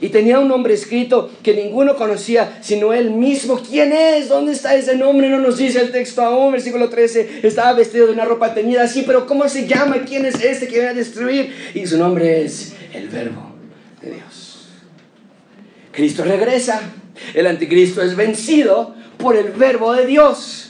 Y 0.00 0.08
tenía 0.08 0.40
un 0.40 0.48
nombre 0.48 0.74
escrito 0.74 1.30
que 1.44 1.54
ninguno 1.54 1.94
conocía, 1.94 2.58
sino 2.60 2.92
él 2.92 3.12
mismo. 3.12 3.60
¿Quién 3.60 3.92
es? 3.92 4.28
¿Dónde 4.28 4.50
está 4.50 4.74
ese 4.74 4.96
nombre? 4.96 5.28
No 5.28 5.38
nos 5.38 5.58
dice 5.58 5.80
el 5.80 5.92
texto 5.92 6.22
aún. 6.22 6.50
Versículo 6.50 6.88
13. 6.88 7.40
Estaba 7.44 7.72
vestido 7.74 8.06
de 8.06 8.12
una 8.12 8.24
ropa 8.24 8.52
teñida 8.52 8.82
así, 8.82 9.04
pero 9.06 9.28
¿cómo 9.28 9.48
se 9.48 9.68
llama? 9.68 10.02
¿Quién 10.04 10.26
es 10.26 10.42
este 10.42 10.66
que 10.66 10.74
viene 10.74 10.88
a 10.88 10.94
destruir? 10.94 11.54
Y 11.74 11.86
su 11.86 11.98
nombre 11.98 12.44
es 12.44 12.74
el 12.92 13.08
Verbo 13.10 13.54
de 14.00 14.10
Dios. 14.14 14.66
Cristo 15.92 16.24
regresa. 16.24 16.80
El 17.32 17.46
anticristo 17.46 18.02
es 18.02 18.16
vencido 18.16 18.96
por 19.18 19.36
el 19.36 19.52
Verbo 19.52 19.92
de 19.92 20.06
Dios. 20.06 20.61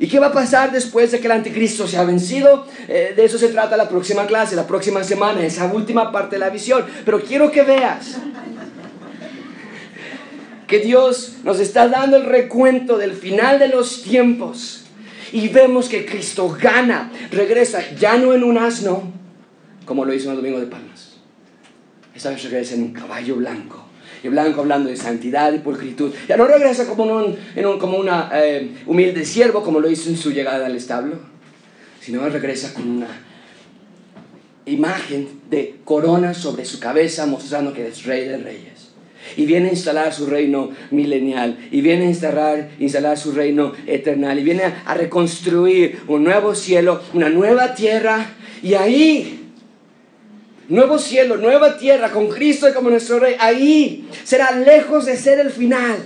¿Y 0.00 0.06
qué 0.06 0.20
va 0.20 0.28
a 0.28 0.32
pasar 0.32 0.70
después 0.70 1.10
de 1.10 1.18
que 1.18 1.26
el 1.26 1.32
anticristo 1.32 1.88
se 1.88 1.96
ha 1.96 2.04
vencido? 2.04 2.66
Eh, 2.86 3.14
de 3.16 3.24
eso 3.24 3.36
se 3.36 3.48
trata 3.48 3.76
la 3.76 3.88
próxima 3.88 4.26
clase, 4.26 4.54
la 4.54 4.66
próxima 4.66 5.02
semana, 5.02 5.44
esa 5.44 5.66
última 5.72 6.12
parte 6.12 6.36
de 6.36 6.40
la 6.40 6.50
visión. 6.50 6.84
Pero 7.04 7.20
quiero 7.20 7.50
que 7.50 7.62
veas 7.62 8.16
que 10.68 10.78
Dios 10.78 11.38
nos 11.42 11.58
está 11.58 11.88
dando 11.88 12.16
el 12.16 12.26
recuento 12.26 12.96
del 12.96 13.12
final 13.12 13.58
de 13.58 13.68
los 13.68 14.02
tiempos. 14.02 14.84
Y 15.32 15.48
vemos 15.48 15.88
que 15.88 16.06
Cristo 16.06 16.56
gana, 16.60 17.10
regresa 17.30 17.82
ya 17.96 18.16
no 18.16 18.32
en 18.32 18.44
un 18.44 18.56
asno, 18.56 19.12
como 19.84 20.04
lo 20.04 20.14
hizo 20.14 20.26
en 20.26 20.30
el 20.30 20.36
Domingo 20.36 20.60
de 20.60 20.66
Palmas. 20.66 21.16
Esta 22.14 22.30
vez 22.30 22.42
regresa 22.44 22.74
en 22.74 22.82
un 22.82 22.92
caballo 22.92 23.36
blanco 23.36 23.87
y 24.22 24.28
blanco 24.28 24.60
hablando 24.60 24.88
de 24.88 24.96
santidad 24.96 25.52
y 25.52 25.58
pulcritud. 25.58 26.12
Ya 26.28 26.36
no 26.36 26.46
regresa 26.46 26.86
como 26.86 27.04
un, 27.04 27.36
como 27.78 27.98
una 27.98 28.30
eh, 28.34 28.70
humilde 28.86 29.24
siervo 29.24 29.62
como 29.62 29.80
lo 29.80 29.90
hizo 29.90 30.10
en 30.10 30.16
su 30.16 30.32
llegada 30.32 30.66
al 30.66 30.76
establo, 30.76 31.16
sino 32.00 32.26
regresa 32.28 32.74
con 32.74 32.88
una 32.88 33.08
imagen 34.66 35.28
de 35.50 35.76
corona 35.84 36.34
sobre 36.34 36.64
su 36.64 36.78
cabeza 36.78 37.26
mostrando 37.26 37.72
que 37.72 37.88
es 37.88 38.04
rey 38.04 38.28
de 38.28 38.38
reyes. 38.38 38.88
Y 39.36 39.46
viene 39.46 39.68
a 39.68 39.72
instalar 39.72 40.14
su 40.14 40.26
reino 40.26 40.70
milenial. 40.90 41.58
Y 41.70 41.80
viene 41.80 42.06
a 42.06 42.08
instalar, 42.08 42.70
instalar 42.78 43.18
su 43.18 43.32
reino 43.32 43.72
eternal. 43.86 44.38
Y 44.38 44.42
viene 44.42 44.62
a 44.84 44.94
reconstruir 44.94 46.00
un 46.06 46.24
nuevo 46.24 46.54
cielo, 46.54 47.02
una 47.12 47.28
nueva 47.28 47.74
tierra. 47.74 48.26
Y 48.62 48.74
ahí 48.74 49.37
nuevo 50.68 50.98
cielo, 50.98 51.36
nueva 51.36 51.76
tierra, 51.76 52.10
con 52.10 52.28
Cristo 52.28 52.66
como 52.74 52.90
nuestro 52.90 53.18
Rey, 53.18 53.36
ahí 53.38 54.08
será 54.24 54.52
lejos 54.52 55.06
de 55.06 55.16
ser 55.16 55.40
el 55.40 55.50
final. 55.50 56.04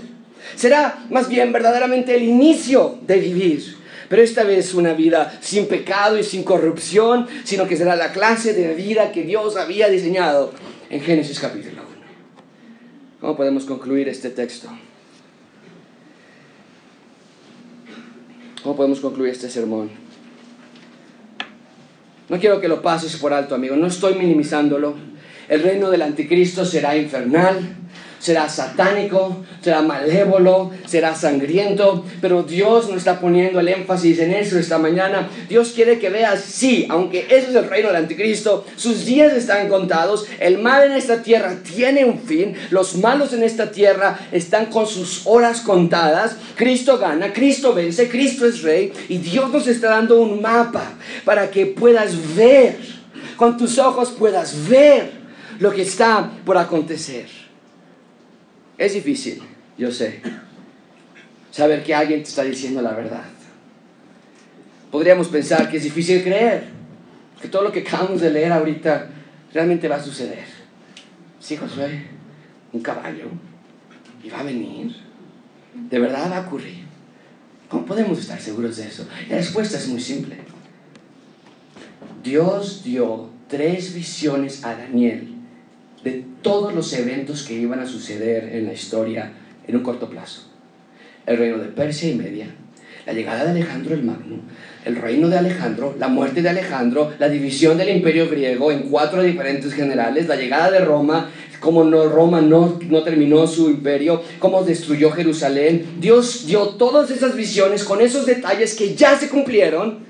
Será 0.57 1.05
más 1.11 1.29
bien 1.29 1.53
verdaderamente 1.53 2.15
el 2.15 2.23
inicio 2.23 2.99
de 3.07 3.19
vivir. 3.19 3.77
Pero 4.09 4.23
esta 4.23 4.45
vez 4.45 4.75
una 4.75 4.93
vida 4.93 5.39
sin 5.41 5.67
pecado 5.67 6.19
y 6.19 6.23
sin 6.23 6.43
corrupción, 6.43 7.27
sino 7.45 7.67
que 7.67 7.77
será 7.77 7.97
la 7.97 8.13
clase 8.13 8.53
de 8.53 8.75
vida 8.75 9.11
que 9.11 9.23
Dios 9.23 9.57
había 9.57 9.89
diseñado 9.89 10.53
en 10.91 11.01
Génesis 11.01 11.41
capítulo 11.41 11.83
1. 11.83 11.93
¿Cómo 13.21 13.37
podemos 13.37 13.65
concluir 13.65 14.09
este 14.09 14.31
texto? 14.31 14.69
¿Cómo 18.63 18.77
podemos 18.77 19.01
concluir 19.01 19.33
este 19.33 19.49
sermón? 19.49 20.02
No 22.29 22.39
quiero 22.39 22.61
que 22.61 22.69
lo 22.69 22.83
pases 22.83 23.17
por 23.17 23.33
alto, 23.33 23.55
amigo. 23.55 23.77
No 23.77 23.87
estoy 23.87 24.15
minimizándolo. 24.15 24.95
El 25.49 25.63
reino 25.63 25.91
del 25.91 26.03
anticristo 26.03 26.65
será 26.65 26.97
infernal. 26.97 27.77
Será 28.23 28.49
satánico, 28.49 29.45
será 29.61 29.83
malévolo, 29.83 30.71
será 30.87 31.15
sangriento, 31.15 32.05
pero 32.21 32.45
Dios 32.45 32.89
no 32.89 32.97
está 32.97 33.19
poniendo 33.19 33.59
el 33.59 33.69
énfasis 33.69 34.21
en 34.21 34.33
eso 34.33 34.59
esta 34.59 34.79
mañana. 34.79 35.29
Dios 35.49 35.73
quiere 35.75 35.99
que 35.99 36.09
veas, 36.09 36.41
sí, 36.41 36.87
aunque 36.89 37.27
eso 37.29 37.51
es 37.51 37.57
el 37.57 37.69
reino 37.69 37.89
del 37.89 37.97
anticristo, 37.97 38.65
sus 38.77 39.05
días 39.05 39.33
están 39.33 39.69
contados, 39.69 40.27
el 40.39 40.59
mal 40.59 40.85
en 40.85 40.93
esta 40.93 41.23
tierra 41.23 41.57
tiene 41.75 42.05
un 42.05 42.21
fin, 42.21 42.55
los 42.71 42.97
malos 42.97 43.33
en 43.33 43.43
esta 43.43 43.73
tierra 43.73 44.17
están 44.31 44.67
con 44.67 44.87
sus 44.87 45.23
horas 45.27 45.61
contadas, 45.61 46.37
Cristo 46.55 46.99
gana, 46.99 47.33
Cristo 47.33 47.75
vence, 47.75 48.09
Cristo 48.09 48.47
es 48.47 48.63
rey 48.63 48.93
y 49.09 49.19
Dios 49.19 49.51
nos 49.51 49.67
está 49.67 49.89
dando 49.91 50.21
un 50.21 50.41
mapa 50.41 50.93
para 51.25 51.51
que 51.51 51.67
puedas 51.67 52.37
ver, 52.37 52.77
con 53.37 53.57
tus 53.57 53.79
ojos 53.79 54.15
puedas 54.17 54.69
ver 54.69 55.11
lo 55.59 55.73
que 55.73 55.83
está 55.83 56.31
por 56.45 56.57
acontecer. 56.57 57.42
Es 58.83 58.95
difícil, 58.95 59.41
yo 59.79 59.93
sé, 59.93 60.21
saber 61.53 61.85
que 61.85 61.95
alguien 61.95 62.21
te 62.21 62.29
está 62.29 62.43
diciendo 62.43 62.83
la 62.83 62.91
verdad. 62.91 63.23
Podríamos 64.91 65.29
pensar 65.29 65.71
que 65.71 65.77
es 65.77 65.85
difícil 65.85 66.21
creer 66.25 66.65
que 67.41 67.47
todo 67.47 67.63
lo 67.63 67.71
que 67.71 67.83
acabamos 67.87 68.21
de 68.21 68.33
leer 68.33 68.51
ahorita 68.51 69.09
realmente 69.55 69.87
va 69.87 69.95
a 69.95 70.03
suceder. 70.03 70.47
Sí, 71.39 71.57
Josué, 71.57 72.07
un 72.73 72.83
caballo, 72.83 73.29
y 74.21 74.29
va 74.31 74.41
a 74.41 74.43
venir. 74.43 74.97
De 75.75 76.01
verdad 76.01 76.29
va 76.29 76.39
a 76.39 76.47
ocurrir. 76.49 76.83
¿Cómo 77.69 77.87
podemos 77.87 78.19
estar 78.19 78.41
seguros 78.41 78.79
de 78.79 78.89
eso? 78.89 79.07
La 79.31 79.37
respuesta 79.37 79.79
es 79.79 79.87
muy 79.87 80.01
simple. 80.01 80.39
Dios 82.25 82.83
dio 82.83 83.31
tres 83.47 83.95
visiones 83.95 84.65
a 84.65 84.75
Daniel 84.75 85.32
de 86.05 86.25
todos 86.43 86.75
los 86.75 86.93
eventos 86.93 87.43
que 87.45 87.55
iban 87.55 87.81
a 87.81 87.87
suceder 87.87 88.51
en 88.55 88.67
la 88.67 88.73
historia 88.73 89.33
en 89.67 89.77
un 89.77 89.83
corto 89.83 90.09
plazo. 90.09 90.49
El 91.27 91.39
reino 91.39 91.59
de 91.59 91.69
Persia 91.69 92.11
y 92.11 92.15
Media, 92.15 92.47
la 93.07 93.13
llegada 93.13 93.45
de 93.45 93.51
Alejandro 93.51 93.95
el 93.95 94.03
Magno, 94.03 94.41
el 94.85 94.97
reino 94.97 95.29
de 95.29 95.39
Alejandro, 95.39 95.95
la 95.99 96.09
muerte 96.09 96.43
de 96.43 96.49
Alejandro, 96.49 97.13
la 97.19 97.29
división 97.29 97.79
del 97.79 97.91
imperio 97.91 98.29
griego 98.29 98.73
en 98.73 98.89
cuatro 98.89 99.23
diferentes 99.23 99.73
generales, 99.73 100.27
la 100.27 100.37
llegada 100.37 100.71
de 100.71 100.81
Roma, 100.81 101.31
cómo 101.61 101.85
no, 101.85 102.09
Roma 102.09 102.41
no, 102.41 102.79
no 102.89 103.03
terminó 103.05 103.47
su 103.47 103.71
imperio, 103.71 104.23
cómo 104.41 104.65
destruyó 104.65 105.13
Jerusalén. 105.13 105.87
Dios 106.01 106.45
dio 106.47 106.71
todas 106.71 107.11
esas 107.11 107.37
visiones 107.37 107.85
con 107.85 108.01
esos 108.01 108.27
detalles 108.27 108.75
que 108.75 108.97
ya 108.97 109.17
se 109.17 109.29
cumplieron 109.29 110.01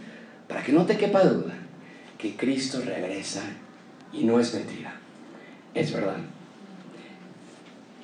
para 0.48 0.62
que 0.62 0.72
no 0.72 0.86
te 0.86 0.96
quepa 0.96 1.22
duda 1.24 1.54
que 2.16 2.36
Cristo 2.36 2.80
regresa 2.84 3.42
y 4.12 4.24
no 4.24 4.40
es 4.40 4.54
mentira 4.54 4.91
es 5.74 5.92
verdad. 5.92 6.16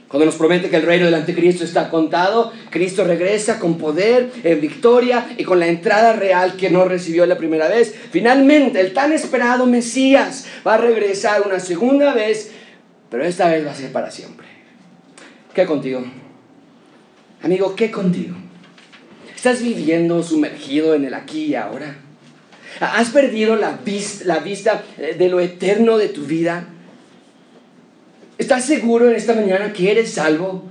Cuando 0.08 0.24
nos 0.24 0.36
promete 0.36 0.70
que 0.70 0.76
el 0.76 0.84
reino 0.84 1.04
del 1.04 1.14
anticristo 1.14 1.64
está 1.64 1.90
contado, 1.90 2.50
Cristo 2.70 3.04
regresa 3.04 3.58
con 3.58 3.76
poder, 3.76 4.30
en 4.42 4.58
victoria 4.58 5.28
y 5.36 5.44
con 5.44 5.60
la 5.60 5.66
entrada 5.66 6.14
real 6.14 6.56
que 6.56 6.70
no 6.70 6.86
recibió 6.86 7.26
la 7.26 7.36
primera 7.36 7.68
vez. 7.68 7.94
Finalmente, 8.10 8.80
el 8.80 8.94
tan 8.94 9.12
esperado 9.12 9.66
Mesías 9.66 10.46
va 10.66 10.74
a 10.74 10.78
regresar 10.78 11.42
una 11.46 11.60
segunda 11.60 12.14
vez, 12.14 12.52
pero 13.10 13.22
esta 13.22 13.50
vez 13.50 13.66
va 13.66 13.72
a 13.72 13.74
ser 13.74 13.92
para 13.92 14.10
siempre. 14.10 14.46
¿Qué 15.52 15.66
contigo? 15.66 16.02
Amigo, 17.42 17.76
¿qué 17.76 17.90
contigo? 17.90 18.34
¿Estás 19.36 19.62
viviendo 19.62 20.22
sumergido 20.22 20.94
en 20.94 21.04
el 21.04 21.12
aquí 21.12 21.44
y 21.44 21.54
ahora? 21.54 21.98
¿Has 22.80 23.10
perdido 23.10 23.56
la, 23.56 23.78
la 24.24 24.38
vista 24.38 24.84
de 24.96 25.28
lo 25.28 25.38
eterno 25.38 25.98
de 25.98 26.08
tu 26.08 26.24
vida? 26.24 26.66
¿Estás 28.38 28.64
seguro 28.66 29.10
en 29.10 29.16
esta 29.16 29.34
mañana 29.34 29.72
que 29.72 29.90
eres 29.90 30.12
salvo? 30.12 30.62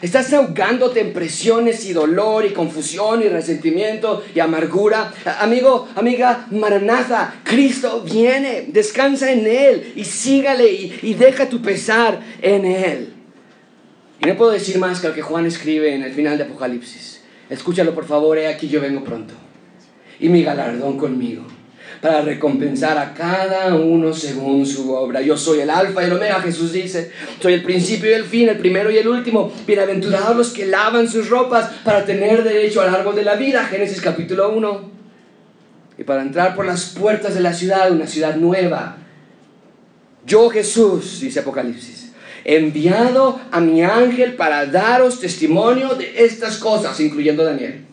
¿Estás 0.00 0.32
ahogándote 0.32 1.00
en 1.00 1.12
presiones 1.12 1.84
y 1.84 1.92
dolor 1.92 2.46
y 2.46 2.50
confusión 2.50 3.22
y 3.22 3.28
resentimiento 3.28 4.22
y 4.32 4.38
amargura? 4.38 5.12
Amigo, 5.40 5.88
amiga, 5.96 6.46
Maranatha, 6.52 7.40
Cristo 7.42 8.02
viene, 8.02 8.66
descansa 8.68 9.32
en 9.32 9.48
Él 9.48 9.92
y 9.96 10.04
sígale 10.04 10.72
y, 10.72 10.98
y 11.02 11.14
deja 11.14 11.48
tu 11.48 11.60
pesar 11.60 12.20
en 12.40 12.64
Él. 12.64 13.12
Y 14.20 14.26
no 14.26 14.36
puedo 14.36 14.52
decir 14.52 14.78
más 14.78 15.00
que 15.00 15.08
lo 15.08 15.14
que 15.14 15.22
Juan 15.22 15.44
escribe 15.46 15.94
en 15.94 16.04
el 16.04 16.12
final 16.12 16.38
de 16.38 16.44
Apocalipsis. 16.44 17.20
Escúchalo 17.50 17.94
por 17.94 18.06
favor, 18.06 18.38
he 18.38 18.46
aquí 18.46 18.68
yo 18.68 18.80
vengo 18.80 19.02
pronto. 19.02 19.34
Y 20.20 20.28
mi 20.28 20.44
galardón 20.44 20.96
conmigo 20.96 21.44
para 22.02 22.20
recompensar 22.20 22.98
a 22.98 23.14
cada 23.14 23.76
uno 23.76 24.12
según 24.12 24.66
su 24.66 24.92
obra. 24.92 25.22
Yo 25.22 25.36
soy 25.36 25.60
el 25.60 25.70
alfa 25.70 26.02
y 26.02 26.06
el 26.06 26.12
omega, 26.12 26.40
Jesús 26.40 26.72
dice. 26.72 27.12
Soy 27.40 27.52
el 27.52 27.62
principio 27.62 28.10
y 28.10 28.14
el 28.14 28.24
fin, 28.24 28.48
el 28.48 28.58
primero 28.58 28.90
y 28.90 28.98
el 28.98 29.06
último. 29.06 29.52
Bienaventurados 29.68 30.36
los 30.36 30.50
que 30.50 30.66
lavan 30.66 31.08
sus 31.08 31.28
ropas 31.28 31.70
para 31.84 32.04
tener 32.04 32.42
derecho 32.42 32.80
al 32.80 32.92
árbol 32.92 33.14
de 33.14 33.22
la 33.22 33.36
vida, 33.36 33.64
Génesis 33.66 34.00
capítulo 34.00 34.50
1. 34.50 34.90
Y 35.98 36.02
para 36.02 36.22
entrar 36.22 36.56
por 36.56 36.66
las 36.66 36.86
puertas 36.86 37.34
de 37.34 37.40
la 37.40 37.54
ciudad, 37.54 37.92
una 37.92 38.08
ciudad 38.08 38.34
nueva. 38.34 38.96
Yo 40.26 40.50
Jesús, 40.50 41.20
dice 41.20 41.38
Apocalipsis, 41.38 42.10
enviado 42.42 43.40
a 43.52 43.60
mi 43.60 43.84
ángel 43.84 44.34
para 44.34 44.66
daros 44.66 45.20
testimonio 45.20 45.94
de 45.94 46.24
estas 46.24 46.56
cosas, 46.56 46.98
incluyendo 46.98 47.44
Daniel. 47.44 47.91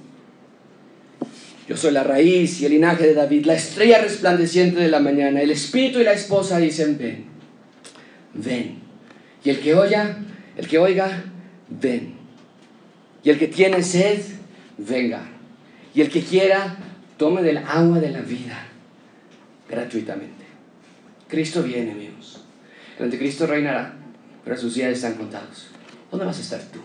Yo 1.70 1.78
soy 1.78 1.92
la 1.92 2.04
raíz 2.04 2.60
y 2.62 2.66
el 2.66 2.72
linaje 2.72 3.06
de 3.06 3.14
David, 3.14 3.46
la 3.46 3.54
estrella 3.54 4.00
resplandeciente 4.02 4.80
de 4.80 4.88
la 4.88 5.00
mañana. 5.00 5.40
El 5.40 5.52
espíritu 5.52 6.00
y 6.00 6.04
la 6.04 6.14
esposa 6.14 6.58
dicen, 6.58 6.98
ven, 6.98 7.26
ven. 8.34 8.80
Y 9.44 9.52
el 9.52 9.60
que 9.60 9.76
oiga, 9.76 10.18
el 10.58 10.68
que 10.68 10.80
oiga, 10.80 11.26
ven. 11.70 12.16
Y 13.24 13.30
el 13.30 13.38
que 13.38 13.48
tiene 13.48 13.84
sed, 13.84 14.20
venga. 14.80 15.22
Y 15.94 16.02
el 16.02 16.10
que 16.10 16.24
quiera, 16.24 16.76
tome 17.18 17.44
del 17.44 17.60
agua 17.60 18.00
de 18.00 18.10
la 18.10 18.22
vida 18.22 18.66
gratuitamente. 19.70 20.46
Cristo 21.28 21.62
viene, 21.62 21.92
amigos. 21.92 22.46
El 22.98 23.06
anticristo 23.06 23.46
reinará, 23.46 23.94
pero 24.44 24.58
sus 24.58 24.74
días 24.74 24.92
están 24.92 25.14
contados. 25.14 25.68
¿Dónde 26.10 26.26
vas 26.26 26.40
a 26.40 26.42
estar 26.42 26.62
tú? 26.74 26.80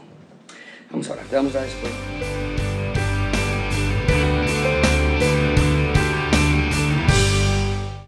Vamos 0.91 1.09
a 1.09 1.15
orar, 1.15 1.25
te 1.25 1.37
después. 1.37 2.84